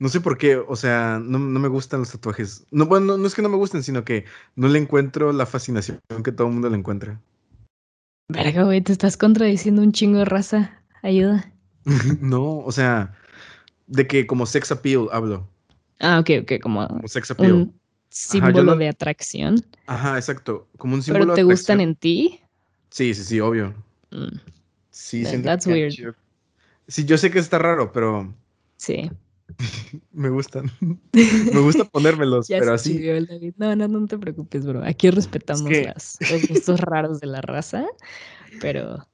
No 0.00 0.08
sé 0.08 0.20
por 0.20 0.36
qué, 0.36 0.56
o 0.56 0.74
sea, 0.74 1.20
no, 1.22 1.38
me 1.38 1.68
gustan 1.68 2.00
los 2.00 2.10
tatuajes. 2.10 2.66
No, 2.72 2.86
bueno, 2.86 3.16
no, 3.16 3.26
es 3.26 3.34
que 3.34 3.42
no 3.42 3.48
me 3.48 3.56
gusten, 3.56 3.82
sino 3.82 4.04
que 4.04 4.24
no 4.56 4.66
le 4.66 4.80
encuentro 4.80 5.32
la 5.32 5.46
fascinación 5.46 6.00
que 6.24 6.32
todo 6.32 6.48
el 6.48 6.52
mundo 6.52 6.68
le 6.68 6.76
encuentra. 6.76 7.20
Verga, 8.28 8.64
güey, 8.64 8.80
te 8.80 8.92
estás 8.92 9.16
contradiciendo 9.16 9.82
un 9.82 9.92
chingo 9.92 10.18
de 10.18 10.24
raza. 10.24 10.82
Ayuda. 11.02 11.52
no, 12.20 12.58
o 12.58 12.72
sea, 12.72 13.14
de 13.86 14.06
que 14.06 14.26
como 14.26 14.46
sex 14.46 14.72
appeal 14.72 15.08
hablo. 15.12 15.48
Ah, 16.00 16.18
ok, 16.18 16.30
ok, 16.42 16.52
como, 16.60 16.86
como 16.88 17.08
sex 17.08 17.30
appeal. 17.30 17.52
Un 17.52 17.80
símbolo 18.10 18.76
de 18.76 18.88
atracción. 18.88 19.64
Ajá, 19.86 20.16
exacto. 20.16 20.68
Como 20.76 20.94
un 20.94 21.02
símbolo 21.02 21.26
¿Pero 21.26 21.34
te 21.34 21.42
gustan 21.44 21.80
en 21.80 21.94
ti? 21.94 22.40
Sí, 22.94 23.12
sí, 23.12 23.24
sí, 23.24 23.40
obvio. 23.40 23.74
Mm. 24.12 24.38
Sí, 24.90 25.24
That's 25.42 25.66
weird. 25.66 26.14
Sí, 26.86 27.04
yo 27.04 27.18
sé 27.18 27.32
que 27.32 27.40
está 27.40 27.58
raro, 27.58 27.90
pero. 27.90 28.32
Sí. 28.76 29.10
Me 30.12 30.28
gustan. 30.28 30.70
Me 30.80 31.60
gusta 31.60 31.84
ponérmelos, 31.86 32.46
pero 32.46 32.72
así. 32.72 33.04
No, 33.56 33.74
no, 33.74 33.88
no 33.88 34.06
te 34.06 34.16
preocupes, 34.16 34.64
bro. 34.64 34.84
Aquí 34.84 35.10
respetamos 35.10 35.72
los 35.72 36.48
gustos 36.48 36.80
raros 36.82 37.18
de 37.18 37.26
la 37.26 37.40
raza, 37.40 37.84
pero 38.60 39.04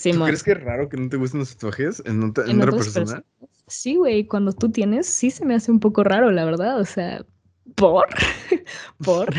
¿Tú 0.00 0.24
crees 0.24 0.44
que 0.44 0.52
es 0.52 0.62
raro 0.62 0.88
que 0.88 0.96
no 0.96 1.08
te 1.08 1.16
gusten 1.16 1.40
los 1.40 1.56
tatuajes 1.56 2.00
en, 2.06 2.22
otra 2.22 2.44
persona? 2.44 3.24
Sí, 3.66 3.96
güey, 3.96 4.26
cuando 4.28 4.52
tú 4.52 4.70
tienes, 4.70 5.08
sí 5.08 5.32
se 5.32 5.44
me 5.44 5.56
hace 5.56 5.72
un 5.72 5.80
poco 5.80 6.04
raro, 6.04 6.30
la 6.30 6.44
verdad. 6.44 6.78
O 6.78 6.84
sea, 6.84 7.26
¿por? 7.74 8.08
¿Por? 9.04 9.34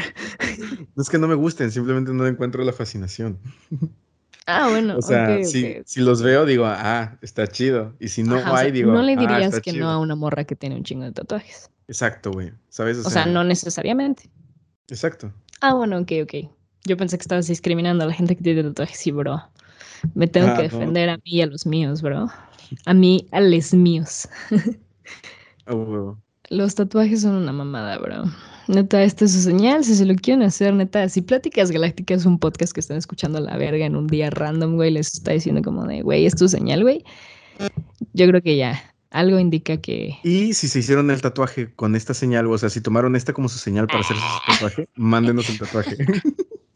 No 0.95 1.01
es 1.01 1.09
que 1.09 1.17
no 1.17 1.27
me 1.27 1.35
gusten, 1.35 1.71
simplemente 1.71 2.13
no 2.13 2.25
encuentro 2.27 2.63
la 2.63 2.73
fascinación. 2.73 3.39
Ah, 4.45 4.67
bueno. 4.69 4.97
O 4.97 5.01
sea, 5.01 5.43
si, 5.43 5.83
los 5.97 6.23
veo, 6.23 6.45
digo, 6.45 6.65
ah, 6.65 7.17
está 7.21 7.45
chido. 7.47 7.93
Y 7.99 8.07
si 8.07 8.23
no 8.23 8.37
hay, 8.55 8.71
digo. 8.71 8.91
No 8.91 9.03
le 9.03 9.13
ah, 9.13 9.19
dirías 9.19 9.59
que 9.59 9.73
no 9.73 9.89
a 9.89 9.99
una 9.99 10.15
morra 10.15 10.43
que 10.43 10.55
tiene 10.55 10.75
un 10.75 10.83
chingo 10.83 11.05
de 11.05 11.11
tatuajes. 11.11 11.69
Exacto, 11.87 12.31
güey. 12.31 12.51
¿Sabes? 12.69 13.05
O, 13.05 13.09
sea, 13.09 13.27
no 13.27 13.43
necesariamente. 13.43 14.29
Exacto. 14.87 15.31
Ah, 15.61 15.75
bueno, 15.75 15.99
ok, 15.99 16.11
ok. 16.23 16.33
Yo 16.85 16.97
pensé 16.97 17.17
que 17.17 17.23
estabas 17.23 17.47
discriminando 17.47 18.03
a 18.03 18.07
la 18.07 18.13
gente 18.13 18.35
que 18.35 18.41
tiene 18.41 18.63
tatuajes. 18.63 18.97
Sí, 18.97 19.11
bro. 19.11 19.39
Me 20.15 20.27
tengo 20.27 20.47
ah, 20.47 20.55
que 20.55 20.63
defender 20.63 21.09
a 21.09 21.17
mí 21.17 21.23
y 21.25 21.41
a 21.41 21.45
los 21.45 21.65
míos, 21.67 22.01
bro. 22.01 22.27
A 22.85 22.93
mí, 22.93 23.27
a 23.31 23.41
los 23.41 23.73
míos. 23.73 24.29
oh, 25.67 26.17
Los 26.49 26.75
tatuajes 26.75 27.21
son 27.21 27.35
una 27.35 27.53
mamada, 27.53 27.97
bro. 27.99 28.23
Neta, 28.67 29.03
esta 29.03 29.25
es 29.25 29.33
su 29.33 29.41
señal, 29.41 29.83
si 29.83 29.95
se 29.95 30.05
lo 30.05 30.15
quieren 30.15 30.43
hacer, 30.43 30.73
neta. 30.73 31.07
Si 31.09 31.21
Pláticas 31.21 31.71
Galácticas 31.71 32.21
es 32.21 32.25
un 32.25 32.39
podcast 32.39 32.73
que 32.73 32.79
están 32.79 32.97
escuchando 32.97 33.37
a 33.37 33.41
la 33.41 33.57
verga 33.57 33.85
en 33.85 33.95
un 33.95 34.07
día 34.07 34.29
random, 34.29 34.75
güey, 34.75 34.91
les 34.91 35.13
está 35.13 35.31
diciendo 35.31 35.61
como 35.61 35.85
de, 35.85 36.01
güey, 36.01 36.25
es 36.25 36.35
tu 36.35 36.47
señal, 36.47 36.83
güey. 36.83 37.03
Yo 38.13 38.27
creo 38.27 38.41
que 38.41 38.57
ya, 38.57 38.93
algo 39.11 39.39
indica 39.39 39.77
que... 39.77 40.17
Y 40.23 40.53
si 40.53 40.67
se 40.67 40.79
hicieron 40.79 41.09
el 41.11 41.21
tatuaje 41.21 41.71
con 41.75 41.95
esta 41.95 42.13
señal, 42.13 42.47
o 42.47 42.57
sea, 42.57 42.69
si 42.69 42.81
tomaron 42.81 43.15
esta 43.15 43.33
como 43.33 43.49
su 43.49 43.57
señal 43.57 43.87
para 43.87 43.99
hacer 43.99 44.17
su 44.17 44.51
tatuaje, 44.51 44.89
mándenos 44.95 45.49
el 45.49 45.59
tatuaje. 45.59 45.97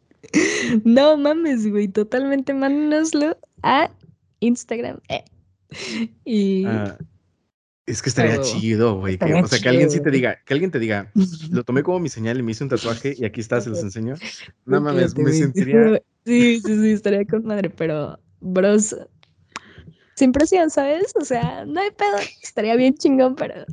no 0.84 1.18
mames, 1.18 1.70
güey, 1.70 1.88
totalmente 1.88 2.54
mándenoslo 2.54 3.38
a 3.62 3.90
Instagram. 4.40 5.00
Eh. 5.10 5.24
Y... 6.26 6.66
Ah, 6.66 6.98
es 7.86 8.02
que 8.02 8.10
estaría 8.10 8.40
chido, 8.42 9.00
güey. 9.00 9.18
o 9.22 9.48
sea, 9.48 9.60
que 9.60 9.70
alguien 9.70 9.92
sí 9.92 10.02
te 10.02 10.10
diga, 10.10 10.40
que 10.46 10.54
alguien 10.54 10.72
te 10.72 10.80
diga, 10.80 11.12
lo 11.52 11.64
tomé 11.64 11.84
como 11.84 12.00
mi 12.00 12.10
señal 12.10 12.40
y 12.40 12.44
me 12.44 12.52
hice 12.52 12.64
un 12.64 12.70
tatuaje 12.70 13.14
y 13.18 13.26
aquí 13.26 13.42
está, 13.42 13.60
se 13.60 13.70
los 13.70 13.84
enseño. 13.84 14.16
No 14.66 14.80
mames, 14.82 15.18
me 15.18 15.32
sentiría. 15.32 16.02
Sí, 16.26 16.62
sí, 16.62 16.80
sí, 16.80 16.92
estaría 16.92 17.26
con 17.26 17.46
madre, 17.46 17.70
pero, 17.70 18.18
bros, 18.40 18.96
sin 20.16 20.32
presión, 20.32 20.70
¿sabes? 20.70 21.12
O 21.20 21.26
sea, 21.26 21.66
no 21.66 21.82
hay 21.82 21.92
pedo. 21.92 22.18
Estaría 22.42 22.78
bien 22.78 22.96
chingón, 22.96 23.36
pero. 23.36 23.66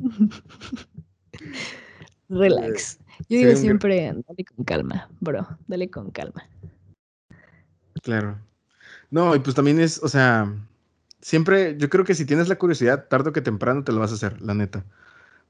Relax. 2.27 2.99
Yo 3.29 3.37
digo 3.37 3.55
siempre, 3.55 4.13
dale 4.27 4.45
con 4.53 4.65
calma, 4.65 5.09
bro, 5.21 5.47
dale 5.67 5.89
con 5.89 6.11
calma. 6.11 6.45
Claro. 8.03 8.37
No, 9.11 9.33
y 9.33 9.39
pues 9.39 9.55
también 9.55 9.79
es, 9.79 10.03
o 10.03 10.09
sea, 10.09 10.53
siempre, 11.21 11.77
yo 11.77 11.89
creo 11.89 12.03
que 12.03 12.15
si 12.15 12.25
tienes 12.25 12.47
la 12.47 12.57
curiosidad, 12.57 13.07
tarde 13.07 13.29
o 13.29 13.33
que 13.33 13.41
temprano 13.41 13.83
te 13.83 13.91
lo 13.91 13.99
vas 13.99 14.11
a 14.11 14.15
hacer, 14.15 14.41
la 14.41 14.53
neta. 14.53 14.83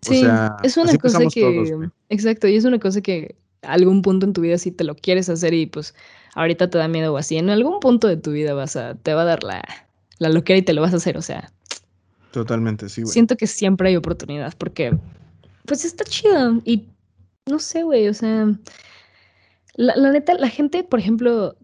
Sí, 0.02 0.24
es 0.64 0.78
una 0.78 0.98
cosa 0.98 1.20
que, 1.32 1.90
exacto, 2.10 2.48
y 2.48 2.56
es 2.56 2.66
una 2.66 2.80
cosa 2.80 3.02
que 3.02 3.36
algún 3.62 4.02
punto 4.02 4.26
en 4.26 4.34
tu 4.34 4.42
vida 4.42 4.58
sí 4.58 4.72
te 4.72 4.84
lo 4.84 4.96
quieres 4.96 5.30
hacer 5.30 5.54
y 5.54 5.68
pues 5.68 5.94
ahorita 6.34 6.70
te 6.70 6.78
da 6.80 6.88
miedo 6.88 7.14
o 7.14 7.18
así, 7.18 7.38
en 7.38 7.50
algún 7.50 7.80
punto 7.80 8.08
de 8.08 8.18
tu 8.18 8.32
vida 8.32 8.54
vas 8.54 8.76
a, 8.76 8.96
te 8.96 9.14
va 9.14 9.22
a 9.22 9.26
dar 9.26 9.44
la, 9.44 9.64
la 10.18 10.30
loquera 10.30 10.58
y 10.58 10.64
te 10.64 10.74
lo 10.74 10.82
vas 10.82 10.94
a 10.94 10.98
hacer, 10.98 11.18
o 11.18 11.22
sea. 11.22 11.52
Totalmente, 12.32 12.90
sí, 12.90 13.04
güey. 13.04 13.14
Siento 13.14 13.36
que 13.36 13.46
siempre 13.46 13.90
hay 13.90 13.96
oportunidad 13.96 14.56
porque, 14.58 14.98
pues 15.66 15.86
está 15.86 16.04
chido 16.04 16.62
y 16.66 16.88
no 17.46 17.60
sé, 17.60 17.84
güey, 17.84 18.08
o 18.08 18.14
sea, 18.14 18.48
la, 19.76 19.96
la 19.96 20.12
neta, 20.12 20.34
la 20.34 20.50
gente, 20.50 20.84
por 20.84 21.00
ejemplo, 21.00 21.56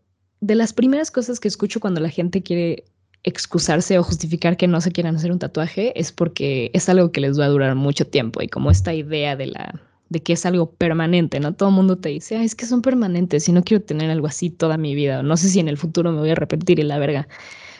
de 0.41 0.55
las 0.55 0.73
primeras 0.73 1.09
cosas 1.09 1.39
que 1.39 1.47
escucho 1.47 1.79
cuando 1.79 2.01
la 2.01 2.09
gente 2.09 2.43
quiere 2.43 2.83
excusarse 3.27 3.99
o 3.99 4.03
justificar 4.03 4.55
que 4.55 4.67
no 4.67 4.79
se 4.79 4.91
quieran 4.91 5.17
hacer 5.17 5.33
un 5.33 5.39
tatuaje 5.39 5.91
es 5.99 6.13
porque 6.13 6.71
es 6.73 6.87
algo 6.87 7.11
que 7.11 7.19
les 7.19 7.37
va 7.37 7.45
a 7.45 7.49
durar 7.49 7.75
mucho 7.75 8.07
tiempo 8.07 8.41
y 8.41 8.47
como 8.47 8.71
esta 8.71 8.93
idea 8.93 9.35
de 9.35 9.47
la 9.47 9.81
de 10.09 10.23
que 10.23 10.31
es 10.31 10.45
algo 10.45 10.71
permanente, 10.71 11.41
¿no? 11.41 11.53
Todo 11.53 11.69
mundo 11.69 11.97
te 11.97 12.07
dice, 12.07 12.41
es 12.41 12.55
que 12.55 12.65
son 12.65 12.81
permanentes 12.81 13.49
y 13.49 13.51
no 13.51 13.61
quiero 13.61 13.83
tener 13.83 14.09
algo 14.09 14.27
así 14.27 14.49
toda 14.49 14.77
mi 14.77 14.95
vida, 14.95 15.21
no 15.21 15.35
sé 15.35 15.49
si 15.49 15.59
en 15.59 15.67
el 15.67 15.77
futuro 15.77 16.13
me 16.13 16.19
voy 16.19 16.29
a 16.29 16.31
arrepentir 16.31 16.79
y 16.79 16.83
la 16.83 16.97
verga. 16.97 17.27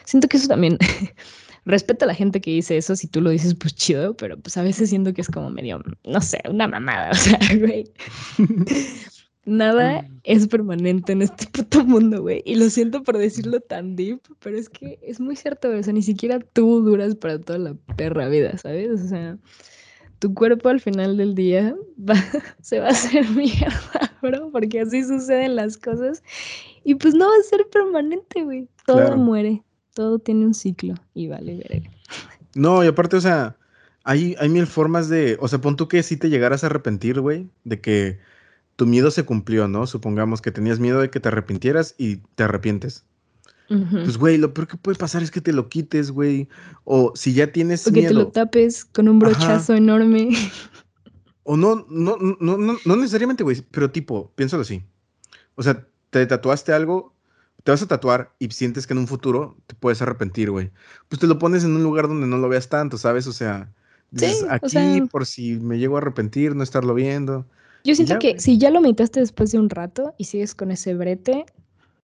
Siento 0.04 0.28
que 0.28 0.36
eso 0.36 0.48
también 0.48 0.76
respeto 1.64 2.04
a 2.04 2.08
la 2.08 2.14
gente 2.14 2.42
que 2.42 2.50
dice 2.50 2.76
eso, 2.76 2.96
si 2.96 3.06
tú 3.06 3.22
lo 3.22 3.30
dices, 3.30 3.54
pues 3.54 3.74
chido, 3.74 4.14
pero 4.14 4.38
pues 4.38 4.58
a 4.58 4.62
veces 4.62 4.90
siento 4.90 5.14
que 5.14 5.22
es 5.22 5.28
como 5.28 5.48
medio, 5.48 5.82
no 6.04 6.20
sé, 6.20 6.42
una 6.50 6.68
mamada, 6.68 7.12
o. 8.38 8.44
Nada 9.48 10.02
mm. 10.02 10.20
es 10.24 10.46
permanente 10.46 11.12
en 11.12 11.22
este 11.22 11.46
puto 11.46 11.82
mundo, 11.82 12.20
güey. 12.20 12.42
Y 12.44 12.56
lo 12.56 12.68
siento 12.68 13.02
por 13.02 13.16
decirlo 13.16 13.60
tan 13.60 13.96
deep, 13.96 14.20
pero 14.40 14.58
es 14.58 14.68
que 14.68 14.98
es 15.02 15.20
muy 15.20 15.36
cierto, 15.36 15.68
güey. 15.68 15.80
O 15.80 15.82
sea, 15.82 15.94
ni 15.94 16.02
siquiera 16.02 16.38
tú 16.38 16.82
duras 16.82 17.14
para 17.14 17.40
toda 17.40 17.58
la 17.58 17.74
perra 17.96 18.28
vida, 18.28 18.58
¿sabes? 18.58 19.00
O 19.00 19.08
sea, 19.08 19.38
tu 20.18 20.34
cuerpo 20.34 20.68
al 20.68 20.80
final 20.80 21.16
del 21.16 21.34
día 21.34 21.74
se 22.60 22.78
va 22.78 22.88
a 22.88 22.90
hacer 22.90 23.26
mierda, 23.30 24.12
bro, 24.20 24.50
porque 24.52 24.80
así 24.80 25.02
suceden 25.02 25.56
las 25.56 25.78
cosas. 25.78 26.22
Y 26.84 26.96
pues 26.96 27.14
no 27.14 27.26
va 27.26 27.34
a 27.40 27.48
ser 27.48 27.66
permanente, 27.72 28.42
güey. 28.42 28.68
Todo 28.84 29.16
muere, 29.16 29.62
todo 29.94 30.18
tiene 30.18 30.44
un 30.44 30.52
ciclo 30.52 30.94
y 31.14 31.28
vale 31.28 31.56
verga. 31.56 31.90
No, 32.54 32.84
y 32.84 32.86
aparte, 32.86 33.16
o 33.16 33.20
sea, 33.22 33.56
hay, 34.04 34.36
hay 34.38 34.50
mil 34.50 34.66
formas 34.66 35.08
de. 35.08 35.38
O 35.40 35.48
sea, 35.48 35.58
pon 35.58 35.76
tú 35.76 35.88
que 35.88 36.02
si 36.02 36.18
te 36.18 36.28
llegaras 36.28 36.64
a 36.64 36.66
arrepentir, 36.66 37.20
güey, 37.22 37.48
de 37.64 37.80
que 37.80 38.18
tu 38.78 38.86
miedo 38.86 39.10
se 39.10 39.24
cumplió, 39.24 39.66
¿no? 39.66 39.88
Supongamos 39.88 40.40
que 40.40 40.52
tenías 40.52 40.78
miedo 40.78 41.00
de 41.00 41.10
que 41.10 41.18
te 41.18 41.26
arrepintieras 41.26 41.96
y 41.98 42.18
te 42.36 42.44
arrepientes. 42.44 43.04
Pues, 43.66 44.16
güey, 44.16 44.38
lo 44.38 44.54
peor 44.54 44.68
que 44.68 44.76
puede 44.76 44.96
pasar 44.96 45.20
es 45.20 45.32
que 45.32 45.40
te 45.40 45.52
lo 45.52 45.68
quites, 45.68 46.12
güey. 46.12 46.48
O 46.84 47.10
si 47.16 47.34
ya 47.34 47.50
tienes 47.50 47.84
o 47.88 47.92
que 47.92 48.06
te 48.06 48.14
lo 48.14 48.28
tapes 48.28 48.84
con 48.84 49.08
un 49.08 49.18
brochazo 49.18 49.74
enorme. 49.74 50.28
O 51.42 51.56
no, 51.56 51.86
no, 51.90 52.18
no, 52.18 52.56
no, 52.56 52.76
no 52.84 52.96
necesariamente, 52.96 53.42
güey, 53.42 53.64
pero 53.72 53.90
tipo, 53.90 54.30
piénsalo 54.36 54.62
así. 54.62 54.84
O 55.56 55.64
sea, 55.64 55.84
te 56.10 56.24
tatuaste 56.26 56.72
algo, 56.72 57.16
te 57.64 57.72
vas 57.72 57.82
a 57.82 57.88
tatuar 57.88 58.32
y 58.38 58.48
sientes 58.50 58.86
que 58.86 58.92
en 58.92 59.00
un 59.00 59.08
futuro 59.08 59.56
te 59.66 59.74
puedes 59.74 60.00
arrepentir, 60.02 60.52
güey. 60.52 60.70
Pues 61.08 61.18
te 61.18 61.26
lo 61.26 61.40
pones 61.40 61.64
en 61.64 61.74
un 61.74 61.82
lugar 61.82 62.06
donde 62.06 62.28
no 62.28 62.38
lo 62.38 62.48
veas 62.48 62.68
tanto, 62.68 62.96
¿sabes? 62.96 63.26
O 63.26 63.32
sea, 63.32 63.72
dices, 64.12 64.46
aquí 64.48 65.00
por 65.10 65.26
si 65.26 65.58
me 65.58 65.78
llego 65.78 65.96
a 65.96 65.98
arrepentir, 65.98 66.54
no 66.54 66.62
estarlo 66.62 66.94
viendo. 66.94 67.44
Yo 67.84 67.94
siento 67.94 68.18
que 68.18 68.38
si 68.38 68.58
ya 68.58 68.70
lo 68.70 68.80
meditaste 68.80 69.20
después 69.20 69.52
de 69.52 69.58
un 69.58 69.70
rato 69.70 70.14
y 70.18 70.24
sigues 70.24 70.54
con 70.54 70.70
ese 70.70 70.94
brete, 70.94 71.46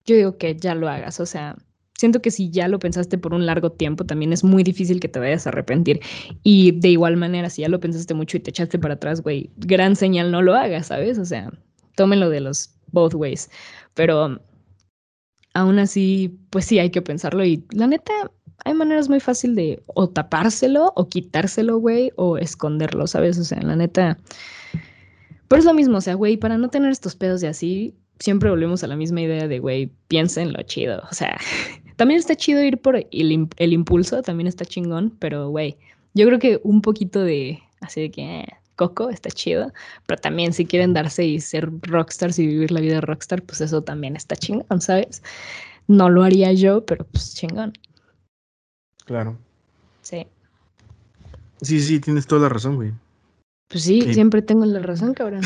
yo 0.05 0.15
digo 0.15 0.37
que 0.37 0.55
ya 0.55 0.73
lo 0.73 0.87
hagas. 0.89 1.19
O 1.19 1.25
sea, 1.25 1.55
siento 1.97 2.21
que 2.21 2.31
si 2.31 2.49
ya 2.49 2.67
lo 2.67 2.79
pensaste 2.79 3.17
por 3.17 3.33
un 3.33 3.45
largo 3.45 3.71
tiempo, 3.71 4.05
también 4.05 4.31
es 4.31 4.43
muy 4.43 4.63
difícil 4.63 4.99
que 4.99 5.09
te 5.09 5.19
vayas 5.19 5.45
a 5.45 5.49
arrepentir. 5.49 5.99
Y 6.43 6.71
de 6.79 6.89
igual 6.89 7.17
manera, 7.17 7.49
si 7.49 7.61
ya 7.63 7.69
lo 7.69 7.79
pensaste 7.79 8.13
mucho 8.13 8.37
y 8.37 8.39
te 8.39 8.51
echaste 8.51 8.79
para 8.79 8.95
atrás, 8.95 9.21
güey, 9.21 9.51
gran 9.57 9.95
señal 9.95 10.31
no 10.31 10.41
lo 10.41 10.55
hagas, 10.55 10.87
¿sabes? 10.87 11.19
O 11.19 11.25
sea, 11.25 11.51
tómenlo 11.95 12.29
de 12.29 12.41
los 12.41 12.73
both 12.91 13.13
ways. 13.15 13.49
Pero 13.93 14.39
aún 15.53 15.79
así, 15.79 16.39
pues 16.49 16.65
sí, 16.65 16.79
hay 16.79 16.91
que 16.91 17.01
pensarlo. 17.01 17.43
Y 17.43 17.65
la 17.71 17.87
neta, 17.87 18.13
hay 18.63 18.73
maneras 18.73 19.09
muy 19.09 19.19
fácil 19.19 19.55
de 19.55 19.83
o 19.87 20.07
tapárselo 20.07 20.93
o 20.95 21.09
quitárselo, 21.09 21.77
güey, 21.79 22.11
o 22.15 22.37
esconderlo, 22.37 23.07
¿sabes? 23.07 23.37
O 23.39 23.43
sea, 23.43 23.61
la 23.61 23.75
neta 23.75 24.17
pero 25.47 25.59
es 25.59 25.65
lo 25.65 25.73
mismo, 25.73 25.97
o 25.97 26.01
sea, 26.01 26.15
güey, 26.15 26.37
para 26.37 26.57
no 26.57 26.69
tener 26.69 26.91
estos 26.91 27.15
pedos 27.15 27.41
de 27.41 27.47
así, 27.47 27.95
siempre 28.19 28.49
volvemos 28.49 28.83
a 28.83 28.87
la 28.87 28.95
misma 28.95 29.21
idea 29.21 29.47
de, 29.47 29.59
güey, 29.59 29.91
piensa 30.07 30.41
en 30.41 30.53
lo 30.53 30.61
chido. 30.63 31.01
O 31.09 31.13
sea, 31.13 31.37
también 31.95 32.19
está 32.19 32.35
chido 32.35 32.63
ir 32.63 32.79
por 32.79 32.95
el, 32.95 33.49
el 33.57 33.73
impulso, 33.73 34.21
también 34.21 34.47
está 34.47 34.65
chingón, 34.65 35.15
pero, 35.19 35.49
güey, 35.49 35.77
yo 36.13 36.25
creo 36.25 36.39
que 36.39 36.59
un 36.63 36.81
poquito 36.81 37.21
de, 37.21 37.59
así 37.81 38.01
de 38.01 38.11
que, 38.11 38.39
eh, 38.39 38.47
coco, 38.75 39.09
está 39.09 39.29
chido, 39.29 39.73
pero 40.05 40.21
también 40.21 40.53
si 40.53 40.65
quieren 40.65 40.93
darse 40.93 41.25
y 41.25 41.39
ser 41.39 41.69
rockstars 41.81 42.39
y 42.39 42.47
vivir 42.47 42.71
la 42.71 42.79
vida 42.79 42.95
de 42.95 43.01
rockstar, 43.01 43.41
pues 43.41 43.59
eso 43.61 43.81
también 43.81 44.15
está 44.15 44.35
chingón, 44.35 44.81
¿sabes? 44.81 45.23
No 45.87 46.09
lo 46.09 46.23
haría 46.23 46.53
yo, 46.53 46.85
pero 46.85 47.05
pues 47.05 47.35
chingón. 47.35 47.73
Claro. 49.05 49.37
Sí. 50.01 50.27
Sí, 51.61 51.79
sí, 51.81 51.99
tienes 51.99 52.27
toda 52.27 52.43
la 52.43 52.49
razón, 52.49 52.75
güey. 52.75 52.93
Pues 53.67 53.83
sí, 53.83 54.13
siempre 54.13 54.41
tengo 54.41 54.65
la 54.65 54.79
razón, 54.79 55.13
cabrón. 55.13 55.41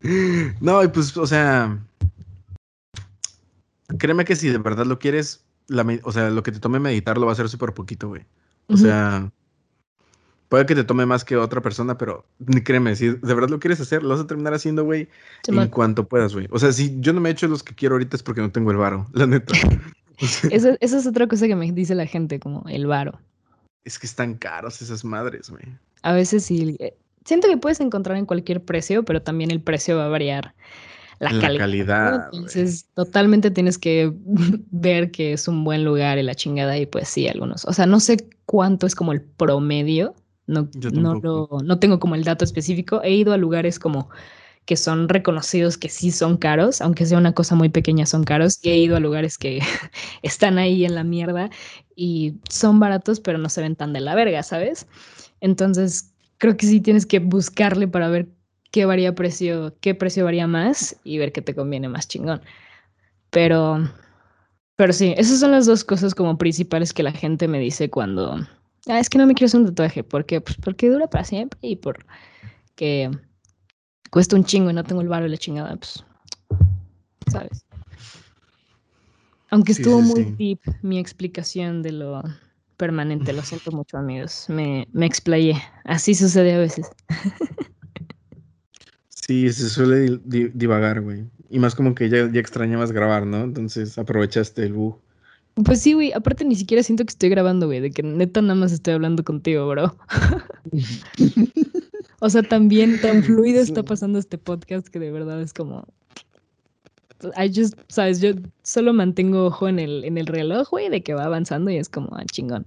no, 0.60 0.82
y 0.82 0.88
pues, 0.88 1.16
o 1.16 1.26
sea, 1.26 1.78
créeme 3.98 4.24
que 4.24 4.36
si 4.36 4.48
de 4.48 4.58
verdad 4.58 4.86
lo 4.86 4.98
quieres, 4.98 5.44
o 6.02 6.12
sea, 6.12 6.30
lo 6.30 6.42
que 6.42 6.52
te 6.52 6.60
tome 6.60 6.80
meditar 6.80 7.18
lo 7.18 7.26
va 7.26 7.32
a 7.32 7.34
hacer 7.34 7.48
súper 7.48 7.72
poquito, 7.74 8.08
güey. 8.08 8.22
O 8.68 8.76
sea, 8.78 9.30
puede 10.48 10.66
que 10.66 10.74
te 10.74 10.84
tome 10.84 11.04
más 11.04 11.24
que 11.24 11.36
otra 11.36 11.60
persona, 11.60 11.98
pero 11.98 12.24
créeme, 12.64 12.96
si 12.96 13.08
de 13.08 13.34
verdad 13.34 13.50
lo 13.50 13.60
quieres 13.60 13.80
hacer, 13.80 14.02
lo 14.02 14.10
vas 14.10 14.20
a 14.20 14.26
terminar 14.26 14.54
haciendo, 14.54 14.84
güey, 14.84 15.08
en 15.46 15.68
cuanto 15.68 16.08
puedas, 16.08 16.32
güey. 16.32 16.48
O 16.50 16.58
sea, 16.58 16.72
si 16.72 16.98
yo 17.00 17.12
no 17.12 17.20
me 17.20 17.28
he 17.28 17.32
hecho 17.32 17.48
los 17.48 17.62
que 17.62 17.74
quiero 17.74 17.96
ahorita 17.96 18.16
es 18.16 18.22
porque 18.22 18.40
no 18.40 18.50
tengo 18.50 18.70
el 18.70 18.78
varo, 18.78 19.06
la 19.12 19.26
neta. 19.26 19.52
eso 20.50 20.76
es 20.80 21.06
otra 21.06 21.26
cosa 21.26 21.46
que 21.46 21.56
me 21.56 21.70
dice 21.72 21.94
la 21.94 22.06
gente, 22.06 22.40
como 22.40 22.64
el 22.68 22.86
varo. 22.86 23.20
Es 23.84 23.98
que 23.98 24.06
están 24.06 24.34
caros 24.34 24.80
esas 24.80 25.04
madres, 25.04 25.50
güey. 25.50 25.64
A 26.04 26.12
veces 26.12 26.44
sí. 26.44 26.76
Eh, 26.80 26.94
siento 27.24 27.48
que 27.48 27.56
puedes 27.56 27.80
encontrar 27.80 28.18
en 28.18 28.26
cualquier 28.26 28.62
precio, 28.62 29.04
pero 29.04 29.22
también 29.22 29.50
el 29.50 29.62
precio 29.62 29.96
va 29.96 30.04
a 30.04 30.08
variar 30.08 30.54
la, 31.18 31.30
calidad. 31.56 32.28
Entonces, 32.30 32.86
totalmente 32.92 33.50
tienes 33.50 33.78
que 33.78 34.12
ver 34.70 35.10
que 35.10 35.32
es 35.32 35.48
un 35.48 35.64
buen 35.64 35.82
lugar 35.82 36.18
y 36.18 36.22
la 36.22 36.34
chingada, 36.34 36.76
y 36.76 36.84
pues 36.84 37.08
sí, 37.08 37.26
algunos. 37.26 37.64
O 37.64 37.72
sea, 37.72 37.86
no 37.86 38.00
sé 38.00 38.28
cuánto 38.44 38.86
es 38.86 38.94
como 38.94 39.12
el 39.12 39.22
promedio, 39.22 40.14
no, 40.46 40.68
no, 40.92 41.48
no 41.64 41.78
tengo 41.78 41.98
como 41.98 42.16
el 42.16 42.24
dato 42.24 42.44
específico. 42.44 43.00
He 43.02 43.12
ido 43.12 43.32
a 43.32 43.38
lugares 43.38 43.78
como 43.78 44.10
que 44.66 44.76
son 44.76 45.08
reconocidos 45.08 45.78
que 45.78 45.88
sí 45.88 46.10
son 46.10 46.36
caros, 46.36 46.82
aunque 46.82 47.06
sea 47.06 47.16
una 47.16 47.32
cosa 47.32 47.54
muy 47.54 47.70
pequeña, 47.70 48.04
son 48.04 48.24
caros. 48.24 48.58
Y 48.62 48.70
he 48.70 48.76
ido 48.76 48.94
a 48.96 49.00
lugares 49.00 49.38
que 49.38 49.60
están 50.22 50.58
ahí 50.58 50.84
en 50.84 50.94
la 50.94 51.02
mierda 51.02 51.48
y 51.96 52.34
son 52.50 52.78
baratos, 52.78 53.20
pero 53.20 53.38
no 53.38 53.48
se 53.48 53.62
ven 53.62 53.74
tan 53.74 53.94
de 53.94 54.00
la 54.00 54.14
verga, 54.14 54.42
¿sabes? 54.42 54.86
Entonces, 55.44 56.10
creo 56.38 56.56
que 56.56 56.66
sí 56.66 56.80
tienes 56.80 57.04
que 57.04 57.18
buscarle 57.18 57.86
para 57.86 58.08
ver 58.08 58.30
qué 58.72 58.86
varía 58.86 59.14
precio, 59.14 59.76
qué 59.82 59.94
precio 59.94 60.24
varía 60.24 60.46
más 60.46 60.98
y 61.04 61.18
ver 61.18 61.32
qué 61.32 61.42
te 61.42 61.54
conviene 61.54 61.86
más 61.90 62.08
chingón. 62.08 62.40
Pero, 63.28 63.86
pero 64.74 64.94
sí, 64.94 65.12
esas 65.18 65.40
son 65.40 65.50
las 65.50 65.66
dos 65.66 65.84
cosas 65.84 66.14
como 66.14 66.38
principales 66.38 66.94
que 66.94 67.02
la 67.02 67.12
gente 67.12 67.46
me 67.46 67.58
dice 67.58 67.90
cuando, 67.90 68.38
ah, 68.88 68.98
es 68.98 69.10
que 69.10 69.18
no 69.18 69.26
me 69.26 69.34
quiero 69.34 69.48
hacer 69.48 69.60
un 69.60 69.66
tatuaje, 69.66 70.02
porque 70.02 70.40
pues 70.40 70.56
porque 70.56 70.88
dura 70.88 71.08
para 71.08 71.24
siempre 71.24 71.58
y 71.60 71.76
porque 71.76 73.10
cuesta 74.10 74.36
un 74.36 74.44
chingo 74.44 74.70
y 74.70 74.72
no 74.72 74.82
tengo 74.82 75.02
el 75.02 75.08
barro 75.08 75.26
y 75.26 75.28
la 75.28 75.36
chingada, 75.36 75.76
pues, 75.76 76.02
¿sabes? 77.30 77.66
Aunque 79.50 79.72
estuvo 79.72 80.00
muy 80.00 80.24
deep 80.38 80.60
mi 80.80 80.98
explicación 80.98 81.82
de 81.82 81.92
lo 81.92 82.22
permanente, 82.76 83.32
lo 83.32 83.42
siento 83.42 83.72
mucho, 83.72 83.98
amigos. 83.98 84.46
Me, 84.48 84.88
me 84.92 85.06
explayé. 85.06 85.60
Así 85.84 86.14
sucede 86.14 86.54
a 86.54 86.58
veces. 86.58 86.86
Sí, 89.08 89.50
se 89.52 89.70
suele 89.70 90.20
divagar, 90.24 91.00
güey. 91.00 91.24
Y 91.48 91.58
más 91.58 91.74
como 91.74 91.94
que 91.94 92.10
ya, 92.10 92.30
ya 92.30 92.40
extrañabas 92.40 92.92
grabar, 92.92 93.26
¿no? 93.26 93.42
Entonces 93.42 93.96
aprovechaste 93.96 94.64
el 94.64 94.74
bug. 94.74 94.98
Pues 95.64 95.80
sí, 95.80 95.94
güey. 95.94 96.12
Aparte 96.12 96.44
ni 96.44 96.56
siquiera 96.56 96.82
siento 96.82 97.04
que 97.04 97.10
estoy 97.10 97.30
grabando, 97.30 97.66
güey. 97.66 97.80
De 97.80 97.90
que 97.90 98.02
neta 98.02 98.42
nada 98.42 98.56
más 98.56 98.72
estoy 98.72 98.94
hablando 98.94 99.24
contigo, 99.24 99.66
bro. 99.68 99.96
O 102.20 102.30
sea, 102.30 102.42
también 102.42 102.98
tan 103.02 103.22
fluido 103.22 103.60
está 103.60 103.82
pasando 103.82 104.18
este 104.18 104.38
podcast 104.38 104.88
que 104.88 104.98
de 104.98 105.10
verdad 105.10 105.42
es 105.42 105.52
como. 105.52 105.86
I 107.36 107.52
just, 107.54 107.74
sabes, 107.88 108.20
yo 108.20 108.32
solo 108.62 108.92
mantengo 108.92 109.46
ojo 109.46 109.68
en 109.68 109.78
el, 109.78 110.04
en 110.04 110.18
el 110.18 110.26
reloj, 110.26 110.70
güey, 110.70 110.88
de 110.88 111.02
que 111.02 111.14
va 111.14 111.24
avanzando 111.24 111.70
y 111.70 111.76
es 111.76 111.88
como, 111.88 112.08
ah, 112.16 112.24
chingón. 112.30 112.66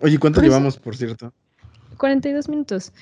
Oye, 0.00 0.18
¿cuánto 0.18 0.40
llevamos, 0.40 0.76
por 0.76 0.96
cierto? 0.96 1.32
42 1.98 2.48
minutos. 2.48 2.92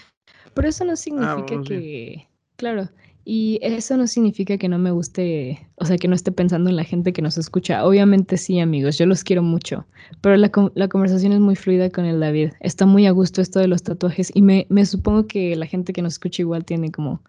Pero 0.55 0.69
eso 0.69 0.85
no 0.85 0.97
significa 0.97 1.55
ah, 1.59 1.63
que, 1.67 2.29
claro, 2.57 2.89
y 3.29 3.59
eso 3.61 3.97
no 3.97 4.07
significa 4.07 4.57
que 4.57 4.69
no 4.69 4.79
me 4.79 4.93
guste, 4.93 5.69
o 5.75 5.85
sea, 5.85 5.99
que 5.99 6.07
no 6.07 6.15
esté 6.15 6.31
pensando 6.31 6.71
en 6.71 6.77
la 6.77 6.85
gente 6.85 7.13
que 7.13 7.23
nos 7.23 7.37
escucha. 7.37 7.85
Obviamente 7.85 8.37
sí, 8.37 8.61
amigos, 8.61 8.97
yo 8.99 9.05
los 9.05 9.25
quiero 9.25 9.43
mucho, 9.43 9.85
pero 10.21 10.37
la, 10.37 10.49
conversación 10.89 11.33
es 11.33 11.41
muy 11.41 11.57
fluida 11.57 11.91
con 11.91 12.05
el 12.05 12.21
David. 12.21 12.53
Está 12.61 12.87
muy 12.87 13.05
a 13.07 13.11
gusto 13.11 13.43
esto 13.43 13.59
de 13.59 13.67
los 13.67 13.83
tatuajes 13.83 14.31
y 14.33 14.43
me, 14.43 14.67
me 14.69 14.87
supongo 14.87 15.27
que 15.27 15.57
la 15.57 15.67
gente 15.67 15.93
que 15.93 16.03
nos 16.03 16.15
escucha 16.15 16.43
igual 16.43 16.65
tiene 16.65 16.93
como 16.93 17.21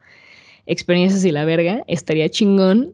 experiencias 0.67 1.25
y 1.25 1.31
la 1.31 1.45
verga. 1.45 1.83
Estaría 1.87 2.29
chingón 2.29 2.93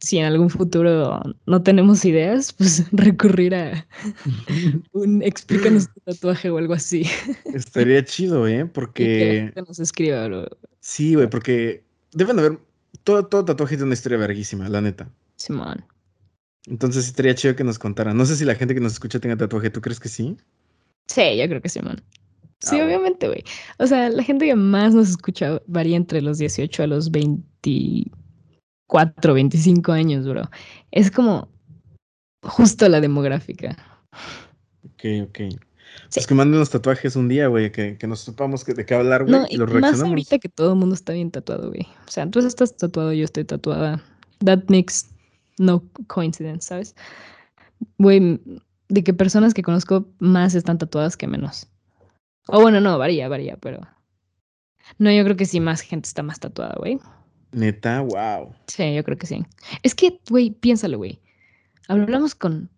si 0.00 0.18
en 0.18 0.26
algún 0.26 0.50
futuro 0.50 1.20
no 1.46 1.62
tenemos 1.62 2.04
ideas, 2.04 2.52
pues 2.58 2.84
recurrir 2.92 3.54
a 3.54 3.86
un 4.92 5.22
explícanos 5.22 5.88
tu 5.92 6.00
tatuaje 6.00 6.50
o 6.50 6.58
algo 6.58 6.74
así. 6.74 7.04
Estaría 7.52 8.04
chido, 8.04 8.46
¿eh? 8.46 8.66
Porque... 8.66 9.52
que 9.54 9.62
nos 9.62 9.78
escriba, 9.78 10.28
Sí, 10.80 11.14
güey, 11.14 11.28
porque 11.28 11.84
deben 12.12 12.38
haber. 12.38 12.58
Todo, 13.04 13.26
todo 13.26 13.44
tatuaje 13.44 13.76
de 13.76 13.84
una 13.84 13.94
historia 13.94 14.18
verguísima, 14.18 14.68
la 14.68 14.80
neta. 14.80 15.08
Simón. 15.36 15.84
Entonces 16.66 17.06
estaría 17.06 17.34
chido 17.34 17.54
que 17.54 17.62
nos 17.62 17.78
contaran. 17.78 18.16
No 18.16 18.26
sé 18.26 18.36
si 18.36 18.44
la 18.44 18.54
gente 18.54 18.74
que 18.74 18.80
nos 18.80 18.94
escucha 18.94 19.20
tenga 19.20 19.36
tatuaje. 19.36 19.70
¿Tú 19.70 19.80
crees 19.80 20.00
que 20.00 20.08
sí? 20.08 20.36
Sí, 21.06 21.36
yo 21.36 21.46
creo 21.48 21.60
que 21.60 21.68
sí, 21.68 21.80
man. 21.80 22.02
Sí, 22.60 22.80
ah, 22.80 22.86
obviamente, 22.86 23.28
güey. 23.28 23.44
O 23.78 23.86
sea, 23.86 24.08
la 24.08 24.22
gente 24.22 24.46
que 24.46 24.54
más 24.54 24.94
nos 24.94 25.10
escucha 25.10 25.60
varía 25.66 25.96
entre 25.96 26.22
los 26.22 26.38
18 26.38 26.82
a 26.82 26.86
los 26.86 27.10
24, 27.10 29.34
25 29.34 29.92
años, 29.92 30.26
bro. 30.26 30.42
Es 30.90 31.10
como 31.10 31.48
justo 32.42 32.88
la 32.88 33.00
demográfica. 33.00 33.76
Ok, 34.84 35.04
ok. 35.28 35.40
Es 36.14 36.26
que 36.26 36.34
manden 36.34 36.60
los 36.60 36.70
tatuajes 36.70 37.16
un 37.16 37.28
día, 37.28 37.48
güey, 37.48 37.72
que, 37.72 37.98
nos 38.06 38.20
sepamos 38.20 38.64
de 38.64 38.86
qué 38.86 38.94
hablar, 38.94 39.24
güey, 39.24 39.40
y 39.50 39.56
los 39.56 39.68
reaccionamos. 39.68 40.00
Más 40.00 40.08
ahorita 40.08 40.38
que 40.38 40.48
todo 40.48 40.72
el 40.72 40.78
mundo 40.78 40.94
está 40.94 41.12
bien 41.12 41.30
tatuado, 41.30 41.68
güey. 41.68 41.86
O 42.06 42.10
sea, 42.10 42.30
tú 42.30 42.38
estás 42.38 42.76
tatuado, 42.76 43.12
yo 43.12 43.24
estoy 43.24 43.44
tatuada. 43.44 44.02
That 44.44 44.64
makes 44.68 44.94
no 45.58 45.82
coincidence, 46.06 46.68
¿sabes? 46.68 46.94
Güey, 47.98 48.40
de 48.88 49.04
que 49.04 49.14
personas 49.14 49.54
que 49.54 49.62
conozco 49.62 50.06
más 50.18 50.54
están 50.54 50.78
tatuadas 50.78 51.16
que 51.16 51.26
menos. 51.26 51.68
O 52.48 52.60
bueno, 52.60 52.80
no, 52.80 52.98
varía, 52.98 53.28
varía, 53.28 53.56
pero. 53.56 53.80
No, 54.98 55.10
yo 55.10 55.24
creo 55.24 55.36
que 55.36 55.46
sí, 55.46 55.60
más 55.60 55.80
gente 55.80 56.06
está 56.06 56.22
más 56.22 56.38
tatuada, 56.38 56.74
güey. 56.78 56.98
Neta, 57.52 58.00
wow. 58.02 58.54
Sí, 58.66 58.94
yo 58.94 59.02
creo 59.04 59.18
que 59.18 59.26
sí. 59.26 59.44
Es 59.82 59.94
que, 59.94 60.20
güey, 60.30 60.50
piénsalo, 60.50 60.98
güey. 60.98 61.20
Hablamos 61.88 62.34
con 62.34 62.70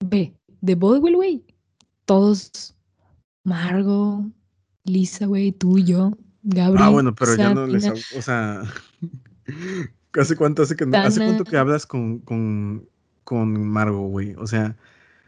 B, 0.00 0.32
de 0.60 0.74
Bodwell, 0.74 1.16
güey 1.16 1.44
todos, 2.06 2.74
Margo, 3.44 4.24
Lisa, 4.84 5.26
güey, 5.26 5.52
tú 5.52 5.76
y 5.76 5.84
yo, 5.84 6.12
Gabriel. 6.42 6.82
Ah, 6.82 6.88
bueno, 6.88 7.14
pero 7.14 7.36
ya 7.36 7.52
no 7.52 7.66
les, 7.66 7.84
o 7.86 8.22
sea, 8.22 8.62
¿hace 10.14 10.36
cuánto, 10.36 10.62
hace, 10.62 10.76
que, 10.76 10.84
¿hace 10.96 11.20
cuánto 11.20 11.44
que 11.44 11.58
hablas 11.58 11.84
con, 11.84 12.20
con, 12.20 12.88
con 13.24 13.68
Margo, 13.68 14.08
güey? 14.08 14.34
O 14.36 14.46
sea, 14.46 14.76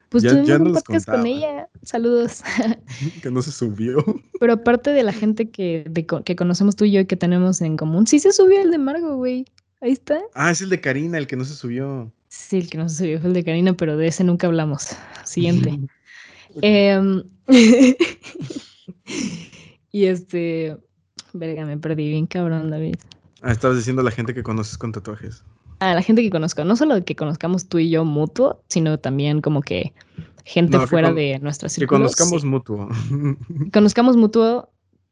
pues 0.09 0.25
ya, 0.25 0.43
ya 0.43 0.59
no 0.59 0.67
un 0.67 0.73
podcast 0.75 1.09
con 1.09 1.27
ella. 1.27 1.69
Saludos. 1.83 2.43
que 3.23 3.31
no 3.31 3.43
se 3.43 3.53
subió. 3.53 4.05
Pero 4.41 4.53
aparte 4.55 4.91
de 4.91 5.03
la 5.03 5.13
gente 5.13 5.51
que, 5.51 5.85
de, 5.89 6.07
que 6.07 6.37
conocemos 6.37 6.77
tú 6.77 6.85
y 6.85 6.93
yo 6.93 7.01
y 7.01 7.07
que 7.07 7.17
tenemos 7.17 7.61
en 7.61 7.77
común, 7.77 8.07
sí 8.07 8.19
se 8.19 8.33
subió 8.33 8.63
el 8.63 8.71
de 8.71 8.79
Margo, 8.79 9.17
güey. 9.17 9.45
Ahí 9.81 9.93
está. 9.93 10.21
Ah, 10.35 10.51
es 10.51 10.61
el 10.61 10.71
de 10.71 10.81
Karina, 10.81 11.19
el 11.19 11.27
que 11.27 11.37
no 11.37 11.45
se 11.45 11.55
subió. 11.55 12.13
Sí, 12.29 12.59
el 12.59 12.71
que 12.71 12.79
no 12.79 12.89
se 12.89 12.97
subió 12.97 13.21
fue 13.21 13.29
el 13.29 13.35
de 13.35 13.45
Karina, 13.45 13.75
pero 13.75 13.97
de 13.97 14.09
ese 14.09 14.25
nunca 14.25 14.47
hablamos. 14.47 14.97
Siguiente. 15.25 15.79
Em, 16.63 17.23
y 19.93 20.07
este, 20.07 20.77
verga, 21.35 21.67
me 21.67 21.77
perdí 21.77 22.09
bien 22.09 22.27
cabrón, 22.27 22.71
David. 22.71 22.97
Ah, 23.43 23.53
estabas 23.53 23.77
diciendo 23.77 24.01
a 24.01 24.05
la 24.05 24.11
gente 24.11 24.35
que 24.35 24.43
conoces 24.43 24.79
con 24.79 24.91
tatuajes. 24.91 25.45
A 25.81 25.95
la 25.95 26.03
gente 26.03 26.23
que 26.23 26.31
conozco, 26.31 26.65
no 26.65 26.77
solo 26.77 27.05
que 27.05 27.15
conozcamos 27.15 27.69
tú 27.69 27.79
y 27.79 27.91
yo 27.91 28.05
mutuo, 28.05 28.63
sino 28.69 28.99
también 28.99 29.41
como 29.41 29.63
que 29.63 29.93
gente 30.45 30.79
fuera 30.87 31.13
de 31.13 31.39
nuestra 31.41 31.69
círculo. 31.69 31.99
Que 31.99 32.03
conozcamos 32.03 32.45
mutuo. 32.45 32.89
conozcamos 33.73 34.17
mutuo, 34.17 34.71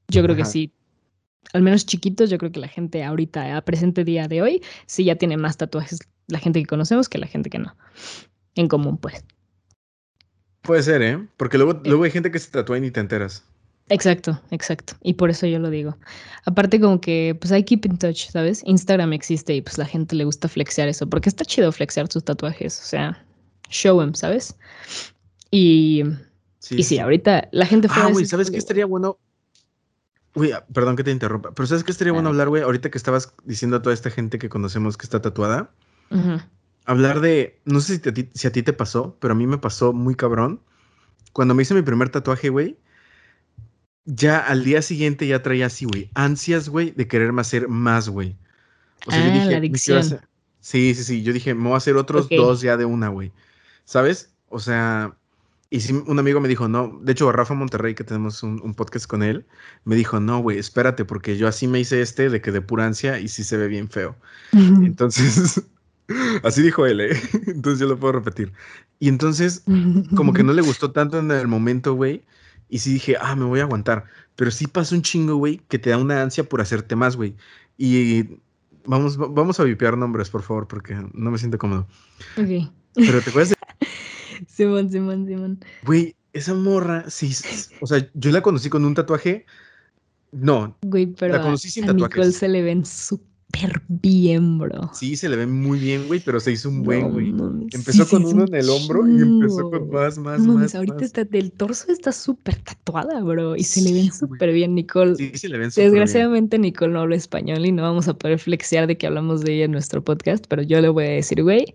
yo 0.09 0.23
creo 0.23 0.35
que 0.35 0.45
sí. 0.45 0.73
Al 1.53 1.63
menos 1.63 1.87
chiquitos, 1.87 2.31
yo 2.31 2.39
creo 2.39 2.51
que 2.51 2.59
la 2.59 2.69
gente 2.69 3.05
ahorita, 3.05 3.57
a 3.57 3.61
presente 3.63 4.03
día 4.03 4.27
de 4.27 4.43
hoy, 4.43 4.63
sí 4.87 5.05
ya 5.05 5.17
tiene 5.17 5.37
más 5.37 5.57
tatuajes 5.57 6.01
la 6.27 6.39
gente 6.39 6.61
que 6.61 6.67
conocemos 6.67 7.09
que 7.09 7.19
la 7.19 7.27
gente 7.27 7.51
que 7.51 7.59
no. 7.59 7.77
En 8.55 8.69
común, 8.69 8.99
pues. 8.99 9.25
Puede 10.63 10.83
ser, 10.83 11.03
¿eh? 11.03 11.25
Porque 11.37 11.59
luego, 11.59 11.81
luego 11.85 12.05
hay 12.05 12.11
gente 12.11 12.33
que 12.33 12.39
se 12.39 12.51
tatúa 12.51 12.79
y 12.79 12.81
ni 12.81 12.91
te 12.91 13.01
enteras. 13.01 13.45
Exacto, 13.89 14.41
exacto. 14.51 14.95
Y 15.03 15.15
por 15.15 15.31
eso 15.31 15.47
yo 15.47 15.59
lo 15.59 15.71
digo. 15.71 15.97
Aparte 16.45 16.81
como 16.81 17.01
que, 17.01 17.37
pues 17.41 17.53
hay 17.53 17.63
keep 17.65 17.87
in 17.87 17.99
touch, 17.99 18.31
¿sabes? 18.31 18.63
Instagram 18.65 19.13
existe 19.13 19.55
y 19.55 19.63
pues 19.63 19.79
la 19.79 19.87
gente 19.87 20.17
le 20.17 20.25
gusta 20.25 20.49
flexear 20.49 20.89
eso, 20.89 21.09
porque 21.09 21.29
está 21.29 21.45
chido 21.45 21.71
flexear 21.71 22.11
sus 22.11 22.25
tatuajes, 22.25 22.81
o 22.81 22.85
sea, 22.85 23.25
show 23.69 24.01
them, 24.01 24.15
¿sabes? 24.15 24.57
Y 25.53 26.03
sí, 26.59 26.77
y 26.79 26.83
sí, 26.83 26.99
ahorita 26.99 27.49
la 27.53 27.67
gente 27.67 27.89
fue... 27.89 28.03
Ah, 28.03 28.11
güey, 28.11 28.27
¿sabes 28.27 28.51
qué 28.51 28.57
estaría 28.57 28.87
bueno? 28.87 29.19
Uy, 30.35 30.51
ah, 30.51 30.67
perdón 30.73 30.97
que 30.97 31.05
te 31.05 31.13
interrumpa, 31.13 31.53
pero 31.55 31.67
¿sabes 31.67 31.85
qué 31.85 31.93
estaría 31.93 32.13
bueno 32.13 32.29
hablar, 32.29 32.49
güey? 32.49 32.63
Ahorita 32.63 32.91
que 32.91 32.99
estabas 32.99 33.33
diciendo 33.45 33.77
a 33.77 33.83
toda 33.83 33.95
esta 33.95 34.11
gente 34.11 34.39
que 34.39 34.49
conocemos 34.49 34.97
que 34.97 35.07
está 35.07 35.23
tatuada. 35.23 35.71
Hablar 36.85 37.21
de, 37.21 37.61
no 37.65 37.81
sé 37.81 38.01
si, 38.01 38.31
si 38.35 38.47
a 38.47 38.53
ti 38.53 38.63
te 38.63 38.73
pasó, 38.73 39.17
pero 39.21 39.33
a 39.33 39.35
mí 39.37 39.47
me 39.47 39.59
pasó 39.59 39.93
muy 39.93 40.15
cabrón. 40.15 40.61
Cuando 41.33 41.55
me 41.55 41.63
hice 41.63 41.75
mi 41.75 41.83
primer 41.83 42.11
tatuaje, 42.11 42.49
güey, 42.49 42.79
ya 44.07 44.39
al 44.39 44.65
día 44.65 44.83
siguiente 44.83 45.27
ya 45.27 45.43
traía 45.43 45.67
así, 45.67 45.85
güey, 45.85 46.11
ansias, 46.15 46.69
güey, 46.69 46.93
de 46.93 47.07
quererme 47.07 47.43
hacer 47.43 47.69
más, 47.69 48.09
güey. 48.09 48.37
O 49.07 49.11
sea, 49.11 49.21
yo 49.21 49.31
ah, 49.31 49.35
dije, 49.35 49.51
la 49.51 49.57
adicción. 49.59 50.03
Sí, 50.61 50.95
sí, 50.95 51.05
sí, 51.05 51.23
yo 51.23 51.33
dije, 51.33 51.55
me 51.55 51.65
voy 51.65 51.75
a 51.75 51.77
hacer 51.77 51.97
otros 51.97 52.29
dos 52.29 52.61
ya 52.61 52.77
de 52.77 52.85
una, 52.85 53.09
güey. 53.09 53.31
¿Sabes? 53.85 54.33
O 54.49 54.59
sea, 54.59 55.15
y 55.71 55.81
sí, 55.81 55.93
un 55.93 56.19
amigo 56.19 56.41
me 56.41 56.49
dijo, 56.49 56.69
no, 56.69 56.99
de 57.03 57.13
hecho, 57.13 57.31
Rafa 57.31 57.55
Monterrey, 57.55 57.95
que 57.95 58.03
tenemos 58.03 58.43
un, 58.43 58.75
podcast 58.75 59.07
con 59.07 59.23
él, 59.23 59.45
me 59.85 59.95
dijo, 59.95 60.19
no, 60.19 60.41
güey, 60.41 60.59
espérate, 60.59 61.05
porque 61.05 61.37
yo 61.37 61.47
así 61.47 61.69
me 61.69 61.79
hice 61.79 62.01
este 62.01 62.31
de 62.31 62.41
que 62.41 62.51
de 62.51 62.63
pura 62.63 62.87
ansia 62.87 63.21
y 63.21 63.29
sí 63.29 63.45
se 63.45 63.57
ve 63.57 63.69
bien 63.69 63.89
feo. 63.89 64.17
Entonces, 64.53 65.63
Así 66.43 66.63
dijo 66.63 66.87
él, 66.87 67.01
¿eh? 67.01 67.21
Entonces 67.47 67.81
yo 67.81 67.87
lo 67.87 67.99
puedo 67.99 68.13
repetir. 68.13 68.53
Y 68.99 69.09
entonces, 69.09 69.63
como 70.15 70.33
que 70.33 70.43
no 70.43 70.53
le 70.53 70.63
gustó 70.63 70.93
tanto 70.93 71.19
en 71.19 71.31
el 71.31 71.49
momento, 71.49 71.95
güey. 71.95 72.23
Y 72.69 72.79
sí 72.79 72.93
dije, 72.95 73.17
ah, 73.21 73.37
me 73.37 73.45
voy 73.45 73.61
a 73.61 73.65
aguantar. 73.65 74.05
Pero 74.35 74.51
sí 74.51 74.67
pasa 74.67 74.95
un 74.95 75.03
chingo, 75.03 75.37
güey, 75.37 75.61
que 75.69 75.79
te 75.79 75.91
da 75.91 75.99
una 75.99 76.23
ansia 76.23 76.45
por 76.45 76.61
hacerte 76.61 76.97
más, 76.97 77.17
güey. 77.17 77.35
Y 77.79 78.25
vamos, 78.85 79.17
vamos 79.17 79.61
a 79.61 79.65
vipear 79.65 79.97
nombres, 79.97 80.31
por 80.31 80.43
favor, 80.43 80.67
porque 80.67 80.97
no 81.13 81.31
me 81.31 81.39
siento 81.39 81.59
cómodo. 81.59 81.87
Ok. 82.37 82.71
Pero 82.95 83.21
te 83.21 83.31
acuerdas 83.31 83.51
de... 83.51 83.57
Simón, 84.49 84.91
Simón, 84.91 85.27
Simón. 85.27 85.65
Güey, 85.85 86.15
esa 86.33 86.55
morra, 86.55 87.09
sí, 87.09 87.35
o 87.81 87.87
sea, 87.87 88.07
yo 88.15 88.31
la 88.31 88.43
conocí 88.43 88.69
con 88.69 88.85
un 88.85 88.95
tatuaje. 88.95 89.47
No. 90.33 90.77
Güey, 90.83 91.07
pero 91.07 91.35
la 91.35 91.43
conocí 91.43 91.71
sin 91.71 91.89
a 91.89 91.93
Nicole 91.93 92.33
se 92.33 92.49
le 92.49 92.63
ven 92.63 92.85
súper 92.85 93.36
bien, 93.89 94.59
bro. 94.59 94.91
Sí, 94.93 95.17
se 95.17 95.29
le 95.29 95.37
ven 95.37 95.51
muy 95.51 95.79
bien, 95.79 96.07
güey, 96.07 96.21
pero 96.21 96.41
se 96.41 96.53
hizo 96.53 96.69
un 96.69 96.83
buen, 96.83 97.11
güey. 97.11 97.35
empezó 97.73 98.07
con 98.09 98.25
uno 98.25 98.45
en 98.45 98.55
el 98.55 98.69
hombro 98.69 99.07
y 99.07 99.23
empezó 99.23 99.71
con 99.71 99.91
más, 99.91 100.19
más, 100.19 100.41
no, 100.41 100.55
más. 100.55 100.75
Ahorita 100.75 101.05
Está, 101.05 101.25
del 101.25 101.53
torso 101.53 101.91
está 101.91 102.13
súper 102.13 102.57
tatuada, 102.57 103.23
bro, 103.23 103.57
y 103.57 103.63
se 103.63 103.83
le 103.83 103.93
ven 103.93 104.13
súper 104.13 104.53
bien, 104.53 104.75
Nicole. 104.75 105.15
Sí, 105.17 105.33
se 105.35 105.49
le 105.49 105.59
ven 105.59 105.71
súper 105.71 105.85
Desgraciadamente, 105.85 106.59
Nicole 106.59 106.93
no 106.93 107.01
habla 107.01 107.17
español 107.17 107.65
y 107.65 107.73
no 107.73 107.83
vamos 107.83 108.09
a 108.09 108.15
poder 108.15 108.39
flexear 108.39 108.87
de 108.87 108.99
que 108.99 109.07
hablamos 109.07 109.43
de 109.43 109.55
ella 109.55 109.65
en 109.65 109.73
nuestro 109.73 110.03
podcast, 110.03 110.45
pero 110.49 110.63
yo 110.63 110.81
le 110.81 110.89
voy 110.89 111.05
a 111.05 111.11
decir, 111.11 111.43
güey, 111.43 111.75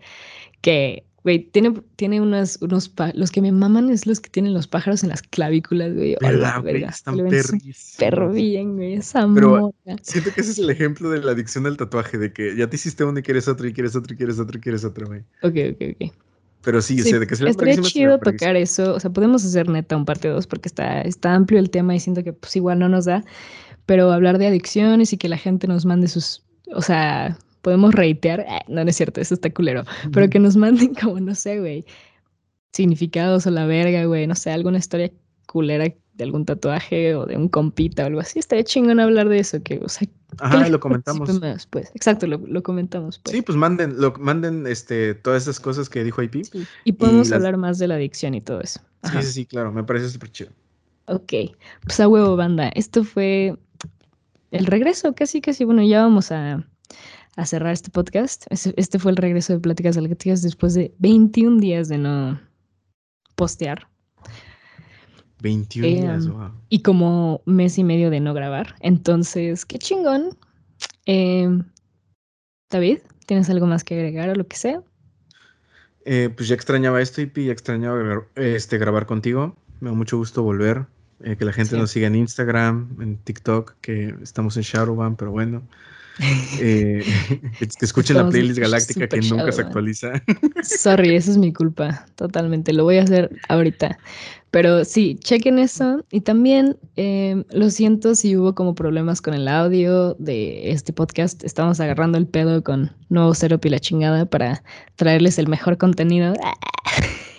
que 0.62 1.06
Güey, 1.24 1.40
tiene, 1.52 1.80
tiene 1.98 2.20
unos, 2.20 2.58
unos 2.62 2.92
los 3.14 3.30
que 3.30 3.42
me 3.42 3.52
maman 3.52 3.92
es 3.92 4.08
los 4.08 4.20
que 4.20 4.30
tienen 4.30 4.56
los 4.56 4.68
pájaros 4.68 5.04
en 5.04 5.10
las 5.10 5.22
clavículas, 5.22 5.94
güey. 5.94 6.16
¿Verdad, 6.20 6.62
güey? 6.62 6.84
Están 6.84 7.18
perro 8.00 8.32
bien, 8.32 8.76
güey. 8.76 8.94
Esa 8.94 9.28
Pero 9.34 9.72
siento 10.02 10.32
que 10.34 10.42
ese 10.42 10.52
es 10.52 10.60
el 10.60 10.72
ejemplo 10.72 11.12
de 11.12 11.20
la 11.20 11.34
adicción 11.34 11.68
al 11.68 11.78
tatuaje, 11.78 12.18
de 12.18 12.34
que 12.34 12.56
ya 12.56 12.68
te 12.68 12.76
hiciste 12.76 13.04
uno 13.04 13.20
y 13.20 13.24
quieres 13.24 13.48
otro, 13.48 13.68
y 13.68 13.74
quieres 13.74 13.96
otro, 13.96 14.14
y 14.14 14.18
quieres 14.18 14.40
otro, 14.40 14.58
y 14.58 14.62
quieres 14.62 14.84
otro, 14.84 15.06
güey. 15.06 15.22
Ok, 15.44 15.76
ok, 15.76 15.96
ok. 16.02 16.14
Pero 16.64 16.82
sí, 16.82 17.00
o 17.02 17.04
sea, 17.04 17.20
de 17.20 17.28
que 17.28 17.36
se 17.36 17.48
Estaría 17.48 17.78
chido 17.82 18.20
tocar 18.20 18.56
eso. 18.56 18.94
O 18.94 19.00
sea, 19.00 19.10
podemos 19.12 19.44
hacer 19.46 19.70
neta 19.70 19.98
un 19.98 20.06
parte 20.06 20.28
dos 20.28 20.48
porque 20.48 20.70
está, 20.70 21.02
está 21.02 21.34
amplio 21.34 21.60
el 21.60 21.70
tema 21.70 21.96
y 21.96 22.00
siento 22.00 22.24
que 22.24 22.34
pues 22.34 22.56
igual 22.56 22.80
no 22.80 22.90
nos 22.90 23.06
da. 23.06 23.24
Pero 23.86 24.12
hablar 24.12 24.38
de 24.38 24.48
adicciones 24.48 25.12
y 25.14 25.18
que 25.18 25.28
la 25.28 25.38
gente 25.38 25.68
nos 25.68 25.86
mande 25.86 26.08
sus, 26.08 26.44
o 26.74 26.82
sea, 26.82 27.38
podemos 27.62 27.94
reitear, 27.94 28.42
eh, 28.42 28.62
no, 28.68 28.84
no 28.84 28.90
es 28.90 28.96
cierto, 28.96 29.22
eso 29.22 29.34
está 29.34 29.52
culero, 29.52 29.84
pero 30.12 30.30
que 30.30 30.40
nos 30.40 30.56
manden 30.56 30.94
como, 31.02 31.20
no 31.20 31.36
sé, 31.36 31.60
güey, 31.60 31.86
significados 32.72 33.48
o 33.48 33.52
la 33.52 33.66
verga, 33.66 34.06
güey, 34.06 34.28
no 34.28 34.36
sé, 34.36 34.52
alguna 34.52 34.78
historia 34.78 35.12
culera 35.46 35.86
de 35.86 36.24
algún 36.24 36.46
tatuaje 36.46 37.16
o 37.16 37.26
de 37.26 37.38
un 37.38 37.50
compita 37.50 38.04
o 38.04 38.08
algo 38.08 38.20
así. 38.20 38.40
Estaría 38.40 38.64
chingón 38.64 39.00
hablar 39.00 39.30
de 39.30 39.40
eso, 39.40 39.62
que, 39.64 39.80
o 39.84 39.90
sea, 39.90 40.08
Ajá, 40.40 40.70
lo 40.70 40.80
comentamos. 40.80 41.30
Pues. 41.70 41.92
Exacto, 41.94 42.28
lo, 42.28 42.64
comentamos. 42.64 43.20
Pues. 43.20 43.36
Sí, 43.36 43.42
pues 43.42 43.58
manden, 43.58 44.00
lo, 44.00 44.14
manden 44.14 44.66
este, 44.68 45.14
todas 45.14 45.44
esas 45.44 45.60
cosas 45.60 45.90
que 45.90 46.04
dijo 46.04 46.22
IP. 46.22 46.48
Y 46.86 46.94
podemos 46.94 47.32
hablar 47.32 47.58
más 47.58 47.80
de 47.80 47.88
la 47.88 47.96
adicción 47.96 48.34
y 48.34 48.42
todo 48.42 48.62
eso. 48.62 48.80
Sí, 49.04 49.18
sí, 49.22 49.32
sí, 49.32 49.46
claro, 49.46 49.72
me 49.72 49.84
parece 49.84 50.10
súper 50.10 50.32
chido. 50.32 50.52
Ok, 51.06 51.34
pues 51.84 52.00
a 52.00 52.08
huevo, 52.08 52.36
banda. 52.36 52.70
Esto 52.76 53.04
fue 53.04 53.58
el 54.52 54.66
regreso, 54.66 55.14
casi, 55.14 55.42
casi. 55.42 55.66
Bueno, 55.66 55.84
ya 55.84 56.02
vamos 56.02 56.32
a, 56.32 56.66
a 57.36 57.46
cerrar 57.46 57.74
este 57.74 57.92
podcast. 57.92 58.46
Este 58.50 59.00
fue 59.00 59.12
el 59.12 59.18
regreso 59.18 59.54
de 59.54 59.60
Pláticas 59.60 59.96
Galácticas 59.96 60.42
después 60.42 60.74
de 60.74 60.94
21 61.00 61.60
días 61.60 61.88
de 61.88 61.98
no 61.98 62.40
postear. 63.36 63.88
21 65.42 65.88
eh, 65.88 65.92
días, 65.92 66.28
wow. 66.28 66.52
Y 66.70 66.82
como 66.82 67.42
mes 67.46 67.78
y 67.78 67.84
medio 67.84 68.10
de 68.10 68.20
no 68.20 68.34
grabar. 68.34 68.76
Entonces, 68.80 69.66
qué 69.66 69.80
chingón. 69.80 70.38
Eh, 71.06 71.50
David, 72.70 73.00
¿tienes 73.26 73.50
algo 73.50 73.66
más 73.66 73.84
que 73.84 73.96
agregar 73.96 74.30
o 74.30 74.36
lo 74.36 74.48
que 74.48 74.58
sea? 74.58 74.84
Eh, 76.06 76.30
pues 76.36 76.48
ya 76.48 76.56
extrañaba 76.56 77.02
esto 77.02 77.22
y 77.22 77.32
ya 77.34 77.52
extrañaba 77.52 78.26
este, 78.36 78.78
grabar 78.78 79.06
contigo. 79.06 79.56
Me 79.80 79.90
da 79.90 79.96
mucho 79.96 80.18
gusto 80.18 80.44
volver. 80.44 80.86
que 81.22 81.46
la 81.46 81.54
gente 81.54 81.78
nos 81.78 81.92
siga 81.92 82.08
en 82.08 82.16
Instagram, 82.16 82.98
en 83.00 83.18
TikTok, 83.18 83.76
que 83.82 84.16
estamos 84.22 84.58
en 84.58 84.64
Shadowban, 84.64 85.16
pero 85.16 85.32
bueno. 85.32 85.64
Eh, 86.60 87.04
que 87.60 87.86
escuchen 87.86 88.18
la 88.18 88.30
playlist 88.30 88.60
galáctica 88.60 89.08
que 89.08 89.22
nunca 89.22 89.52
se 89.52 89.62
actualiza. 89.62 90.22
Sorry, 90.64 91.16
esa 91.16 91.32
es 91.32 91.38
mi 91.38 91.52
culpa, 91.52 92.06
totalmente. 92.16 92.74
Lo 92.74 92.84
voy 92.84 92.98
a 92.98 93.04
hacer 93.04 93.32
ahorita. 93.50 93.98
Pero 94.52 94.84
sí, 94.84 95.18
chequen 95.22 95.60
eso. 95.60 96.06
Y 96.12 96.22
también 96.22 96.78
em, 96.98 97.46
lo 97.52 97.70
siento 97.70 98.16
si 98.16 98.36
hubo 98.36 98.54
como 98.54 98.76
problemas 98.76 99.22
con 99.22 99.34
el 99.34 99.48
audio 99.48 100.14
de 100.16 100.72
este 100.72 100.92
podcast. 100.94 101.44
Estamos 101.44 101.80
agarrando 101.80 102.18
el 102.18 102.28
pedo 102.28 102.62
con 102.64 102.92
nuevo 103.10 103.34
cero 103.34 103.60
la 103.64 103.80
chingada 103.80 104.26
para 104.26 104.64
traerles 104.98 105.40
el 105.40 105.48
mejor 105.48 105.78
contenido. 105.78 106.34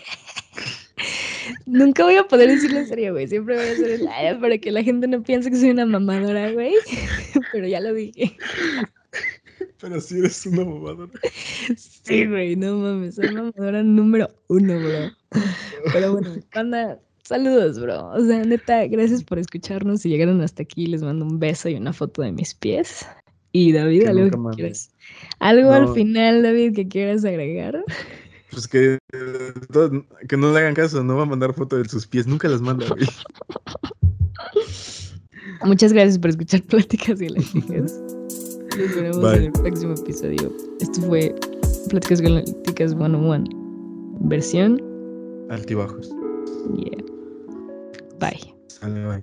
Nunca 1.66 2.05
voy 2.05 2.16
a 2.16 2.24
poder 2.24 2.51
decirlo 2.51 2.78
en 2.78 2.86
serio, 2.86 3.12
güey. 3.12 3.28
Siempre 3.28 3.57
voy 3.57 3.64
a 3.64 3.72
hacer 3.72 3.90
el 3.90 4.38
para 4.38 4.59
que 4.59 4.70
la 4.70 4.82
gente 4.82 5.07
no 5.09 5.22
piense 5.22 5.51
que 5.51 5.57
soy 5.57 5.70
una 5.70 5.86
mamadora, 5.86 6.51
güey. 6.53 6.74
Pero 7.53 7.66
ya 7.66 7.80
lo 7.80 7.95
dije. 7.95 8.36
Pero 9.80 10.01
sí 10.01 10.18
eres 10.18 10.47
una 10.47 10.64
mamadora. 10.64 11.12
Sí, 11.76 12.26
güey, 12.26 12.57
no 12.57 12.76
mames. 12.76 13.16
Soy 13.16 13.32
mamadora 13.32 13.82
número 13.82 14.28
uno, 14.49 14.78
bro. 14.78 15.43
Pero 15.93 16.12
bueno, 16.12 16.34
panda, 16.53 17.01
saludos, 17.22 17.80
bro. 17.80 18.11
O 18.11 18.24
sea, 18.24 18.45
neta, 18.45 18.86
gracias 18.86 19.24
por 19.24 19.38
escucharnos. 19.38 20.01
Si 20.01 20.09
llegaron 20.09 20.40
hasta 20.40 20.62
aquí, 20.62 20.86
les 20.86 21.03
mando 21.03 21.24
un 21.24 21.38
beso 21.38 21.68
y 21.68 21.74
una 21.74 21.93
foto 21.93 22.22
de 22.22 22.32
mis 22.32 22.55
pies. 22.55 23.07
Y 23.53 23.72
David, 23.72 24.07
algo 24.07 24.51
que 24.51 24.57
quieras. 24.57 24.90
Algo 25.38 25.70
al 25.72 25.93
final, 25.93 26.43
David, 26.43 26.74
que 26.74 26.88
quieras 26.88 27.24
agregar. 27.24 27.84
Pues 28.53 28.68
que, 28.68 28.98
que 30.28 30.36
no 30.36 30.53
le 30.53 30.59
hagan 30.59 30.74
caso, 30.74 31.03
no 31.03 31.16
va 31.16 31.22
a 31.22 31.26
mandar 31.26 31.55
foto 31.55 31.76
de 31.76 31.88
sus 31.88 32.07
pies, 32.07 32.26
nunca 32.26 32.48
las 32.48 32.61
manda, 32.61 32.86
güey. 32.88 33.07
Muchas 35.64 35.92
gracias 35.92 36.18
por 36.18 36.30
escuchar 36.30 36.62
Pláticas 36.62 37.20
Galácticas. 37.20 38.00
Nos 38.78 38.94
vemos 38.94 39.34
en 39.34 39.42
el 39.44 39.53
próximo 39.53 39.94
episodio. 39.94 40.53
Esto 40.80 41.00
fue 41.03 41.34
Pláticas 41.88 42.20
Galácticas 42.20 42.90
101, 42.90 43.44
versión 44.20 44.82
altibajos. 45.50 46.11
Yeah. 46.74 47.03
Bye. 48.18 48.55
bye. 48.80 49.22